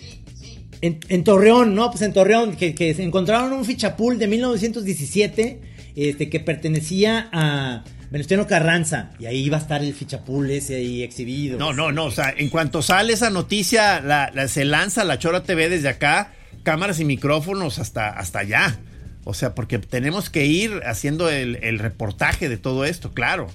En, 0.80 1.22
Torreón, 1.22 1.76
¿no? 1.76 1.92
Pues 1.92 2.02
en 2.02 2.12
Torreón, 2.12 2.56
que, 2.56 2.74
que 2.74 2.92
se 2.94 3.04
encontraron 3.04 3.52
un 3.52 3.64
fichapul 3.64 4.18
de 4.18 4.26
1917, 4.26 5.60
este, 5.94 6.28
que 6.28 6.40
pertenecía 6.40 7.28
a 7.32 7.84
Venustiano 8.10 8.46
Carranza. 8.46 9.10
Y 9.18 9.26
ahí 9.26 9.44
iba 9.44 9.56
a 9.56 9.60
estar 9.60 9.82
el 9.82 9.92
fichapul 9.94 10.50
ese 10.50 10.76
ahí 10.76 11.02
exhibido. 11.02 11.58
No, 11.58 11.72
no, 11.72 11.90
no. 11.92 12.04
O 12.04 12.10
sea, 12.10 12.32
en 12.36 12.48
cuanto 12.48 12.82
sale 12.82 13.12
esa 13.12 13.30
noticia, 13.30 14.00
la, 14.00 14.30
se 14.48 14.64
lanza 14.64 15.04
la 15.04 15.18
Chora 15.18 15.42
TV 15.42 15.68
desde 15.68 15.88
acá, 15.88 16.32
cámaras 16.62 17.00
y 17.00 17.04
micrófonos 17.04 17.78
hasta, 17.78 18.08
hasta 18.10 18.40
allá. 18.40 18.78
O 19.24 19.34
sea, 19.34 19.54
porque 19.54 19.78
tenemos 19.78 20.30
que 20.30 20.46
ir 20.46 20.82
haciendo 20.86 21.30
el, 21.30 21.78
reportaje 21.78 22.48
de 22.48 22.56
todo 22.58 22.84
esto, 22.84 23.12
claro. 23.12 23.48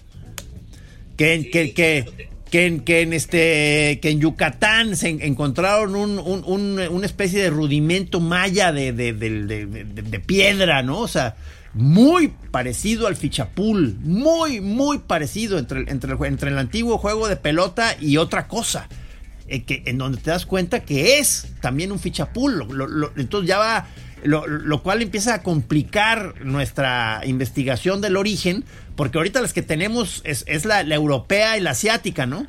Que, 1.18 1.50
que, 1.52 1.74
que 2.50 2.66
en, 2.66 2.80
que 2.80 3.02
en 3.02 3.14
este 3.14 4.00
que 4.02 4.10
en 4.10 4.22
Yucatán 4.22 4.96
se 4.96 5.10
en- 5.10 5.22
encontraron 5.22 5.96
un, 5.96 6.18
un- 6.18 6.44
un- 6.46 6.80
una 6.90 7.06
especie 7.06 7.42
de 7.44 7.50
rudimento 7.50 8.20
maya 8.20 8.72
de, 8.72 8.94
de- 8.94 9.14
de- 9.14 9.44
de- 9.46 9.66
de- 9.68 9.84
de 10.02 10.20
piedra, 10.20 10.82
¿no? 10.82 11.00
O 11.00 11.08
sea, 11.08 11.36
muy 11.74 12.30
parecido 12.52 13.08
al 13.08 13.16
fichapul, 13.16 13.96
muy, 14.02 14.60
muy 14.62 15.00
parecido 15.00 15.58
entre, 15.60 15.82
entre, 15.92 16.14
el, 16.14 16.26
entre 16.26 16.50
el 16.50 16.58
antiguo 16.58 16.98
juego 16.98 17.28
de 17.28 17.36
pelota 17.36 17.96
y 18.00 18.18
otra 18.18 18.48
cosa. 18.48 18.88
eh, 19.48 19.64
que, 19.64 19.84
en 19.86 19.98
donde 19.98 20.20
te 20.20 20.30
das 20.32 20.46
cuenta 20.46 20.82
que 20.82 21.20
es 21.20 21.48
también 21.62 21.92
un 21.92 22.00
fichapul. 22.00 22.58
Lo- 22.72 23.12
entonces 23.18 23.48
ya 23.48 23.58
va, 23.58 23.88
lo, 24.24 24.46
lo 24.48 24.84
cual 24.84 25.02
empieza 25.02 25.34
a 25.36 25.44
complicar 25.44 26.46
nuestra 26.46 27.22
investigación 27.26 28.00
del 28.02 28.16
origen, 28.18 28.64
porque 28.96 29.18
ahorita 29.18 29.42
las 29.42 29.54
que 29.54 29.62
tenemos 29.64 30.22
es, 30.24 30.44
es 30.48 30.66
la 30.66 30.82
europea 30.82 31.58
y 31.58 31.62
la 31.62 31.72
asiática, 31.72 32.26
¿no? 32.28 32.46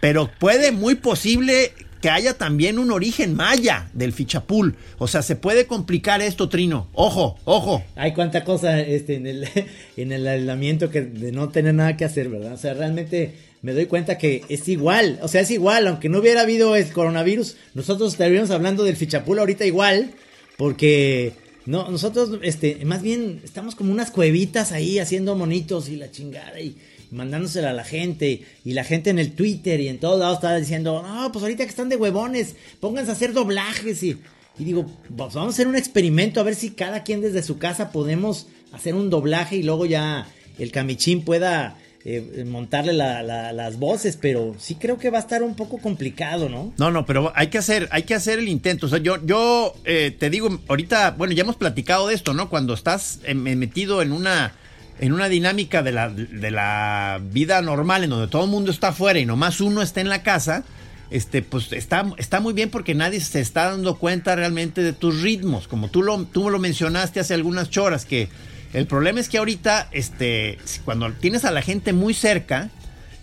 Pero 0.00 0.30
puede 0.38 0.70
muy 0.72 0.94
posible 0.94 1.72
que 2.00 2.10
haya 2.10 2.34
también 2.34 2.78
un 2.78 2.90
origen 2.90 3.34
maya 3.34 3.90
del 3.92 4.12
fichapul. 4.12 4.76
O 4.98 5.08
sea, 5.08 5.22
se 5.22 5.36
puede 5.36 5.66
complicar 5.66 6.20
esto, 6.22 6.48
Trino. 6.48 6.88
Ojo, 6.92 7.38
ojo. 7.44 7.82
Hay 7.96 8.12
cuánta 8.12 8.44
cosa 8.44 8.80
este, 8.80 9.16
en, 9.16 9.26
el, 9.26 9.48
en 9.96 10.12
el 10.12 10.26
aislamiento 10.26 10.90
que 10.90 11.02
de 11.02 11.32
no 11.32 11.48
tener 11.48 11.74
nada 11.74 11.96
que 11.96 12.04
hacer, 12.04 12.28
¿verdad? 12.28 12.52
O 12.52 12.58
sea, 12.58 12.74
realmente 12.74 13.34
me 13.62 13.72
doy 13.72 13.86
cuenta 13.86 14.18
que 14.18 14.44
es 14.48 14.68
igual. 14.68 15.18
O 15.22 15.28
sea, 15.28 15.40
es 15.40 15.50
igual. 15.50 15.86
Aunque 15.86 16.08
no 16.08 16.18
hubiera 16.18 16.42
habido 16.42 16.76
el 16.76 16.90
coronavirus, 16.92 17.56
nosotros 17.74 18.12
estaríamos 18.12 18.50
hablando 18.50 18.84
del 18.84 18.96
fichapul 18.96 19.38
ahorita 19.38 19.64
igual. 19.64 20.12
Porque 20.56 21.32
no, 21.66 21.90
nosotros, 21.90 22.38
este, 22.42 22.84
más 22.84 23.02
bien 23.02 23.40
estamos 23.44 23.74
como 23.74 23.92
unas 23.92 24.10
cuevitas 24.10 24.72
ahí 24.72 24.98
haciendo 24.98 25.34
monitos 25.34 25.88
y 25.88 25.96
la 25.96 26.10
chingada 26.10 26.60
y 26.60 26.76
mandándosela 27.10 27.70
a 27.70 27.74
la 27.74 27.84
gente. 27.84 28.42
Y 28.64 28.72
la 28.72 28.84
gente 28.84 29.10
en 29.10 29.18
el 29.18 29.32
Twitter 29.32 29.80
y 29.80 29.88
en 29.88 29.98
todos 29.98 30.18
lados 30.18 30.36
estaba 30.36 30.56
diciendo, 30.56 31.02
no, 31.06 31.30
pues 31.32 31.42
ahorita 31.42 31.64
que 31.64 31.70
están 31.70 31.88
de 31.88 31.96
huevones, 31.96 32.54
pónganse 32.80 33.10
a 33.10 33.14
hacer 33.14 33.32
doblajes 33.32 34.02
y... 34.02 34.18
Y 34.58 34.64
digo, 34.64 34.86
pues 35.14 35.34
vamos 35.34 35.52
a 35.52 35.54
hacer 35.54 35.68
un 35.68 35.76
experimento 35.76 36.40
a 36.40 36.42
ver 36.42 36.54
si 36.54 36.70
cada 36.70 37.02
quien 37.02 37.20
desde 37.20 37.42
su 37.42 37.58
casa 37.58 37.92
podemos 37.92 38.46
hacer 38.72 38.94
un 38.94 39.10
doblaje 39.10 39.56
y 39.56 39.62
luego 39.62 39.84
ya 39.84 40.26
el 40.58 40.72
camichín 40.72 41.22
pueda 41.26 41.76
eh, 42.06 42.42
montarle 42.48 42.94
la- 42.94 43.22
la- 43.22 43.52
las 43.52 43.78
voces, 43.78 44.16
pero 44.18 44.54
sí 44.58 44.76
creo 44.76 44.96
que 44.96 45.10
va 45.10 45.18
a 45.18 45.20
estar 45.20 45.42
un 45.42 45.56
poco 45.56 45.76
complicado, 45.76 46.48
¿no? 46.48 46.72
No, 46.78 46.90
no, 46.90 47.04
pero 47.04 47.32
hay 47.34 47.48
que 47.48 47.58
hacer, 47.58 47.86
hay 47.92 48.04
que 48.04 48.14
hacer 48.14 48.38
el 48.38 48.48
intento. 48.48 48.86
O 48.86 48.88
sea, 48.88 48.98
yo, 48.98 49.16
yo 49.26 49.74
eh, 49.84 50.16
te 50.18 50.30
digo, 50.30 50.58
ahorita, 50.68 51.10
bueno, 51.18 51.34
ya 51.34 51.42
hemos 51.42 51.56
platicado 51.56 52.06
de 52.08 52.14
esto, 52.14 52.32
¿no? 52.32 52.48
Cuando 52.48 52.72
estás 52.72 53.18
eh, 53.24 53.34
metido 53.34 54.00
en 54.00 54.12
una, 54.12 54.54
en 54.98 55.12
una 55.12 55.28
dinámica 55.28 55.82
de 55.82 55.92
la, 55.92 56.08
de 56.08 56.50
la 56.50 57.20
vida 57.22 57.60
normal, 57.62 58.04
en 58.04 58.10
donde 58.10 58.28
todo 58.28 58.44
el 58.44 58.50
mundo 58.50 58.70
está 58.70 58.88
afuera 58.88 59.18
y 59.18 59.26
nomás 59.26 59.60
uno 59.60 59.82
está 59.82 60.00
en 60.00 60.08
la 60.08 60.22
casa, 60.22 60.64
este, 61.10 61.42
pues 61.42 61.72
está, 61.72 62.04
está 62.16 62.40
muy 62.40 62.52
bien 62.54 62.70
porque 62.70 62.94
nadie 62.94 63.20
se 63.20 63.40
está 63.40 63.70
dando 63.70 63.96
cuenta 63.96 64.34
realmente 64.34 64.82
de 64.82 64.92
tus 64.92 65.20
ritmos. 65.22 65.68
Como 65.68 65.88
tú 65.88 66.02
lo, 66.02 66.24
tú 66.24 66.50
lo 66.50 66.58
mencionaste 66.58 67.20
hace 67.20 67.34
algunas 67.34 67.70
choras, 67.70 68.04
que 68.06 68.28
el 68.72 68.86
problema 68.86 69.20
es 69.20 69.28
que 69.28 69.38
ahorita, 69.38 69.88
este, 69.92 70.58
cuando 70.84 71.12
tienes 71.12 71.44
a 71.44 71.50
la 71.50 71.62
gente 71.62 71.92
muy 71.92 72.14
cerca 72.14 72.70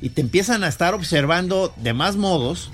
y 0.01 0.09
te 0.09 0.21
empiezan 0.21 0.63
a 0.63 0.67
estar 0.67 0.93
observando 0.93 1.73
de 1.77 1.93
más 1.93 2.15
modos, 2.15 2.71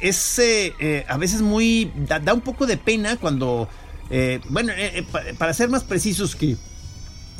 es 0.00 0.38
eh, 0.38 0.72
eh, 0.80 1.04
a 1.08 1.16
veces 1.16 1.42
muy. 1.42 1.92
Da, 2.08 2.32
un 2.34 2.40
poco 2.40 2.66
de 2.66 2.76
pena 2.76 3.16
cuando. 3.16 3.68
eh, 4.10 4.40
bueno, 4.48 4.72
pa- 5.12 5.22
para 5.38 5.52
ser 5.54 5.68
más 5.68 5.84
precisos, 5.84 6.34
que, 6.34 6.56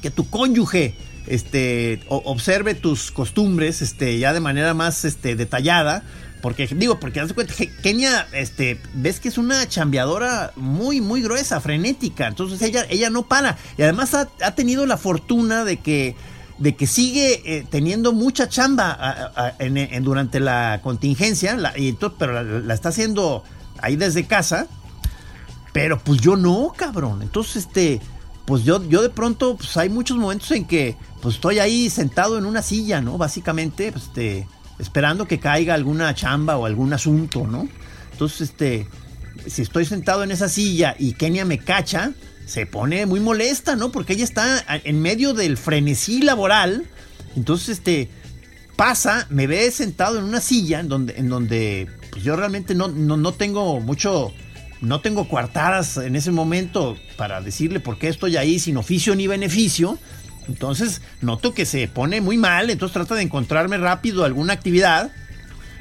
que 0.03 0.11
tu 0.11 0.29
cónyuge 0.29 0.95
este, 1.27 2.01
observe 2.09 2.75
tus 2.75 3.11
costumbres 3.11 3.83
este, 3.83 4.19
ya 4.19 4.33
de 4.33 4.41
manera 4.41 4.75
más 4.75 5.05
este, 5.05 5.37
detallada. 5.37 6.03
Porque, 6.43 6.67
digo, 6.67 7.01
porque 7.01 7.19
das 7.19 7.33
cuenta 7.33 7.55
Kenia, 7.83 8.29
este, 8.33 8.81
ves 8.95 9.19
que 9.19 9.29
es 9.29 9.39
una 9.39 9.67
chambeadora 9.67 10.53
muy, 10.55 11.01
muy 11.01 11.23
gruesa, 11.23 11.61
frenética. 11.61 12.29
Entonces 12.29 12.63
ella, 12.63 12.87
ella 12.89 13.11
no 13.11 13.27
para. 13.27 13.57
Y 13.77 13.83
además 13.83 14.15
ha, 14.15 14.27
tenido 14.55 14.87
la 14.87 14.97
fortuna 14.97 15.65
de 15.65 15.79
que 15.79 16.15
de 16.59 16.75
que 16.75 16.87
sigue 16.87 17.43
eh, 17.45 17.67
teniendo 17.69 18.13
mucha 18.15 18.49
chamba 18.49 19.55
en- 19.59 20.03
durante 20.05 20.41
la 20.41 20.81
contingencia, 20.83 21.55
pero 22.19 22.33
la, 22.33 22.43
la 22.43 22.75
está 22.75 22.89
haciendo 22.91 23.45
ahí 23.83 23.97
desde 23.97 24.27
casa, 24.27 24.67
pero 25.73 25.99
pues 25.99 26.21
yo 26.21 26.37
no, 26.37 26.73
cabrón. 26.77 27.23
Entonces, 27.23 27.67
este, 27.67 28.01
pues 28.47 28.65
yo, 28.65 28.83
yo 28.89 29.03
de 29.03 29.11
pronto, 29.11 29.57
pues 29.57 29.77
hay 29.77 29.89
muchos 29.89 30.17
momentos 30.17 30.51
en 30.53 30.65
que 30.67 30.97
pues 31.21 31.37
estoy 31.37 31.59
ahí 31.59 31.91
sentado 31.91 32.39
en 32.39 32.47
una 32.47 32.63
silla, 32.63 33.01
¿no? 33.01 33.19
Básicamente, 33.19 33.93
pues, 33.93 34.05
este, 34.05 34.47
esperando 34.79 35.27
que 35.27 35.41
caiga 35.41 35.75
alguna 35.75 36.15
chamba 36.15 36.57
o 36.57 36.67
algún 36.67 36.93
asunto, 36.93 37.47
¿no? 37.47 37.69
Entonces, 38.13 38.51
este, 38.51 38.89
si 39.47 39.63
estoy 39.63 39.85
sentado 39.85 40.23
en 40.23 40.31
esa 40.31 40.49
silla 40.49 40.95
y 40.99 41.13
Kenia 41.15 41.45
me 41.45 41.59
cacha, 41.59 42.13
se 42.47 42.67
pone 42.67 43.05
muy 43.07 43.21
molesta, 43.21 43.75
¿no? 43.75 43.91
Porque 43.91 44.13
ella 44.13 44.25
está 44.25 44.65
en 44.85 45.03
medio 45.03 45.35
del 45.35 45.57
frenesí 45.57 46.23
laboral. 46.23 46.87
Entonces, 47.35 47.79
este, 47.79 48.09
pasa, 48.77 49.27
me 49.31 49.47
ve 49.47 49.71
sentado 49.71 50.19
en 50.19 50.25
una 50.25 50.41
silla 50.41 50.81
en 50.81 50.89
donde, 50.89 51.15
en 51.17 51.29
donde 51.29 51.89
pues 52.11 52.23
yo 52.23 52.37
realmente 52.37 52.75
no, 52.75 52.89
no, 52.89 53.17
no 53.17 53.33
tengo 53.33 53.81
mucho, 53.81 54.33
no 54.81 55.01
tengo 55.01 55.29
coartadas 55.29 55.97
en 55.97 56.17
ese 56.17 56.31
momento 56.31 56.97
para 57.17 57.41
decirle 57.41 57.81
por 57.81 57.99
qué 57.99 58.09
estoy 58.09 58.37
ahí 58.37 58.59
sin 58.59 58.77
oficio 58.77 59.15
ni 59.15 59.27
beneficio. 59.27 59.99
Entonces 60.49 61.03
noto 61.21 61.55
que 61.55 61.67
se 61.67 61.89
pone 61.89 62.21
muy 62.21 62.37
mal, 62.37 62.71
entonces 62.71 62.93
trata 62.95 63.15
de 63.15 63.23
encontrarme 63.23 63.79
rápido 63.79 64.25
alguna 64.25 64.53
actividad 64.53 65.11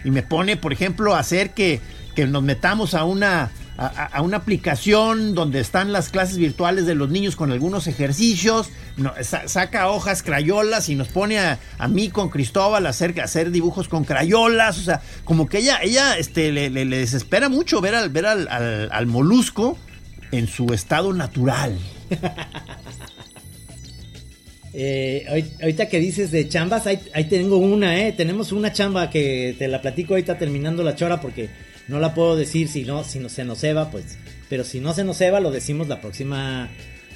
y 0.03 0.11
me 0.11 0.23
pone, 0.23 0.57
por 0.57 0.73
ejemplo, 0.73 1.15
hacer 1.15 1.53
que, 1.53 1.81
que 2.15 2.25
nos 2.25 2.43
metamos 2.43 2.93
a 2.93 3.03
una, 3.03 3.51
a, 3.77 3.87
a- 4.05 4.21
una 4.21 4.37
aplicación 4.37 5.35
donde 5.35 5.59
están 5.59 5.91
las 5.91 6.09
clases 6.09 6.37
virtuales 6.37 6.85
de 6.85 6.95
los 6.95 7.09
niños 7.09 7.35
con 7.35 7.51
algunos 7.51 7.87
ejercicios, 7.87 8.69
saca 9.47 9.89
hojas, 9.89 10.23
crayolas 10.23 10.87
y 10.89 10.95
nos 10.95 11.09
pone 11.09 11.39
a, 11.39 11.59
a 11.77 11.87
mí 11.87 12.09
con 12.09 12.29
Cristóbal 12.29 12.85
a 12.85 12.89
hacer, 12.89 13.19
a 13.19 13.25
hacer 13.25 13.51
dibujos 13.51 13.87
con 13.89 14.03
crayolas, 14.05 14.77
o 14.77 14.81
sea, 14.81 15.01
como 15.23 15.47
que 15.49 15.57
ella, 15.59 15.79
ella 15.81 16.17
este, 16.17 16.51
le, 16.51 16.69
desespera 16.85 17.49
mucho 17.49 17.81
ver 17.81 17.95
al, 17.95 18.09
ver 18.09 18.25
al, 18.27 18.47
al- 18.47 18.89
al 18.91 19.05
molusco 19.07 19.77
en 20.31 20.47
su 20.47 20.73
estado 20.73 21.13
natural. 21.13 21.77
Eh, 24.77 25.51
ahorita 25.61 25.87
que 25.87 25.99
dices 25.99 26.31
de 26.31 26.49
chambas, 26.49 26.85
ahí, 26.85 26.99
ahí 27.13 27.29
tengo 27.29 27.55
una, 27.57 27.97
¿eh? 28.05 28.11
Tenemos 28.11 28.51
una 28.51 28.73
chamba 28.73 29.09
que 29.09 29.55
te 29.57 29.69
la 29.69 29.81
platico 29.81 30.13
ahorita 30.15 30.37
terminando 30.37 30.83
la 30.83 30.95
chora 30.97 31.21
porque 31.21 31.49
no 31.87 31.99
la 31.99 32.13
puedo 32.13 32.35
decir 32.35 32.67
si 32.67 32.83
no, 32.83 33.03
si 33.03 33.19
no 33.19 33.29
se 33.29 33.43
nos 33.45 33.59
ceba, 33.59 33.91
pues. 33.91 34.17
Pero 34.49 34.63
si 34.63 34.79
no 34.79 34.93
se 34.93 35.03
nos 35.03 35.17
ceba, 35.17 35.39
lo 35.39 35.51
decimos 35.51 35.87
la 35.87 36.01
próxima, 36.01 36.69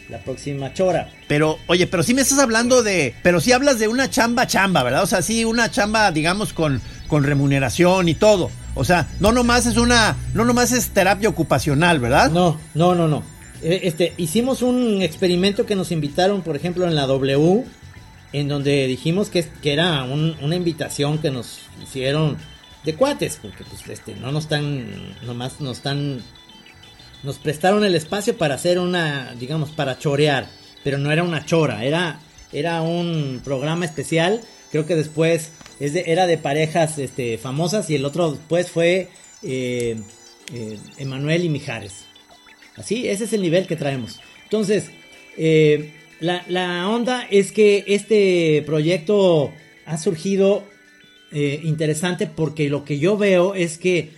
la 0.09 0.19
próxima 0.19 0.73
chora. 0.73 1.09
Pero, 1.27 1.57
oye, 1.67 1.85
pero 1.87 2.01
sí 2.03 2.13
me 2.13 2.21
estás 2.21 2.39
hablando 2.39 2.81
de. 2.83 3.13
Pero 3.23 3.39
sí 3.39 3.51
hablas 3.51 3.79
de 3.79 3.87
una 3.87 4.09
chamba 4.09 4.47
chamba, 4.47 4.83
¿verdad? 4.83 5.03
O 5.03 5.07
sea, 5.07 5.21
sí, 5.21 5.45
una 5.45 5.69
chamba, 5.69 6.11
digamos, 6.11 6.53
con, 6.53 6.81
con 7.07 7.23
remuneración 7.23 8.09
y 8.09 8.15
todo. 8.15 8.49
O 8.75 8.83
sea, 8.85 9.07
no 9.19 9.31
nomás 9.31 9.65
es 9.65 9.77
una. 9.77 10.15
No 10.33 10.45
nomás 10.45 10.71
es 10.71 10.89
terapia 10.89 11.29
ocupacional, 11.29 11.99
¿verdad? 11.99 12.31
No, 12.31 12.59
no, 12.73 12.95
no, 12.95 13.07
no. 13.07 13.23
Eh, 13.61 13.81
Este, 13.83 14.13
hicimos 14.17 14.61
un 14.61 15.01
experimento 15.01 15.65
que 15.65 15.75
nos 15.75 15.91
invitaron, 15.91 16.41
por 16.41 16.55
ejemplo, 16.55 16.87
en 16.87 16.95
la 16.95 17.05
W, 17.05 17.65
en 18.31 18.47
donde 18.47 18.87
dijimos 18.87 19.29
que, 19.29 19.43
que 19.61 19.73
era 19.73 20.03
un- 20.03 20.35
una 20.41 20.55
invitación 20.55 21.17
que 21.17 21.29
nos 21.31 21.59
hicieron 21.83 22.37
de 22.83 22.95
cuates, 22.95 23.39
porque 23.41 23.63
pues 23.63 23.87
este, 23.89 24.15
no 24.15 24.31
nos 24.31 24.43
están, 24.43 25.15
nomás 25.23 25.59
nos 25.59 25.77
están, 25.77 26.21
nos 27.23 27.37
prestaron 27.37 27.83
el 27.83 27.95
espacio 27.95 28.37
para 28.37 28.55
hacer 28.55 28.79
una, 28.79 29.33
digamos, 29.39 29.69
para 29.71 29.97
chorear, 29.99 30.47
pero 30.83 30.97
no 30.97 31.11
era 31.11 31.23
una 31.23 31.45
chora, 31.45 31.83
era, 31.83 32.19
era 32.53 32.81
un 32.81 33.41
programa 33.43 33.85
especial, 33.85 34.41
creo 34.71 34.85
que 34.85 34.95
después 34.95 35.51
es 35.79 35.93
de- 35.93 36.05
era 36.07 36.25
de 36.27 36.37
parejas 36.37 36.97
este, 36.99 37.37
famosas 37.37 37.89
y 37.89 37.95
el 37.95 38.05
otro 38.05 38.31
después 38.31 38.69
fue 38.71 39.09
eh, 39.43 39.99
eh, 40.53 40.77
Emanuel 40.97 41.43
y 41.45 41.49
Mijares. 41.49 42.05
Así, 42.77 43.09
ese 43.09 43.25
es 43.25 43.33
el 43.33 43.41
nivel 43.41 43.67
que 43.67 43.75
traemos. 43.75 44.21
Entonces, 44.43 44.85
eh, 45.37 45.93
la, 46.21 46.43
la 46.47 46.87
onda 46.89 47.27
es 47.29 47.51
que 47.51 47.83
este 47.87 48.63
proyecto 48.65 49.51
ha 49.85 49.97
surgido 49.97 50.63
eh, 51.31 51.61
interesante 51.63 52.27
porque 52.27 52.69
lo 52.69 52.85
que 52.85 52.99
yo 52.99 53.17
veo 53.17 53.53
es 53.55 53.77
que 53.77 54.11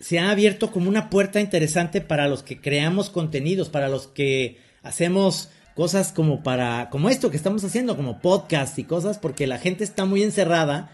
se 0.00 0.18
ha 0.18 0.30
abierto 0.30 0.70
como 0.70 0.88
una 0.88 1.10
puerta 1.10 1.40
interesante 1.40 2.00
para 2.00 2.28
los 2.28 2.42
que 2.42 2.60
creamos 2.60 3.10
contenidos, 3.10 3.68
para 3.68 3.88
los 3.88 4.06
que 4.06 4.58
hacemos 4.82 5.50
cosas 5.74 6.12
como 6.12 6.42
para, 6.42 6.88
como 6.90 7.08
esto 7.10 7.30
que 7.30 7.36
estamos 7.36 7.64
haciendo, 7.64 7.96
como 7.96 8.20
podcast 8.20 8.78
y 8.78 8.84
cosas, 8.84 9.18
porque 9.18 9.46
la 9.46 9.58
gente 9.58 9.84
está 9.84 10.04
muy 10.04 10.22
encerrada 10.22 10.90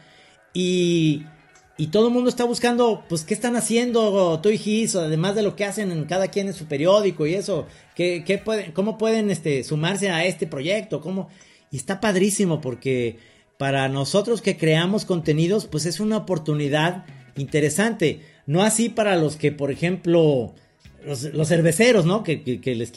y, 0.53 1.25
y 1.77 1.89
todo 1.89 2.09
el 2.09 2.13
mundo 2.13 2.29
está 2.29 2.45
buscando, 2.45 3.05
pues, 3.09 3.25
qué 3.25 3.35
están 3.35 3.57
haciendo 3.57 4.41
tú 4.41 4.49
y 4.51 4.59
Gis, 4.59 4.97
además 4.97 5.35
de 5.35 5.43
lo 5.43 5.57
que 5.57 5.65
hacen 5.65 5.93
en 5.93 6.05
cada 6.05 6.29
quien 6.29 6.49
en 6.49 6.55
su 6.55 6.67
periódico 6.67 7.27
y 7.27 7.35
eso, 7.35 7.67
qué, 7.95 8.25
qué 8.25 8.39
pueden, 8.39 8.73
cómo 8.73 8.99
pueden 8.99 9.31
este, 9.31 9.65
sumarse 9.65 10.11
a 10.11 10.25
este 10.25 10.47
proyecto, 10.47 11.01
cómo, 11.01 11.29
y 11.71 11.77
está 11.77 12.01
padrísimo 12.01 12.61
porque 12.61 13.19
para 13.59 13.89
nosotros 13.89 14.43
que 14.43 14.57
creamos 14.57 15.05
contenidos, 15.05 15.67
pues 15.67 15.87
es 15.87 16.01
una 16.01 16.19
oportunidad 16.19 17.05
interesante. 17.37 18.21
No 18.47 18.63
así 18.63 18.89
para 18.89 19.17
los 19.17 19.37
que, 19.37 19.53
por 19.53 19.71
ejemplo, 19.71 20.55
los, 21.05 21.49
cerveceros, 21.49 22.05
¿no? 22.05 22.23
Que, 22.23 22.61
les 22.65 22.93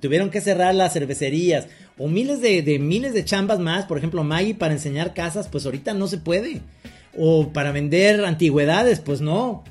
tuvieron 0.00 0.30
que 0.30 0.40
cerrar 0.40 0.74
las 0.74 0.92
cervecerías. 0.92 1.68
O 1.98 2.08
miles 2.08 2.40
de, 2.40 2.62
de, 2.62 2.78
miles 2.78 3.14
de 3.14 3.24
chambas 3.24 3.58
más. 3.58 3.84
Por 3.84 3.98
ejemplo, 3.98 4.24
Maggie 4.24 4.54
para 4.54 4.74
enseñar 4.74 5.14
casas, 5.14 5.48
pues 5.48 5.64
ahorita 5.66 5.94
no 5.94 6.08
se 6.08 6.18
puede. 6.18 6.62
O 7.16 7.52
para 7.52 7.72
vender 7.72 8.24
antigüedades, 8.24 9.00
pues 9.00 9.20
no. 9.20 9.64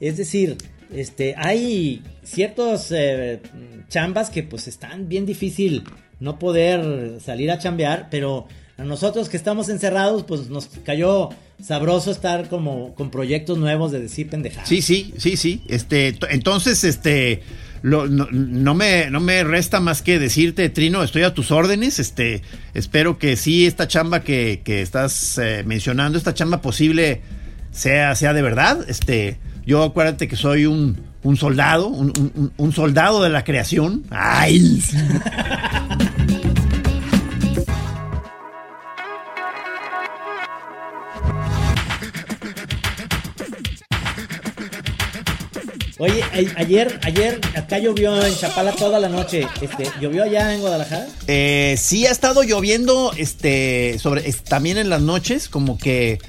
Es 0.00 0.16
decir, 0.16 0.56
este, 0.92 1.34
hay 1.36 2.02
ciertos 2.22 2.92
eh, 2.92 3.40
chambas 3.88 4.30
que 4.30 4.42
pues 4.42 4.68
están 4.68 5.08
bien 5.08 5.26
difícil 5.26 5.84
no 6.20 6.38
poder 6.38 7.20
salir 7.20 7.50
a 7.50 7.58
chambear, 7.58 8.08
pero 8.10 8.46
a 8.78 8.84
nosotros 8.84 9.28
que 9.28 9.36
estamos 9.36 9.68
encerrados, 9.68 10.22
pues 10.22 10.48
nos 10.48 10.68
cayó 10.84 11.30
sabroso 11.60 12.12
estar 12.12 12.48
como 12.48 12.94
con 12.94 13.10
proyectos 13.10 13.58
nuevos 13.58 13.90
de 13.90 13.98
decir 13.98 14.30
pendejadas. 14.30 14.68
Sí, 14.68 14.82
sí, 14.82 15.12
sí, 15.18 15.36
sí. 15.36 15.62
Este, 15.66 16.16
entonces, 16.30 16.84
este, 16.84 17.42
no, 17.82 18.06
me, 18.74 19.10
no 19.10 19.18
me 19.18 19.42
resta 19.42 19.80
más 19.80 20.00
que 20.00 20.20
decirte, 20.20 20.68
Trino, 20.68 21.02
estoy 21.02 21.24
a 21.24 21.34
tus 21.34 21.50
órdenes. 21.50 21.98
Este, 21.98 22.42
espero 22.72 23.18
que 23.18 23.36
sí, 23.36 23.66
esta 23.66 23.88
chamba 23.88 24.20
que, 24.20 24.62
estás 24.64 25.38
eh, 25.38 25.64
mencionando, 25.66 26.16
esta 26.16 26.32
chamba 26.32 26.62
posible, 26.62 27.22
sea, 27.72 28.14
sea 28.14 28.32
de 28.32 28.42
verdad. 28.42 28.88
Este, 28.88 29.38
yo 29.66 29.82
acuérdate 29.82 30.28
que 30.28 30.36
soy 30.36 30.66
un, 30.66 30.98
un 31.24 31.36
soldado, 31.36 31.88
un, 31.88 32.52
un, 32.56 32.72
soldado 32.72 33.24
de 33.24 33.30
la 33.30 33.42
creación. 33.42 34.04
¡Ay! 34.10 34.80
Oye, 46.00 46.22
ayer, 46.56 47.00
ayer 47.02 47.40
acá 47.56 47.78
llovió 47.78 48.24
en 48.24 48.32
Chapala 48.32 48.70
toda 48.70 49.00
la 49.00 49.08
noche. 49.08 49.48
Este, 49.60 49.90
¿llovió 50.00 50.22
allá 50.22 50.54
en 50.54 50.60
Guadalajara? 50.60 51.08
Eh, 51.26 51.74
sí 51.76 52.06
ha 52.06 52.12
estado 52.12 52.44
lloviendo, 52.44 53.12
este, 53.16 53.98
sobre, 53.98 54.32
también 54.48 54.78
en 54.78 54.90
las 54.90 55.02
noches, 55.02 55.48
como 55.48 55.76
que 55.76 56.20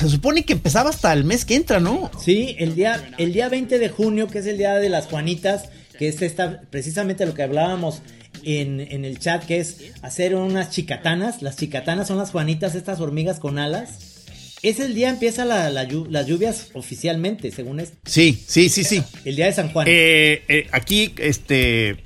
se 0.00 0.08
supone 0.08 0.44
que 0.44 0.54
empezaba 0.54 0.90
hasta 0.90 1.12
el 1.12 1.22
mes 1.22 1.44
que 1.44 1.54
entra, 1.54 1.78
¿no? 1.78 2.10
Sí, 2.20 2.56
el 2.58 2.74
día, 2.74 3.10
el 3.16 3.32
día 3.32 3.48
20 3.48 3.78
de 3.78 3.88
junio, 3.90 4.26
que 4.26 4.40
es 4.40 4.46
el 4.46 4.58
día 4.58 4.74
de 4.74 4.88
las 4.88 5.06
Juanitas, 5.06 5.68
que 5.96 6.08
es 6.08 6.20
esta, 6.20 6.62
precisamente 6.68 7.26
lo 7.26 7.34
que 7.34 7.44
hablábamos 7.44 8.02
en, 8.42 8.80
en 8.80 9.04
el 9.04 9.20
chat, 9.20 9.44
que 9.44 9.60
es 9.60 9.92
hacer 10.02 10.34
unas 10.34 10.70
chicatanas. 10.70 11.42
Las 11.42 11.56
chicatanas 11.56 12.08
son 12.08 12.18
las 12.18 12.32
Juanitas, 12.32 12.74
estas 12.74 12.98
hormigas 12.98 13.38
con 13.38 13.60
alas 13.60 14.15
es 14.62 14.80
el 14.80 14.94
día 14.94 15.10
empieza 15.10 15.44
la, 15.44 15.70
las 15.70 16.26
lluvias 16.26 16.70
oficialmente, 16.72 17.50
según 17.50 17.80
es. 17.80 17.92
Sí, 18.04 18.42
sí, 18.46 18.68
sí, 18.68 18.84
sí. 18.84 19.02
El 19.24 19.36
día 19.36 19.46
de 19.46 19.52
San 19.52 19.70
Juan. 19.70 19.86
Eh, 19.88 20.42
eh, 20.48 20.66
aquí, 20.72 21.14
este, 21.18 21.98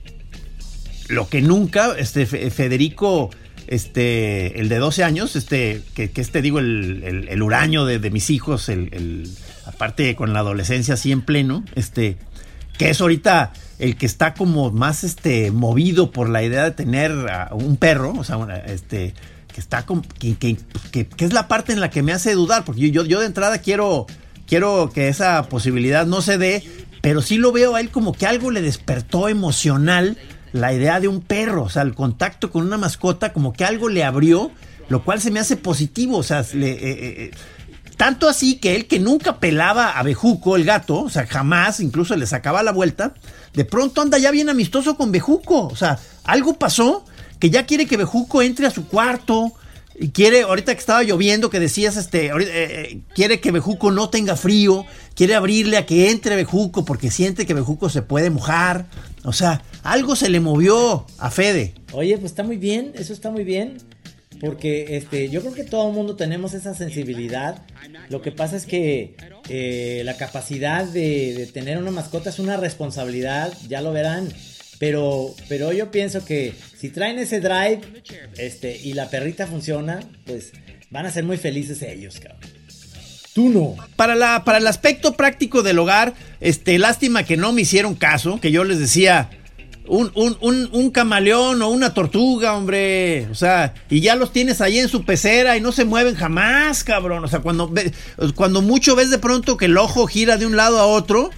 lo 1.09 1.29
que 1.29 1.43
nunca, 1.43 1.95
este, 1.99 2.27
Federico, 2.27 3.31
este, 3.67 4.61
el 4.61 4.69
de 4.69 4.79
12 4.79 5.05
años, 5.05 5.37
este, 5.37 5.83
que, 5.95 6.11
que 6.11 6.21
este, 6.21 6.43
digo, 6.43 6.59
el, 6.59 7.29
el, 7.29 7.43
huraño 7.43 7.85
de, 7.85 8.11
mis 8.11 8.31
hijos, 8.31 8.69
el, 8.69 9.31
aparte 9.65 10.17
con 10.17 10.33
la 10.33 10.41
adolescencia 10.41 10.95
así 10.95 11.13
en 11.13 11.23
pleno, 11.23 11.65
este, 11.77 12.17
que 12.79 12.91
es 12.91 13.01
ahorita 13.01 13.53
el 13.79 13.97
que 13.97 14.07
está 14.07 14.35
como 14.35 14.73
más, 14.73 15.05
este, 15.05 15.53
movido 15.53 16.11
por 16.11 16.29
la 16.29 16.43
idea 16.43 16.65
de 16.65 16.73
tener 16.73 17.13
un 17.53 17.77
perro, 17.77 18.13
o 18.19 18.25
sea, 18.25 18.65
este, 18.67 19.15
que 19.51 19.61
está 19.61 19.85
que, 20.19 20.37
que, 20.37 20.57
que, 20.91 21.25
es 21.25 21.33
la 21.33 21.49
parte 21.49 21.73
en 21.73 21.81
la 21.81 21.91
que 21.91 22.03
me 22.03 22.13
hace 22.13 22.35
dudar, 22.35 22.65
porque 22.65 22.91
yo, 22.91 23.05
yo 23.05 23.21
de 23.21 23.27
entrada 23.27 23.59
quiero, 23.59 24.07
quiero 24.47 24.91
que 24.93 25.09
esa 25.09 25.43
posibilidad 25.45 26.07
no 26.07 26.23
se 26.23 26.39
dé, 26.39 26.65
pero 27.01 27.23
sí 27.23 27.37
lo 27.37 27.53
veo 27.53 27.75
a 27.75 27.81
él 27.81 27.91
como 27.91 28.13
que 28.13 28.27
algo 28.27 28.51
le 28.51 28.63
despertó 28.63 29.29
emocional 29.29 30.17
la 30.53 30.73
idea 30.73 31.01
de 31.01 31.09
un 31.09 31.21
perro, 31.21 31.65
o 31.65 31.69
sea, 31.69 31.83
el 31.83 31.95
contacto 31.95 32.51
con 32.51 32.67
una 32.67 32.77
mascota, 32.77 33.33
como 33.33 33.53
que 33.53 33.65
algo 33.65 33.89
le 33.89 34.05
abrió, 34.05 34.51
lo 34.89 35.05
cual 35.05 35.21
se 35.21 35.31
me 35.31 35.41
hace 35.41 35.57
positivo, 35.57 36.19
o 36.19 36.23
sea, 36.23 36.45
le, 36.55 36.71
eh, 36.71 36.79
eh, 36.83 37.15
eh, 37.25 37.31
tanto 37.97 38.29
así 38.29 38.57
que 38.57 38.75
él 38.75 38.87
que 38.87 38.99
nunca 38.99 39.39
pelaba 39.39 39.91
a 39.91 40.03
Bejuco, 40.03 40.57
el 40.57 40.65
gato, 40.65 41.03
o 41.03 41.11
sea, 41.11 41.27
jamás, 41.27 41.81
incluso 41.81 42.17
le 42.17 42.27
sacaba 42.27 42.63
la 42.63 42.73
vuelta, 42.73 43.15
de 43.53 43.65
pronto 43.65 44.01
anda 44.03 44.19
ya 44.19 44.31
bien 44.31 44.49
amistoso 44.49 44.97
con 44.97 45.13
Bejuco, 45.13 45.69
o 45.69 45.77
sea, 45.77 45.99
algo 46.25 46.59
pasó 46.59 47.05
que 47.41 47.51
ya 47.51 47.67
quiere 47.67 47.87
que 47.87 47.97
Bejuco 47.97 48.43
entre 48.43 48.67
a 48.67 48.71
su 48.71 48.87
cuarto. 48.87 49.53
Y 49.99 50.11
quiere, 50.11 50.43
ahorita 50.43 50.73
que 50.73 50.81
estaba 50.81 51.03
lloviendo, 51.03 51.51
que 51.51 51.61
decías, 51.61 51.97
este, 51.97 52.29
eh, 52.29 52.33
eh, 52.39 53.01
quiere 53.15 53.41
que 53.41 53.51
Bejuco 53.51 53.91
no 53.91 54.09
tenga 54.09 54.35
frío, 54.35 54.87
quiere 55.15 55.35
abrirle 55.35 55.77
a 55.77 55.85
que 55.85 56.11
entre 56.11 56.37
Bejuco 56.37 56.87
porque 56.87 57.11
siente 57.11 57.45
que 57.45 57.53
Bejuco 57.53 57.91
se 57.91 58.01
puede 58.01 58.31
mojar. 58.31 58.87
O 59.25 59.35
sea, 59.35 59.63
algo 59.83 60.17
se 60.17 60.31
le 60.31 60.41
movió 60.41 61.05
a 61.19 61.31
Fede. 61.31 61.75
Oye, 61.93 62.17
pues 62.17 62.33
está 62.33 62.45
muy 62.45 62.57
bien, 62.57 62.93
eso 62.95 63.13
está 63.13 63.31
muy 63.31 63.45
bien. 63.45 63.79
Porque 64.41 64.97
este, 64.97 65.29
yo 65.29 65.43
creo 65.43 65.53
que 65.53 65.65
todo 65.65 65.89
el 65.89 65.95
mundo 65.95 66.17
tenemos 66.17 66.55
esa 66.55 66.75
sensibilidad. 66.75 67.63
Lo 68.09 68.23
que 68.23 68.33
pasa 68.33 68.57
es 68.57 68.65
que 68.65 69.15
eh, 69.51 70.01
la 70.07 70.17
capacidad 70.17 70.87
de, 70.87 71.35
de 71.35 71.47
tener 71.47 71.77
una 71.77 71.91
mascota 71.91 72.31
es 72.31 72.39
una 72.39 72.57
responsabilidad, 72.57 73.53
ya 73.69 73.83
lo 73.83 73.93
verán. 73.93 74.33
Pero, 74.81 75.35
pero 75.47 75.75
yo 75.75 75.91
pienso 75.91 76.25
que 76.25 76.55
si 76.75 76.89
traen 76.89 77.19
ese 77.19 77.41
drive 77.41 77.83
este, 78.39 78.81
y 78.83 78.95
la 78.95 79.11
perrita 79.11 79.47
funciona, 79.47 80.01
pues 80.25 80.53
van 80.89 81.05
a 81.05 81.11
ser 81.11 81.23
muy 81.23 81.37
felices 81.37 81.83
ellos, 81.83 82.19
cabrón. 82.19 82.51
Tú 83.35 83.51
no. 83.51 83.77
Para, 83.97 84.15
la, 84.15 84.43
para 84.43 84.57
el 84.57 84.67
aspecto 84.67 85.13
práctico 85.13 85.63
del 85.63 85.79
hogar, 85.79 86.15
este, 86.41 86.79
lástima 86.79 87.25
que 87.25 87.37
no 87.37 87.53
me 87.53 87.61
hicieron 87.61 87.95
caso, 87.95 88.41
que 88.41 88.53
yo 88.53 88.65
les 88.65 88.79
decía, 88.79 89.29
un, 89.87 90.13
un, 90.15 90.39
un, 90.41 90.71
un, 90.73 90.91
camaleón 90.91 91.61
o 91.61 91.69
una 91.69 91.93
tortuga, 91.93 92.55
hombre. 92.55 93.27
O 93.31 93.35
sea, 93.35 93.75
y 93.91 94.01
ya 94.01 94.15
los 94.15 94.33
tienes 94.33 94.63
ahí 94.63 94.79
en 94.79 94.89
su 94.89 95.05
pecera 95.05 95.59
y 95.59 95.61
no 95.61 95.73
se 95.73 95.85
mueven 95.85 96.15
jamás, 96.15 96.85
cabrón. 96.85 97.23
O 97.23 97.29
sea, 97.29 97.41
cuando, 97.41 97.71
cuando 98.35 98.63
mucho 98.63 98.97
ves 98.97 99.11
de 99.11 99.19
pronto 99.19 99.59
que 99.59 99.67
el 99.67 99.77
ojo 99.77 100.07
gira 100.07 100.39
de 100.39 100.47
un 100.47 100.57
lado 100.57 100.79
a 100.79 100.87
otro, 100.87 101.29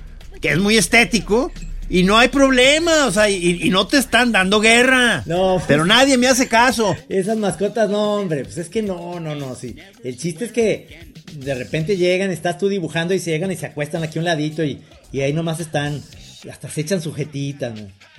que 0.41 0.51
es 0.51 0.59
muy 0.59 0.77
estético, 0.77 1.51
y 1.93 2.05
no 2.05 2.17
hay 2.17 2.29
problema, 2.29 3.07
o 3.07 3.13
sea, 3.13 3.29
y, 3.29 3.69
no 3.69 3.87
te 3.87 3.99
están 3.99 4.33
dando 4.33 4.61
guerra. 4.61 5.23
No, 5.27 5.57
pues, 5.57 5.65
pero 5.69 5.85
nadie 5.85 6.17
me 6.17 6.27
hace 6.27 6.49
caso. 6.49 6.97
Esas 7.11 7.37
mascotas, 7.37 7.91
no, 7.91 8.15
hombre, 8.15 8.45
pues 8.45 8.57
es 8.57 8.71
que 8.71 8.81
no, 8.81 9.21
no, 9.21 9.35
no, 9.35 9.55
sí. 9.55 9.77
El 10.03 10.17
chiste 10.17 10.47
es 10.47 10.53
que 10.53 11.13
de 11.35 11.55
repente 11.55 11.99
llegan, 11.99 12.31
estás 12.31 12.57
tú 12.57 12.71
dibujando 12.71 13.13
y 13.13 13.19
se 13.19 13.31
llegan 13.31 13.53
y 13.53 13.57
se 13.57 13.67
acuestan 13.67 14.03
aquí 14.03 14.19
a 14.19 14.23
un 14.23 14.25
ladito 14.25 14.65
y, 14.65 14.81
y 15.13 15.21
ahí 15.21 15.35
nomás 15.35 15.61
están, 15.61 16.03
hasta 16.51 16.71
se 16.71 16.81
echan 16.81 17.03
sujetitas, 17.03 17.75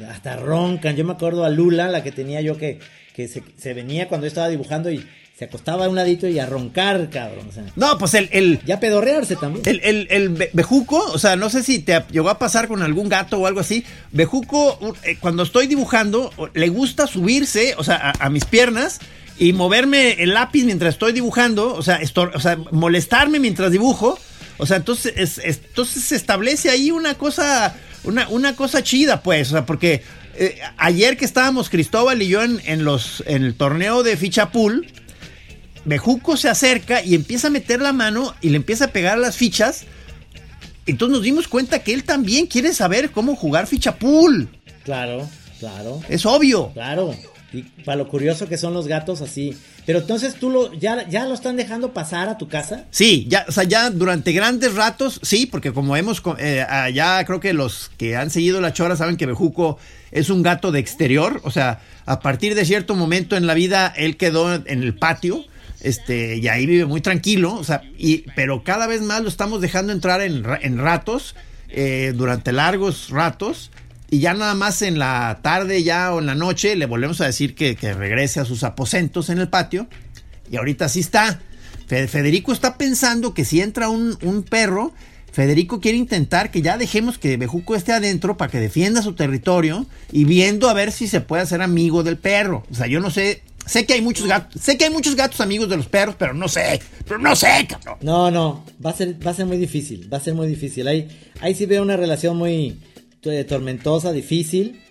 hasta 0.08 0.36
roncan. 0.36 0.96
Yo 0.96 1.04
me 1.04 1.14
acuerdo 1.14 1.44
a 1.44 1.50
Lula, 1.50 1.90
la 1.90 2.04
que 2.04 2.12
tenía 2.12 2.42
yo 2.42 2.58
que, 2.58 2.78
que 3.16 3.28
se, 3.28 3.42
se 3.58 3.74
venía 3.74 4.08
cuando 4.08 4.28
yo 4.28 4.30
estaba 4.30 4.50
dibujando 4.50 4.92
y 4.92 5.04
se 5.38 5.46
acostaba 5.46 5.86
a 5.86 5.90
un 5.90 5.96
ladito 5.96 6.28
y 6.28 6.38
a 6.38 6.46
roncar, 6.46 7.10
cabrón. 7.10 7.50
no, 7.76 7.98
pues 7.98 8.14
el, 8.14 8.30
el. 8.32 8.60
Ya 8.66 8.80
pedorrearse 8.80 9.36
también. 9.36 9.64
El, 9.66 9.82
el, 9.84 10.08
el, 10.12 10.50
bejuco, 10.54 11.04
o 11.12 11.18
sea, 11.18 11.36
no 11.36 11.50
sé 11.50 11.64
si 11.64 11.80
te 11.80 12.04
llegó 12.12 12.30
a 12.30 12.38
pasar 12.38 12.68
con 12.68 12.84
algún 12.84 13.10
gato 13.10 13.40
o 13.40 13.48
algo 13.48 13.60
así. 13.60 13.84
Bejuco, 14.12 14.96
eh, 15.04 15.18
cuando 15.20 15.42
estoy 15.42 15.66
dibujando, 15.66 16.32
le 16.54 16.70
gusta 16.70 17.08
subirse, 17.08 17.74
o 17.78 17.84
sea, 17.84 18.14
a, 18.20 18.30
mis 18.30 18.46
piernas 18.46 19.00
y 19.40 19.54
moverme 19.54 20.22
el 20.22 20.36
lápiz 20.36 20.66
mientras 20.66 20.94
estoy 20.94 21.14
dibujando, 21.14 21.74
o 21.74 21.82
sea, 21.82 22.00
o 22.16 22.40
sea 22.40 22.58
molestarme 22.72 23.40
mientras 23.40 23.72
dibujo. 23.72 24.20
O 24.60 24.68
sea, 24.68 24.78
entonces, 24.78 25.40
entonces 25.44 26.04
se 26.04 26.16
establece 26.16 26.70
ahí 26.70 26.92
una 26.92 27.16
cosa, 27.16 27.76
una, 28.04 28.30
una 28.30 28.56
cosa 28.56 28.84
chida, 28.84 29.24
pues, 29.24 29.48
o 29.48 29.52
sea, 29.54 29.66
porque 29.66 30.04
eh, 30.36 30.60
ayer 30.78 31.18
que 31.18 31.26
estábamos 31.26 31.70
Cristóbal 31.70 32.22
y 32.22 32.28
yo 32.28 32.44
en, 32.44 32.62
en, 32.66 32.84
los, 32.84 33.24
en 33.26 33.44
el 33.44 33.56
torneo 33.56 34.04
de 34.04 34.16
ficha 34.16 34.52
pool, 34.52 34.86
Bejuco 35.86 36.38
se 36.38 36.50
acerca 36.50 37.04
y 37.04 37.16
empieza 37.16 37.48
a 37.48 37.52
meter 37.52 37.82
la 37.82 37.94
mano 37.94 38.34
y 38.42 38.50
le 38.50 38.58
empieza 38.58 38.86
a 38.86 38.88
pegar 38.90 39.18
las 39.18 39.36
fichas. 39.36 39.86
Entonces 40.86 41.14
nos 41.14 41.24
dimos 41.24 41.48
cuenta 41.48 41.80
que 41.80 41.94
él 41.94 42.04
también 42.04 42.48
quiere 42.48 42.74
saber 42.74 43.12
cómo 43.12 43.36
jugar 43.36 43.68
ficha 43.68 43.96
pool. 43.96 44.50
Claro, 44.84 45.30
claro. 45.60 46.02
Es 46.10 46.26
obvio. 46.26 46.72
Claro. 46.74 47.16
Y 47.54 47.62
para 47.84 47.98
lo 47.98 48.08
curioso 48.08 48.48
que 48.48 48.58
son 48.58 48.74
los 48.74 48.88
gatos 48.88 49.22
así. 49.22 49.56
Pero 49.86 50.00
entonces 50.00 50.36
tú 50.36 50.50
lo, 50.50 50.74
ya, 50.74 51.08
ya 51.08 51.26
lo 51.26 51.34
están 51.34 51.56
dejando 51.56 51.94
pasar 51.94 52.28
a 52.28 52.38
tu 52.38 52.48
casa. 52.48 52.86
Sí, 52.90 53.26
ya, 53.30 53.46
o 53.48 53.52
sea, 53.52 53.64
ya 53.64 53.90
durante 53.90 54.32
grandes 54.32 54.74
ratos, 54.74 55.20
sí, 55.22 55.46
porque 55.46 55.72
como 55.72 55.96
hemos, 55.96 56.24
eh, 56.40 56.66
ya 56.94 57.24
creo 57.26 57.40
que 57.40 57.54
los 57.54 57.92
que 57.98 58.16
han 58.16 58.30
seguido 58.30 58.60
la 58.60 58.74
chora 58.74 58.96
saben 58.96 59.18
que 59.18 59.26
Bejuco 59.26 59.78
es 60.12 60.30
un 60.30 60.42
gato 60.42 60.72
de 60.72 60.80
exterior. 60.80 61.42
O 61.44 61.52
sea, 61.52 61.82
a 62.06 62.22
partir 62.22 62.56
de 62.56 62.66
cierto 62.66 62.96
momento 62.96 63.38
en 63.38 63.46
la 63.46 63.54
vida, 63.54 63.94
él 63.96 64.18
quedó 64.18 64.54
en 64.56 64.84
el 64.84 64.96
patio 64.96 65.46
este, 65.84 66.38
y 66.38 66.48
ahí 66.48 66.66
vive 66.66 66.86
muy 66.86 67.02
tranquilo, 67.02 67.54
o 67.54 67.64
sea, 67.64 67.82
y, 67.98 68.26
pero 68.36 68.64
cada 68.64 68.88
vez 68.88 69.02
más 69.02 69.22
lo 69.22 69.30
estamos 69.30 69.62
dejando 69.62 69.94
entrar 69.94 70.22
en, 70.22 70.44
en 70.62 70.78
ratos, 70.78 71.36
eh, 71.70 72.14
durante 72.16 72.52
largos 72.52 73.10
ratos, 73.10 73.70
y 74.10 74.20
ya 74.20 74.34
nada 74.34 74.54
más 74.56 74.82
en 74.82 75.00
la 75.00 75.40
tarde 75.42 75.84
ya 75.84 76.14
o 76.14 76.20
en 76.20 76.28
la 76.28 76.36
noche 76.36 76.76
le 76.76 76.86
volvemos 76.86 77.20
a 77.22 77.26
decir 77.26 77.56
que, 77.56 77.76
regrese 77.94 78.40
a 78.40 78.46
sus 78.46 78.64
aposentos 78.64 79.30
en 79.30 79.40
el 79.40 79.50
patio, 79.50 79.88
Y 80.52 80.58
ahorita 80.58 80.88
sí 80.90 81.00
está. 81.00 81.40
Fe- 81.88 82.08
Federico 82.08 82.54
está 82.54 82.78
pensando 82.78 83.34
que 83.34 83.44
si 83.44 83.60
entra 83.62 83.90
un, 83.90 84.18
un 84.22 84.44
perro, 84.44 84.94
Federico 85.34 85.82
quiere 85.82 85.98
intentar 85.98 86.52
que 86.52 86.62
ya 86.62 86.78
dejemos 86.78 87.18
que 87.18 87.38
Bejuco 87.38 87.76
esté 87.76 87.92
adentro 87.92 88.38
para 88.38 88.52
que 88.52 88.60
defienda 88.60 89.02
su 89.02 89.14
territorio 89.14 89.88
y 90.12 90.26
viendo 90.26 90.70
a 90.70 90.74
ver 90.74 90.92
si 90.92 91.08
se 91.08 91.22
puede 91.22 91.42
hacer 91.42 91.64
amigo 91.64 92.04
del 92.04 92.18
perro. 92.18 92.64
O 92.72 92.76
sea, 92.76 92.86
yo 92.86 93.00
no 93.00 93.10
sé. 93.10 93.42
Sé 93.66 93.86
que 93.86 93.94
hay 93.94 94.02
muchos 94.02 94.28
gatos, 94.28 94.62
sé 94.62 94.78
que 94.78 94.84
hay 94.84 94.92
muchos 94.92 95.16
gatos 95.16 95.40
amigos 95.40 95.70
de 95.70 95.78
los 95.78 95.88
perros, 95.88 96.16
pero 96.20 96.34
no 96.34 96.50
sé, 96.50 96.82
pero 97.08 97.18
no 97.18 97.34
sé, 97.34 97.66
cabrón. 97.68 97.98
No, 98.02 98.30
no, 98.30 98.66
va 98.86 98.90
a 98.90 98.94
ser, 98.94 99.26
va 99.26 99.32
a 99.32 99.34
ser 99.34 99.46
muy 99.46 99.56
difícil, 99.56 100.12
va 100.12 100.18
a 100.18 100.20
ser 100.20 100.34
muy 100.34 100.48
difícil. 100.48 100.86
Ahí, 100.86 101.08
ahí 101.40 101.56
sí 101.56 101.66
veo 101.66 101.82
una 101.82 101.96
relación 101.96 102.36
muy 102.36 102.78
eh, 103.24 103.46
tormentosa, 103.46 104.12
difícil. 104.12 104.82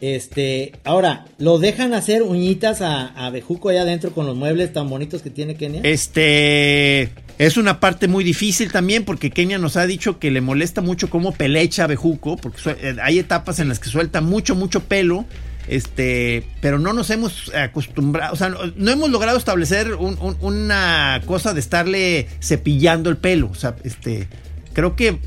Este, 0.00 0.72
ahora, 0.84 1.26
¿lo 1.38 1.58
dejan 1.58 1.92
hacer 1.94 2.22
uñitas 2.22 2.80
a, 2.80 3.08
a 3.08 3.30
Bejuco 3.30 3.68
allá 3.68 3.82
adentro 3.82 4.12
con 4.12 4.26
los 4.26 4.34
muebles 4.36 4.72
tan 4.72 4.88
bonitos 4.88 5.20
que 5.22 5.30
tiene 5.30 5.56
Kenia? 5.56 5.82
Este 5.84 7.10
es 7.38 7.56
una 7.56 7.80
parte 7.80 8.08
muy 8.08 8.24
difícil 8.24 8.70
también 8.72 9.04
porque 9.04 9.30
Kenia 9.30 9.58
nos 9.58 9.76
ha 9.76 9.86
dicho 9.86 10.18
que 10.18 10.30
le 10.30 10.40
molesta 10.40 10.80
mucho 10.80 11.10
cómo 11.10 11.32
pelecha 11.32 11.84
a 11.84 11.86
Bejuco, 11.86 12.36
porque 12.36 12.60
eh, 12.80 12.96
hay 13.02 13.18
etapas 13.18 13.58
en 13.60 13.68
las 13.68 13.78
que 13.78 13.88
suelta 13.88 14.20
mucho, 14.20 14.54
mucho 14.54 14.80
pelo. 14.80 15.24
Este, 15.68 16.44
pero 16.60 16.78
no 16.78 16.92
nos 16.92 17.10
hemos 17.10 17.54
acostumbrado, 17.54 18.32
o 18.32 18.36
sea, 18.36 18.48
no, 18.48 18.58
no 18.74 18.90
hemos 18.90 19.10
logrado 19.10 19.38
establecer 19.38 19.94
un- 19.94 20.18
un- 20.20 20.36
una 20.40 21.20
cosa 21.26 21.54
de 21.54 21.60
estarle 21.60 22.26
cepillando 22.42 23.08
el 23.10 23.18
pelo. 23.18 23.50
O 23.50 23.54
sea, 23.54 23.76
este, 23.84 24.26
creo 24.72 24.96
que 24.96 25.18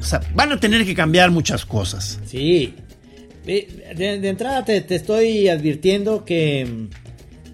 o 0.00 0.02
sea, 0.02 0.20
van 0.34 0.50
a 0.52 0.58
tener 0.60 0.84
que 0.84 0.94
cambiar 0.94 1.30
muchas 1.30 1.64
cosas. 1.64 2.18
Sí. 2.26 2.74
Eh, 3.46 3.94
De, 3.96 4.18
de 4.20 4.28
entrada 4.28 4.64
te, 4.64 4.80
te 4.80 4.94
estoy 4.96 5.48
advirtiendo 5.48 6.24
que 6.24 6.64
mm, 6.64 6.88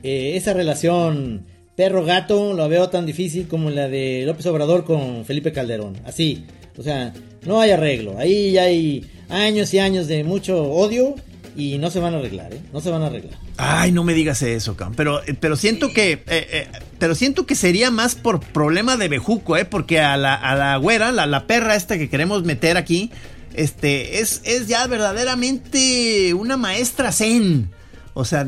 eh, 0.02 0.36
esa 0.36 0.52
relación 0.52 1.46
perro-gato 1.76 2.54
la 2.54 2.66
veo 2.68 2.88
tan 2.90 3.06
difícil 3.06 3.48
como 3.48 3.70
la 3.70 3.88
de 3.88 4.24
López 4.26 4.46
Obrador 4.46 4.84
con 4.84 5.24
Felipe 5.24 5.52
Calderón. 5.52 5.96
Así. 6.04 6.44
O 6.76 6.82
sea, 6.82 7.12
no 7.44 7.60
hay 7.60 7.70
arreglo. 7.70 8.18
Ahí 8.18 8.56
hay 8.58 9.06
años 9.28 9.72
y 9.74 9.78
años 9.78 10.06
de 10.06 10.24
mucho 10.24 10.62
odio 10.62 11.14
y 11.56 11.76
no 11.78 11.90
se 11.90 12.00
van 12.00 12.14
a 12.14 12.18
arreglar, 12.18 12.52
¿eh? 12.54 12.60
No 12.72 12.80
se 12.80 12.90
van 12.90 13.02
a 13.02 13.06
arreglar. 13.08 13.38
Ay, 13.58 13.92
no 13.92 14.04
me 14.04 14.14
digas 14.14 14.40
eso, 14.42 14.74
cabrón. 14.74 14.94
Pero, 14.96 15.22
eh, 15.26 15.34
pero 15.38 15.56
siento 15.56 15.92
que, 15.92 16.12
eh, 16.12 16.20
eh, 16.26 16.66
pero 16.98 17.14
siento 17.14 17.44
que 17.44 17.54
sería 17.54 17.90
más 17.90 18.14
por 18.14 18.40
problema 18.40 18.96
de 18.96 19.08
bejuco, 19.08 19.58
eh, 19.58 19.66
porque 19.66 20.00
a 20.00 20.16
la, 20.16 20.34
a 20.34 20.56
la 20.56 20.76
güera, 20.78 21.12
la, 21.12 21.26
la 21.26 21.46
perra 21.46 21.74
esta 21.76 21.98
que 21.98 22.08
queremos 22.08 22.42
meter 22.44 22.78
aquí, 22.78 23.10
este, 23.54 24.20
es, 24.20 24.42
es 24.44 24.68
ya 24.68 24.86
verdaderamente 24.86 26.34
una 26.34 26.56
maestra 26.56 27.12
zen. 27.12 27.70
O 28.14 28.24
sea, 28.24 28.46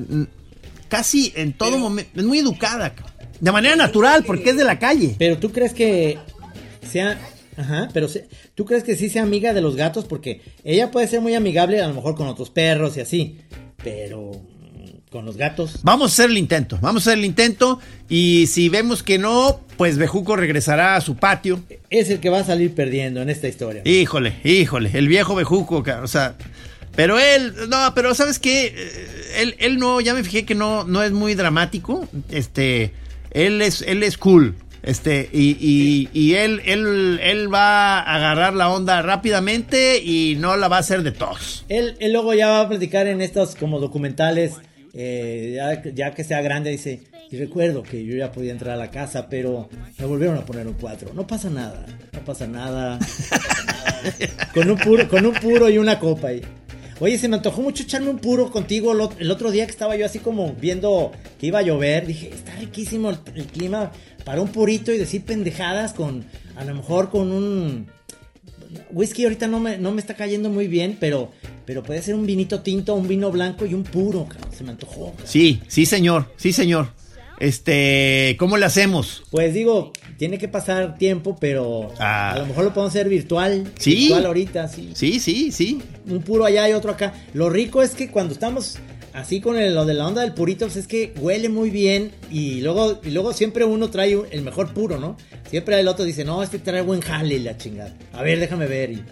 casi 0.88 1.32
en 1.36 1.52
todo 1.52 1.78
momento, 1.78 2.20
es 2.20 2.24
muy 2.24 2.38
educada, 2.38 2.94
de 3.40 3.52
manera 3.52 3.76
natural, 3.76 4.24
porque 4.24 4.50
es 4.50 4.56
de 4.56 4.64
la 4.64 4.78
calle. 4.78 5.16
Pero 5.18 5.38
tú 5.38 5.52
crees 5.52 5.72
que 5.74 6.18
sea... 6.88 7.18
Ajá, 7.56 7.88
pero 7.92 8.08
tú 8.56 8.64
crees 8.64 8.82
que 8.82 8.96
sí 8.96 9.08
sea 9.08 9.22
amiga 9.22 9.54
de 9.54 9.60
los 9.60 9.76
gatos 9.76 10.06
porque 10.06 10.40
ella 10.64 10.90
puede 10.90 11.06
ser 11.06 11.20
muy 11.20 11.36
amigable 11.36 11.80
a 11.80 11.86
lo 11.86 11.94
mejor 11.94 12.16
con 12.16 12.26
otros 12.26 12.50
perros 12.50 12.96
y 12.96 13.00
así, 13.00 13.38
pero 13.76 14.32
con 15.14 15.24
los 15.24 15.36
gatos... 15.36 15.78
Vamos 15.84 16.10
a 16.10 16.12
hacer 16.12 16.30
el 16.30 16.38
intento, 16.38 16.76
vamos 16.82 17.06
a 17.06 17.10
hacer 17.10 17.20
el 17.20 17.24
intento 17.24 17.78
y 18.08 18.48
si 18.48 18.68
vemos 18.68 19.04
que 19.04 19.16
no, 19.16 19.60
pues 19.76 19.96
Bejuco 19.96 20.34
regresará 20.34 20.96
a 20.96 21.00
su 21.00 21.14
patio. 21.14 21.62
Es 21.88 22.10
el 22.10 22.18
que 22.18 22.30
va 22.30 22.40
a 22.40 22.44
salir 22.44 22.74
perdiendo 22.74 23.22
en 23.22 23.30
esta 23.30 23.46
historia. 23.46 23.82
Híjole, 23.84 24.34
híjole, 24.42 24.90
el 24.92 25.06
viejo 25.06 25.36
bejuco, 25.36 25.84
o 26.02 26.06
sea, 26.08 26.34
pero 26.96 27.20
él, 27.20 27.54
no, 27.68 27.94
pero 27.94 28.12
¿sabes 28.16 28.40
qué? 28.40 28.74
Eh, 28.76 29.42
Él, 29.42 29.54
él 29.60 29.78
no, 29.78 30.00
ya 30.00 30.14
me 30.14 30.24
fijé 30.24 30.44
que 30.44 30.56
no, 30.56 30.82
no 30.82 31.00
es 31.00 31.12
muy 31.12 31.36
dramático, 31.36 32.08
este, 32.30 32.92
él 33.30 33.62
es, 33.62 33.82
él 33.82 34.02
es 34.02 34.18
cool, 34.18 34.56
este, 34.82 35.30
y, 35.32 35.56
y, 35.60 36.08
y 36.12 36.34
él, 36.34 36.60
él, 36.64 37.20
él 37.22 37.54
va 37.54 38.00
a 38.00 38.16
agarrar 38.16 38.54
la 38.54 38.68
onda 38.68 39.00
rápidamente 39.00 40.02
y 40.02 40.36
no 40.40 40.56
la 40.56 40.66
va 40.66 40.78
a 40.78 40.80
hacer 40.80 41.04
de 41.04 41.12
tos. 41.12 41.64
Él, 41.68 41.94
él 42.00 42.12
luego 42.12 42.34
ya 42.34 42.48
va 42.48 42.60
a 42.62 42.68
platicar 42.68 43.06
en 43.06 43.20
estos 43.22 43.54
como 43.54 43.78
documentales, 43.78 44.54
eh, 44.94 45.92
ya, 45.94 46.14
que 46.14 46.24
sea 46.24 46.40
grande, 46.40 46.70
dice, 46.70 47.02
y 47.30 47.36
recuerdo 47.36 47.82
que 47.82 48.04
yo 48.04 48.16
ya 48.16 48.32
podía 48.32 48.52
entrar 48.52 48.74
a 48.74 48.76
la 48.76 48.90
casa, 48.90 49.28
pero 49.28 49.68
me 49.98 50.06
volvieron 50.06 50.38
a 50.38 50.44
poner 50.44 50.66
un 50.66 50.74
4. 50.74 51.12
No 51.14 51.26
pasa 51.26 51.50
nada, 51.50 51.84
no 52.12 52.24
pasa 52.24 52.46
nada. 52.46 52.98
con, 54.54 54.70
un 54.70 54.78
puro, 54.78 55.08
con 55.08 55.26
un 55.26 55.34
puro 55.34 55.68
y 55.68 55.78
una 55.78 55.98
copa 55.98 56.28
ahí. 56.28 56.42
Oye, 57.00 57.18
se 57.18 57.28
me 57.28 57.36
antojó 57.36 57.60
mucho 57.60 57.82
echarme 57.82 58.08
un 58.08 58.18
puro 58.18 58.52
contigo 58.52 58.92
el 59.18 59.30
otro 59.30 59.50
día 59.50 59.66
que 59.66 59.72
estaba 59.72 59.96
yo 59.96 60.06
así 60.06 60.20
como 60.20 60.52
viendo 60.52 61.10
que 61.40 61.46
iba 61.48 61.58
a 61.58 61.62
llover. 61.62 62.06
Dije, 62.06 62.30
está 62.32 62.54
riquísimo 62.54 63.10
el, 63.10 63.18
el 63.34 63.46
clima 63.46 63.90
para 64.24 64.40
un 64.40 64.48
purito 64.48 64.92
y 64.92 64.98
decir 64.98 65.24
pendejadas 65.24 65.92
con, 65.92 66.24
a 66.54 66.64
lo 66.64 66.72
mejor 66.74 67.10
con 67.10 67.32
un, 67.32 67.88
Whisky 68.90 69.24
ahorita 69.24 69.46
no 69.46 69.60
me, 69.60 69.78
no 69.78 69.92
me 69.92 70.00
está 70.00 70.14
cayendo 70.14 70.50
muy 70.50 70.68
bien, 70.68 70.96
pero, 70.98 71.30
pero 71.66 71.82
puede 71.82 72.02
ser 72.02 72.14
un 72.14 72.26
vinito 72.26 72.60
tinto, 72.60 72.94
un 72.94 73.08
vino 73.08 73.30
blanco 73.30 73.66
y 73.66 73.74
un 73.74 73.82
puro, 73.84 74.26
cabrón. 74.28 74.50
Se 74.56 74.64
me 74.64 74.70
antojó. 74.70 75.10
cabrón. 75.10 75.26
Sí, 75.26 75.60
sí 75.68 75.86
señor, 75.86 76.32
sí 76.36 76.52
señor. 76.52 76.88
Este, 77.40 78.36
¿cómo 78.38 78.56
le 78.56 78.64
hacemos? 78.64 79.22
Pues 79.30 79.52
digo, 79.52 79.92
tiene 80.18 80.38
que 80.38 80.48
pasar 80.48 80.96
tiempo, 80.96 81.36
pero 81.40 81.92
Ah. 81.98 82.32
a 82.32 82.38
lo 82.38 82.46
mejor 82.46 82.64
lo 82.64 82.72
podemos 82.72 82.94
hacer 82.94 83.08
virtual. 83.08 83.70
Sí. 83.78 83.94
Virtual 83.96 84.26
ahorita, 84.26 84.68
sí. 84.68 84.90
Sí, 84.94 85.20
sí, 85.20 85.52
sí. 85.52 85.82
Un 86.08 86.22
puro 86.22 86.44
allá 86.44 86.68
y 86.68 86.72
otro 86.72 86.92
acá. 86.92 87.12
Lo 87.34 87.50
rico 87.50 87.82
es 87.82 87.90
que 87.90 88.08
cuando 88.10 88.32
estamos 88.32 88.78
así 89.12 89.40
con 89.40 89.58
el- 89.58 89.74
lo 89.74 89.84
de 89.84 89.94
la 89.94 90.06
onda 90.06 90.22
del 90.22 90.32
purito, 90.32 90.64
pues 90.66 90.76
es 90.76 90.86
que 90.86 91.12
huele 91.20 91.48
muy 91.48 91.70
bien 91.70 92.12
y 92.30 92.60
luego, 92.60 93.00
y 93.04 93.10
luego 93.10 93.32
siempre 93.32 93.64
uno 93.64 93.90
trae 93.90 94.16
el 94.30 94.42
mejor 94.42 94.72
puro, 94.72 94.98
¿no? 94.98 95.16
Siempre 95.50 95.78
el 95.78 95.88
otro 95.88 96.04
dice, 96.04 96.24
no, 96.24 96.42
este 96.42 96.58
trae 96.58 96.82
buen 96.82 97.00
jale 97.00 97.38
la 97.40 97.56
chingada. 97.56 97.94
A 98.12 98.22
ver, 98.22 98.40
déjame 98.40 98.66
ver. 98.66 98.90
Y, 98.92 99.02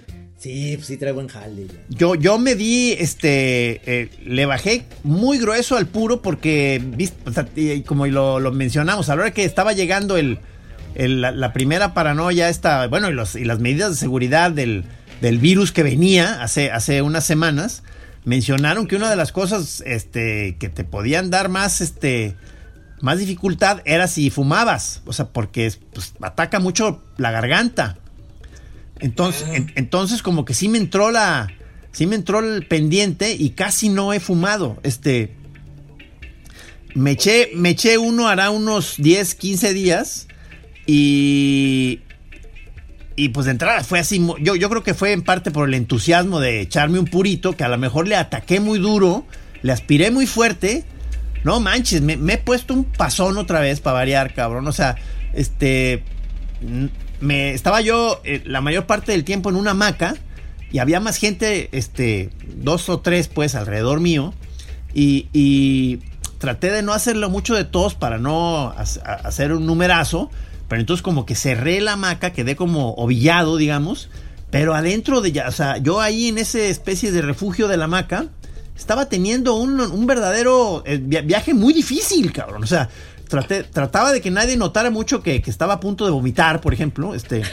sí, 0.43 0.73
pues 0.77 0.87
sí 0.89 0.97
trae 0.97 1.13
buen 1.13 1.29
jale. 1.29 1.67
Yo, 1.89 2.15
yo 2.15 2.39
me 2.39 2.55
di, 2.55 2.93
este, 2.99 3.81
eh, 3.87 4.09
le 4.27 4.45
bajé 4.47 4.85
muy 5.05 5.39
grueso 5.39 5.77
al 5.77 5.87
puro 5.87 6.21
porque, 6.23 6.83
o 7.25 7.33
sea, 7.33 7.47
como 7.87 8.07
lo, 8.07 8.41
lo 8.41 8.51
mencionamos, 8.53 9.09
a 9.09 9.17
la 9.17 9.23
hora 9.23 9.31
que 9.33 9.45
estaba 9.45 9.73
llegando 9.73 10.17
el, 10.17 10.39
el- 10.95 11.21
la, 11.21 11.31
la 11.31 11.53
primera 11.53 11.95
paranoia, 11.95 12.49
esta, 12.49 12.87
bueno, 12.89 13.09
y, 13.11 13.13
los, 13.15 13.37
y 13.37 13.45
las 13.45 13.61
medidas 13.61 13.91
de 13.91 13.97
seguridad 13.97 14.51
del, 14.51 14.85
del 15.21 15.39
virus 15.39 15.71
que 15.73 15.83
venía 15.83 16.43
hace, 16.43 16.71
hace 16.73 17.03
unas 17.03 17.25
semanas, 17.25 17.83
mencionaron 18.25 18.87
que 18.87 18.97
una 18.97 19.11
de 19.11 19.17
las 19.17 19.33
cosas, 19.33 19.83
este, 19.87 20.57
que 20.59 20.69
te 20.69 20.85
podían 20.85 21.31
dar 21.31 21.49
más, 21.49 21.81
este, 21.81 22.35
más 23.01 23.19
dificultad 23.19 23.81
era 23.85 24.07
si 24.09 24.31
fumabas, 24.31 25.03
o 25.07 25.13
sea, 25.13 25.27
porque 25.29 25.73
pues, 25.93 26.15
ataca 26.21 26.59
mucho 26.61 27.03
la 27.17 27.31
garganta. 27.31 27.99
Entonces, 29.03 29.47
en- 29.53 29.73
entonces 29.75 30.23
como 30.23 30.45
que 30.45 30.55
sí 30.55 30.69
me 30.69 30.79
entró 30.79 31.11
la, 31.11 31.49
sí 31.93 32.07
me 32.07 32.15
entró 32.17 32.39
el 32.39 32.67
pendiente 32.67 33.35
y 33.39 33.51
casi 33.51 33.89
no 33.89 34.13
he 34.13 34.21
fumado. 34.21 34.79
Este, 34.83 35.35
me 36.95 37.13
eché, 37.13 37.51
me 37.55 37.71
eché 37.71 37.99
uno 37.99 38.29
hará 38.29 38.51
unos 38.51 38.95
10, 38.99 39.35
15 39.35 39.73
días 39.75 40.29
y, 40.87 42.01
y 43.17 43.29
pues 43.31 43.47
de 43.47 43.53
entrada 43.53 43.83
fue 43.85 43.99
así, 43.99 44.25
yo, 44.41 44.57
yo 44.57 44.69
creo 44.69 44.83
que 44.83 44.95
fue 44.95 45.13
en 45.13 45.23
parte 45.23 45.51
por 45.51 45.69
el 45.69 45.75
entusiasmo 45.75 46.41
de 46.41 46.61
echarme 46.61 46.99
un 46.99 47.07
purito, 47.07 47.57
que 47.57 47.65
a 47.65 47.69
lo 47.69 47.79
mejor 47.79 48.09
le 48.09 48.17
ataqué 48.17 48.61
muy 48.61 48.79
duro, 48.79 49.27
le 49.63 49.73
aspiré 49.73 50.11
muy 50.11 50.27
fuerte. 50.27 50.85
No 51.45 51.59
manches, 51.59 52.03
me, 52.03 52.17
me 52.17 52.35
he 52.35 52.39
puesto 52.39 52.73
un 52.73 52.85
pasón 52.85 53.37
otra 53.37 53.59
vez 53.61 53.81
para 53.81 53.95
variar, 53.95 54.33
cabrón. 54.33 54.67
O 54.69 54.73
sea, 54.73 54.95
este, 55.33 56.05
me 57.23 57.53
estaba 57.55 57.81
yo 57.81 58.21
eh, 58.25 58.43
la 58.45 58.61
mayor 58.61 58.87
parte 58.87 59.13
del 59.13 59.25
tiempo 59.25 59.49
en 59.49 59.57
una 59.57 59.71
hamaca 59.71 60.15
y 60.71 60.79
había 60.79 61.01
más 61.01 61.17
gente, 61.17 61.69
este, 61.73 62.31
dos 62.57 62.89
o 62.89 63.01
tres 63.01 63.29
pues 63.29 63.55
alrededor 63.55 64.01
mío 64.01 64.35
y, 64.93 65.29
y 65.33 66.01
traté 66.39 66.71
de 66.71 66.83
no 66.83 66.93
hacerlo 66.93 67.31
mucho 67.31 67.55
de 67.55 67.65
tos 67.65 67.95
para 67.95 68.19
no 68.19 68.75
hacer 68.77 69.53
un 69.53 69.65
numerazo, 69.67 70.31
pero 70.69 70.81
entonces 70.81 71.03
como 71.03 71.25
que 71.25 71.35
cerré 71.35 71.81
la 71.81 71.93
hamaca, 71.93 72.33
quedé 72.33 72.57
como 72.57 72.95
ovillado, 72.95 73.57
digamos, 73.57 74.09
pero 74.51 74.75
adentro 74.75 75.21
de 75.21 75.33
ya, 75.33 75.49
o 75.49 75.53
sea, 75.53 75.79
yo 75.79 76.01
ahí 76.01 76.29
en 76.29 76.39
esa 76.39 76.59
especie 76.59 77.13
de 77.13 77.23
refugio 77.23 77.69
de 77.69 77.77
la 77.77 77.85
hamaca, 77.85 78.27
estaba 78.77 79.09
teniendo 79.09 79.55
un, 79.55 79.81
un 79.81 80.07
verdadero 80.07 80.83
eh, 80.87 80.99
via- 81.01 81.21
viaje 81.21 81.55
muy 81.55 81.73
difícil, 81.73 82.33
cabrón. 82.33 82.65
O 82.65 82.67
sea, 82.67 82.89
traté- 83.33 83.65
trataba 83.65 84.13
de 84.13 84.21
que 84.21 84.31
nadie 84.31 84.57
notara 84.57 84.91
mucho 84.91 85.23
que, 85.23 85.41
que 85.43 85.51
estaba 85.51 85.75
a 85.75 85.81
punto 85.81 86.05
de 86.05 86.11
vomitar, 86.11 86.61
por 86.61 86.73
ejemplo. 86.75 87.15
Este, 87.15 87.43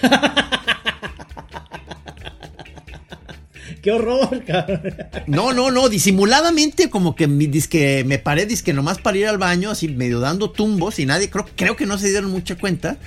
¡Qué 3.82 3.91
horror, 3.91 4.43
cabrón! 4.45 4.82
no, 5.27 5.53
no, 5.53 5.71
no, 5.71 5.88
disimuladamente 5.89 6.89
como 6.89 7.15
que, 7.15 7.27
dizque 7.27 8.03
me 8.05 8.19
paré, 8.19 8.47
que 8.47 8.73
nomás 8.73 8.97
para 8.97 9.17
ir 9.17 9.27
al 9.27 9.38
baño, 9.38 9.69
así 9.69 9.88
medio 9.88 10.19
dando 10.19 10.49
tumbos 10.51 10.99
y 10.99 11.05
nadie, 11.05 11.30
creo, 11.30 11.45
creo 11.55 11.75
que 11.75 11.86
no 11.86 11.97
se 11.97 12.09
dieron 12.09 12.32
mucha 12.32 12.57
cuenta. 12.57 12.97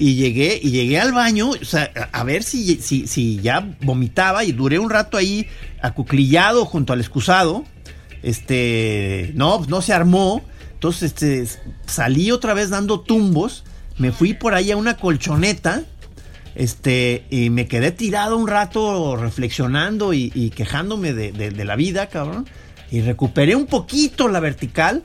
Y 0.00 0.14
llegué, 0.14 0.60
y 0.62 0.70
llegué 0.70 1.00
al 1.00 1.12
baño, 1.12 1.50
o 1.50 1.64
sea, 1.64 1.90
a, 2.12 2.20
a 2.20 2.24
ver 2.24 2.44
si, 2.44 2.76
si, 2.76 3.08
si 3.08 3.40
ya 3.40 3.74
vomitaba 3.80 4.44
y 4.44 4.52
duré 4.52 4.78
un 4.78 4.90
rato 4.90 5.16
ahí 5.16 5.48
acuclillado 5.82 6.64
junto 6.66 6.92
al 6.92 7.00
excusado. 7.00 7.64
Este, 8.22 9.32
no, 9.34 9.64
no 9.66 9.82
se 9.82 9.92
armó. 9.92 10.44
Entonces 10.78 11.10
este, 11.12 11.44
salí 11.86 12.30
otra 12.30 12.54
vez 12.54 12.70
dando 12.70 13.00
tumbos, 13.00 13.64
me 13.98 14.12
fui 14.12 14.32
por 14.32 14.54
ahí 14.54 14.70
a 14.70 14.76
una 14.76 14.96
colchoneta, 14.96 15.82
este, 16.54 17.24
y 17.30 17.50
me 17.50 17.66
quedé 17.66 17.90
tirado 17.90 18.36
un 18.36 18.46
rato 18.46 19.16
reflexionando 19.16 20.12
y, 20.12 20.30
y 20.36 20.50
quejándome 20.50 21.12
de, 21.14 21.32
de- 21.32 21.50
de 21.50 21.64
la 21.64 21.74
vida, 21.74 22.06
cabrón. 22.08 22.46
Y 22.92 23.00
recuperé 23.00 23.56
un 23.56 23.66
poquito 23.66 24.28
la 24.28 24.38
vertical. 24.40 25.02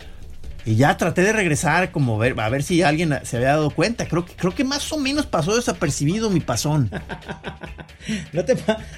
Y 0.66 0.76
ya 0.78 0.96
traté 0.96 1.24
de 1.24 1.34
regresar 1.34 1.92
como 1.92 2.18
ver, 2.18 2.40
a 2.40 2.48
ver 2.50 2.64
si 2.64 2.82
alguien 2.84 3.14
se 3.24 3.36
había 3.38 3.50
dado 3.50 3.70
cuenta. 3.72 4.08
Creo 4.08 4.26
que, 4.26 4.34
creo 4.34 4.56
que 4.56 4.64
más 4.64 4.92
o 4.94 4.98
menos 4.98 5.26
pasó 5.26 5.56
desapercibido 5.56 6.30
mi 6.30 6.40
pasón. 6.40 6.90
¿No 8.34 8.44
te, 8.46 8.56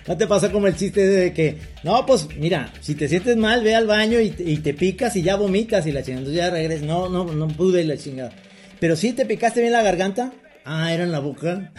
¿No 0.07 0.17
te 0.17 0.27
pasó 0.27 0.51
como 0.51 0.67
el 0.67 0.75
chiste 0.75 1.05
de 1.05 1.33
que, 1.33 1.57
no, 1.83 2.05
pues 2.05 2.27
mira, 2.37 2.71
si 2.81 2.95
te 2.95 3.07
sientes 3.07 3.37
mal, 3.37 3.63
ve 3.63 3.75
al 3.75 3.87
baño 3.87 4.19
y, 4.19 4.29
te- 4.31 4.43
y 4.43 4.57
te 4.57 4.73
picas 4.73 5.15
y 5.15 5.21
ya 5.23 5.35
vomitas 5.35 5.85
y 5.87 5.91
la 5.91 6.01
chingada, 6.03 6.19
entonces 6.21 6.37
ya 6.43 6.49
regresas. 6.51 6.85
No, 6.85 7.09
no, 7.09 7.23
no 7.25 7.47
pude 7.47 7.81
y 7.81 7.85
la 7.85 7.97
chingada. 7.97 8.31
Pero 8.79 8.95
sí 8.95 9.13
te 9.13 9.25
picaste 9.25 9.61
bien 9.61 9.73
la 9.73 9.81
garganta. 9.81 10.33
Ah, 10.65 10.93
era 10.93 11.03
en 11.03 11.11
la 11.11 11.19
boca. 11.19 11.71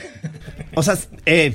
O 0.74 0.82
sea, 0.82 0.96
eh, 1.26 1.54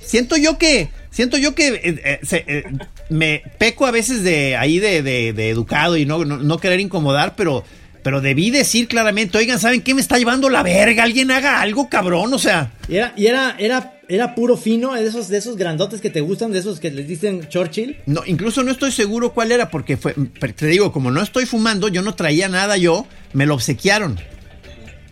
siento 0.00 0.36
yo 0.36 0.58
que, 0.58 0.90
siento 1.10 1.38
yo 1.38 1.54
que 1.54 1.68
eh, 1.68 1.80
eh, 2.04 2.20
se- 2.22 2.44
eh, 2.46 2.64
me 3.08 3.42
peco 3.58 3.86
a 3.86 3.90
veces 3.90 4.22
de 4.22 4.56
ahí 4.56 4.78
de, 4.78 5.02
de- 5.02 5.32
de 5.32 5.50
educado 5.50 5.96
y 5.96 6.06
no, 6.06 6.24
no, 6.24 6.36
no 6.38 6.58
querer 6.58 6.80
incomodar, 6.80 7.34
pero, 7.36 7.64
pero 8.02 8.20
debí 8.20 8.50
decir 8.50 8.88
claramente, 8.88 9.38
oigan, 9.38 9.58
¿saben 9.60 9.82
qué 9.82 9.94
me 9.94 10.00
está 10.00 10.18
llevando 10.18 10.48
la 10.48 10.62
verga? 10.62 11.02
Alguien 11.04 11.30
haga 11.30 11.60
algo, 11.60 11.88
cabrón, 11.88 12.32
o 12.32 12.38
sea. 12.38 12.72
Y 12.88 12.96
era, 12.96 13.12
y 13.16 13.26
era, 13.26 13.54
era, 13.58 13.94
era 14.08 14.34
puro 14.34 14.56
fino, 14.56 14.94
de 14.94 15.06
esos, 15.06 15.28
de 15.28 15.38
esos 15.38 15.56
grandotes 15.56 16.00
que 16.00 16.10
te 16.10 16.20
gustan, 16.20 16.52
de 16.52 16.58
esos 16.58 16.80
que 16.80 16.90
les 16.90 17.06
dicen 17.06 17.48
Churchill. 17.48 17.98
No, 18.06 18.22
incluso 18.26 18.62
no 18.62 18.70
estoy 18.72 18.92
seguro 18.92 19.32
cuál 19.32 19.52
era, 19.52 19.70
porque 19.70 19.96
fue, 19.96 20.14
te 20.56 20.66
digo, 20.66 20.90
como 20.92 21.10
no 21.10 21.22
estoy 21.22 21.46
fumando, 21.46 21.88
yo 21.88 22.02
no 22.02 22.14
traía 22.14 22.48
nada 22.48 22.76
yo, 22.76 23.06
me 23.32 23.46
lo 23.46 23.54
obsequiaron. 23.54 24.18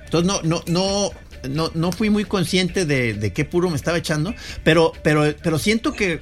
Entonces 0.04 0.26
no, 0.26 0.40
no, 0.42 0.62
no, 0.66 1.10
no, 1.48 1.70
no 1.74 1.92
fui 1.92 2.10
muy 2.10 2.24
consciente 2.24 2.84
de, 2.84 3.14
de 3.14 3.32
qué 3.32 3.44
puro 3.44 3.70
me 3.70 3.76
estaba 3.76 3.98
echando, 3.98 4.34
pero, 4.64 4.92
pero, 5.02 5.32
pero 5.42 5.58
siento 5.58 5.92
que, 5.92 6.20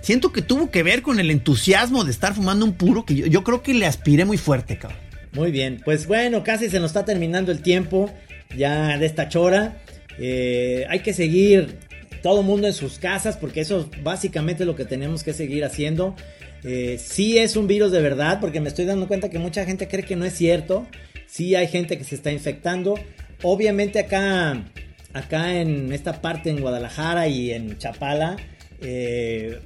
siento 0.00 0.32
que 0.32 0.42
tuvo 0.42 0.70
que 0.70 0.82
ver 0.82 1.02
con 1.02 1.20
el 1.20 1.30
entusiasmo 1.30 2.04
de 2.04 2.10
estar 2.10 2.34
fumando 2.34 2.64
un 2.64 2.74
puro 2.74 3.04
que 3.04 3.14
yo, 3.14 3.44
creo 3.44 3.62
que 3.62 3.74
le 3.74 3.86
aspiré 3.86 4.24
muy 4.24 4.38
fuerte, 4.38 4.78
cabrón. 4.78 5.00
Muy 5.32 5.50
bien, 5.50 5.80
pues 5.84 6.06
bueno, 6.06 6.42
casi 6.42 6.70
se 6.70 6.80
nos 6.80 6.90
está 6.90 7.04
terminando 7.04 7.52
el 7.52 7.60
tiempo 7.60 8.10
ya 8.56 8.98
de 8.98 9.06
esta 9.06 9.28
chora. 9.28 9.82
Eh, 10.18 10.86
hay 10.88 11.00
que 11.00 11.12
seguir 11.12 11.78
todo 12.22 12.40
el 12.40 12.46
mundo 12.46 12.66
en 12.66 12.72
sus 12.72 12.98
casas 12.98 13.36
porque 13.36 13.60
eso 13.60 13.80
es 13.80 14.02
básicamente 14.02 14.64
lo 14.64 14.74
que 14.74 14.84
tenemos 14.84 15.22
que 15.22 15.32
seguir 15.32 15.64
haciendo. 15.64 16.16
Eh, 16.64 16.98
sí 17.00 17.38
es 17.38 17.56
un 17.56 17.66
virus 17.66 17.92
de 17.92 18.00
verdad 18.00 18.40
porque 18.40 18.60
me 18.60 18.68
estoy 18.68 18.84
dando 18.84 19.06
cuenta 19.06 19.28
que 19.28 19.38
mucha 19.38 19.64
gente 19.64 19.86
cree 19.86 20.04
que 20.04 20.16
no 20.16 20.24
es 20.24 20.34
cierto. 20.34 20.86
Sí 21.26 21.54
hay 21.54 21.68
gente 21.68 21.98
que 21.98 22.04
se 22.04 22.14
está 22.14 22.32
infectando. 22.32 22.98
Obviamente 23.42 24.00
acá, 24.00 24.64
acá 25.12 25.60
en 25.60 25.92
esta 25.92 26.20
parte 26.20 26.50
en 26.50 26.60
Guadalajara 26.60 27.28
y 27.28 27.52
en 27.52 27.78
Chapala 27.78 28.36
eh, 28.80 29.58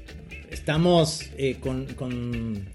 estamos 0.53 1.23
eh, 1.37 1.57
con, 1.59 1.87
con, 1.95 2.69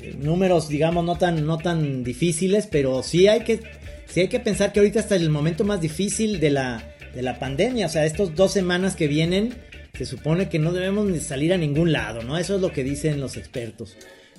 eh, 0.00 0.14
números, 0.18 0.68
digamos, 0.68 1.04
no 1.04 1.16
tan, 1.16 1.46
no 1.46 1.58
tan 1.58 2.04
difíciles, 2.04 2.66
pero 2.66 3.02
sí 3.02 3.28
hay 3.28 3.40
que, 3.40 3.60
sí 4.08 4.20
hay 4.20 4.28
que 4.28 4.40
pensar 4.40 4.72
que 4.72 4.80
ahorita 4.80 5.00
está 5.00 5.16
el 5.16 5.30
momento 5.30 5.64
más 5.64 5.80
difícil 5.80 6.40
de 6.40 6.50
la, 6.50 6.94
de 7.14 7.22
la 7.22 7.38
pandemia. 7.38 7.86
O 7.86 7.88
sea, 7.88 8.04
estos 8.04 8.34
dos 8.34 8.52
semanas 8.52 8.96
que 8.96 9.08
vienen, 9.08 9.54
se 9.96 10.06
supone 10.06 10.48
que 10.48 10.58
no 10.58 10.72
debemos 10.72 11.06
ni 11.06 11.20
salir 11.20 11.52
a 11.52 11.58
ningún 11.58 11.92
lado, 11.92 12.22
¿no? 12.22 12.38
Eso 12.38 12.56
es 12.56 12.60
lo 12.60 12.72
que 12.72 12.84
dicen 12.84 13.20
los 13.20 13.36
expertos. 13.36 13.96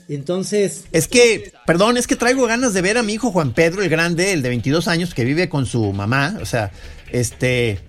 Entonces, 0.09 0.85
Es 0.91 1.07
que, 1.07 1.53
perdón, 1.65 1.95
es 1.95 2.05
que 2.07 2.15
traigo 2.15 2.45
ganas 2.45 2.73
de 2.73 2.81
ver 2.81 2.97
a 2.97 3.03
mi 3.03 3.13
hijo 3.13 3.31
Juan 3.31 3.53
Pedro, 3.53 3.81
el 3.81 3.89
grande, 3.89 4.33
el 4.33 4.41
de 4.41 4.49
22 4.49 4.87
años, 4.87 5.13
que 5.13 5.23
vive 5.23 5.47
con 5.47 5.65
su 5.65 5.93
mamá. 5.93 6.37
O 6.41 6.45
sea, 6.45 6.71
este. 7.11 7.79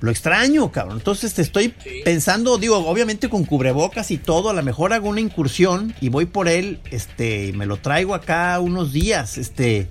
Lo 0.00 0.10
extraño, 0.10 0.70
cabrón. 0.70 0.98
Entonces 0.98 1.32
te 1.34 1.42
estoy 1.42 1.72
pensando, 2.04 2.58
digo, 2.58 2.76
obviamente 2.78 3.28
con 3.28 3.44
cubrebocas 3.44 4.10
y 4.10 4.18
todo, 4.18 4.50
a 4.50 4.52
lo 4.52 4.62
mejor 4.62 4.92
hago 4.92 5.08
una 5.08 5.20
incursión 5.20 5.94
y 6.00 6.10
voy 6.10 6.26
por 6.26 6.48
él, 6.48 6.80
este, 6.90 7.46
y 7.46 7.52
me 7.52 7.64
lo 7.66 7.78
traigo 7.78 8.14
acá 8.14 8.58
unos 8.60 8.92
días, 8.92 9.38
este. 9.38 9.88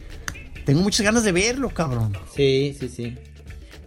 Tengo 0.65 0.81
muchas 0.81 1.05
ganas 1.05 1.23
de 1.23 1.31
verlo, 1.31 1.69
cabrón. 1.69 2.15
sí, 2.35 2.75
sí, 2.79 2.87
sí. 2.89 3.17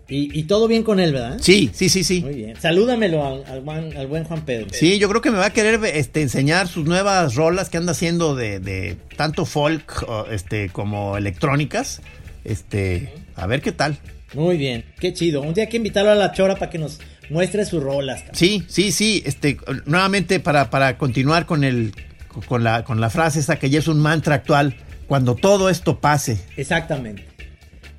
Y, 0.08 0.38
y 0.38 0.44
todo 0.44 0.68
bien 0.68 0.84
con 0.84 1.00
él, 1.00 1.12
¿verdad? 1.12 1.38
Sí, 1.40 1.68
sí, 1.74 1.88
sí, 1.88 2.04
sí. 2.04 2.20
Muy 2.20 2.34
bien. 2.34 2.54
Salúdamelo 2.60 3.26
al, 3.26 3.44
al 3.46 3.60
buen, 3.62 3.96
al 3.96 4.06
buen 4.06 4.22
Juan 4.22 4.44
Pedro. 4.44 4.68
Sí, 4.70 5.00
yo 5.00 5.08
creo 5.08 5.20
que 5.20 5.32
me 5.32 5.38
va 5.38 5.46
a 5.46 5.52
querer 5.52 5.80
este, 5.84 6.22
enseñar 6.22 6.68
sus 6.68 6.84
nuevas 6.84 7.34
rolas 7.34 7.70
que 7.70 7.76
anda 7.78 7.90
haciendo 7.90 8.36
de, 8.36 8.60
de 8.60 8.96
tanto 9.16 9.46
folk 9.46 10.06
este, 10.30 10.68
como 10.68 11.16
electrónicas. 11.16 12.02
Este, 12.44 13.14
a 13.34 13.48
ver 13.48 13.62
qué 13.62 13.72
tal. 13.72 13.98
Muy 14.35 14.57
bien, 14.57 14.85
qué 15.01 15.12
chido. 15.12 15.41
Un 15.43 15.55
día 15.55 15.64
hay 15.64 15.70
que 15.70 15.77
invitarlo 15.77 16.11
a 16.11 16.14
la 16.14 16.33
chora 16.33 16.57
para 16.57 16.70
que 16.70 16.79
nos 16.79 16.99
muestre 17.31 17.64
sus 17.64 17.83
rolas. 17.83 18.18
cabrón. 18.20 18.37
Sí, 18.37 18.64
sí, 18.68 18.93
sí. 18.93 19.22
Este, 19.24 19.57
nuevamente 19.87 20.41
para, 20.41 20.68
para 20.70 20.99
continuar 20.99 21.47
con 21.47 21.64
el 21.64 21.93
con 22.49 22.62
la, 22.64 22.85
con 22.85 23.01
la 23.01 23.09
frase 23.09 23.41
esa 23.41 23.59
que 23.59 23.70
ya 23.70 23.79
es 23.79 23.89
un 23.89 23.99
mantra 24.01 24.35
actual. 24.35 24.77
Cuando 25.07 25.37
todo 25.37 25.70
esto 25.70 26.01
pase. 26.01 26.39
Exactamente. 26.57 27.24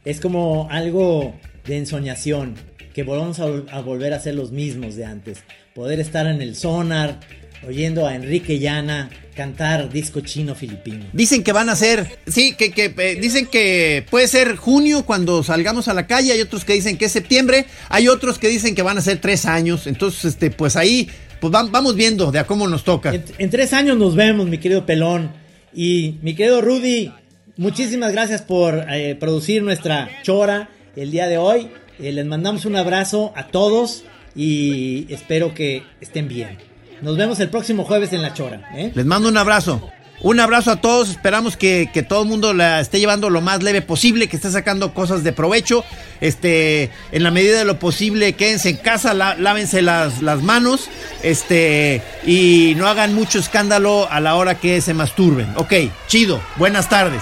Es 0.03 0.19
como 0.19 0.67
algo 0.69 1.33
de 1.65 1.77
ensoñación, 1.77 2.55
que 2.93 3.03
volvamos 3.03 3.39
a, 3.39 3.47
vol- 3.47 3.65
a 3.71 3.79
volver 3.81 4.13
a 4.13 4.19
ser 4.19 4.35
los 4.35 4.51
mismos 4.51 4.95
de 4.95 5.05
antes. 5.05 5.43
Poder 5.73 5.99
estar 6.01 6.27
en 6.27 6.41
el 6.41 6.55
sonar, 6.55 7.19
oyendo 7.65 8.05
a 8.05 8.15
Enrique 8.15 8.59
Llana 8.59 9.09
cantar 9.35 9.89
disco 9.91 10.19
chino 10.21 10.55
filipino. 10.55 11.05
Dicen 11.13 11.43
que 11.43 11.51
van 11.51 11.69
a 11.69 11.75
ser, 11.75 12.17
sí, 12.27 12.55
que, 12.55 12.71
que 12.71 12.93
eh, 12.97 13.17
dicen 13.21 13.45
que 13.45 14.03
puede 14.09 14.27
ser 14.27 14.55
junio 14.55 15.05
cuando 15.05 15.43
salgamos 15.43 15.87
a 15.87 15.93
la 15.93 16.07
calle, 16.07 16.31
hay 16.33 16.41
otros 16.41 16.65
que 16.65 16.73
dicen 16.73 16.97
que 16.97 17.05
es 17.05 17.11
septiembre, 17.11 17.65
hay 17.89 18.07
otros 18.07 18.39
que 18.39 18.47
dicen 18.47 18.73
que 18.73 18.81
van 18.81 18.97
a 18.97 19.01
ser 19.01 19.19
tres 19.21 19.45
años, 19.45 19.85
entonces, 19.85 20.25
este, 20.25 20.49
pues 20.49 20.75
ahí, 20.75 21.07
pues 21.39 21.53
vam- 21.53 21.69
vamos 21.71 21.95
viendo 21.95 22.31
de 22.31 22.39
a 22.39 22.47
cómo 22.47 22.67
nos 22.67 22.83
toca. 22.83 23.13
En, 23.13 23.23
en 23.37 23.49
tres 23.51 23.73
años 23.73 23.95
nos 23.97 24.15
vemos, 24.15 24.47
mi 24.47 24.57
querido 24.57 24.85
Pelón. 24.85 25.31
Y 25.73 26.15
mi 26.23 26.33
querido 26.33 26.61
Rudy, 26.61 27.11
muchísimas 27.57 28.11
gracias 28.11 28.41
por 28.41 28.87
eh, 28.89 29.15
producir 29.19 29.61
nuestra 29.61 30.09
chora 30.23 30.69
el 30.95 31.11
día 31.11 31.27
de 31.27 31.37
hoy. 31.37 31.67
Eh, 31.99 32.11
les 32.11 32.25
mandamos 32.25 32.65
un 32.65 32.75
abrazo 32.75 33.31
a 33.35 33.47
todos 33.47 34.03
y 34.35 35.05
espero 35.13 35.53
que 35.53 35.83
estén 36.01 36.27
bien. 36.27 36.57
Nos 37.01 37.15
vemos 37.17 37.39
el 37.39 37.49
próximo 37.49 37.83
jueves 37.83 38.11
en 38.13 38.21
la 38.21 38.33
chora. 38.33 38.61
¿eh? 38.75 38.91
Les 38.95 39.05
mando 39.05 39.29
un 39.29 39.37
abrazo. 39.37 39.89
Un 40.21 40.39
abrazo 40.39 40.71
a 40.71 40.75
todos. 40.81 41.09
Esperamos 41.09 41.55
que, 41.57 41.91
que 41.93 42.01
todo 42.01 42.23
el 42.23 42.27
mundo 42.27 42.53
la 42.53 42.79
esté 42.79 42.99
llevando 42.99 43.29
lo 43.29 43.39
más 43.39 43.61
leve 43.61 43.83
posible, 43.83 44.27
que 44.27 44.35
esté 44.37 44.49
sacando 44.49 44.93
cosas 44.95 45.23
de 45.23 45.31
provecho. 45.31 45.83
Este, 46.21 46.89
en 47.11 47.21
la 47.21 47.29
medida 47.29 47.59
de 47.59 47.65
lo 47.65 47.77
posible, 47.77 48.33
quédense 48.33 48.69
en 48.69 48.77
casa, 48.77 49.13
lá- 49.13 49.35
lávense 49.35 49.83
las, 49.83 50.23
las 50.23 50.41
manos. 50.41 50.89
Este, 51.21 52.01
y 52.25 52.73
no 52.77 52.87
hagan 52.87 53.13
mucho 53.13 53.37
escándalo 53.37 54.07
a 54.11 54.19
la 54.19 54.33
hora 54.35 54.55
que 54.55 54.81
se 54.81 54.95
masturben. 54.95 55.53
Ok, 55.55 55.73
chido. 56.07 56.41
Buenas 56.55 56.89
tardes. 56.89 57.21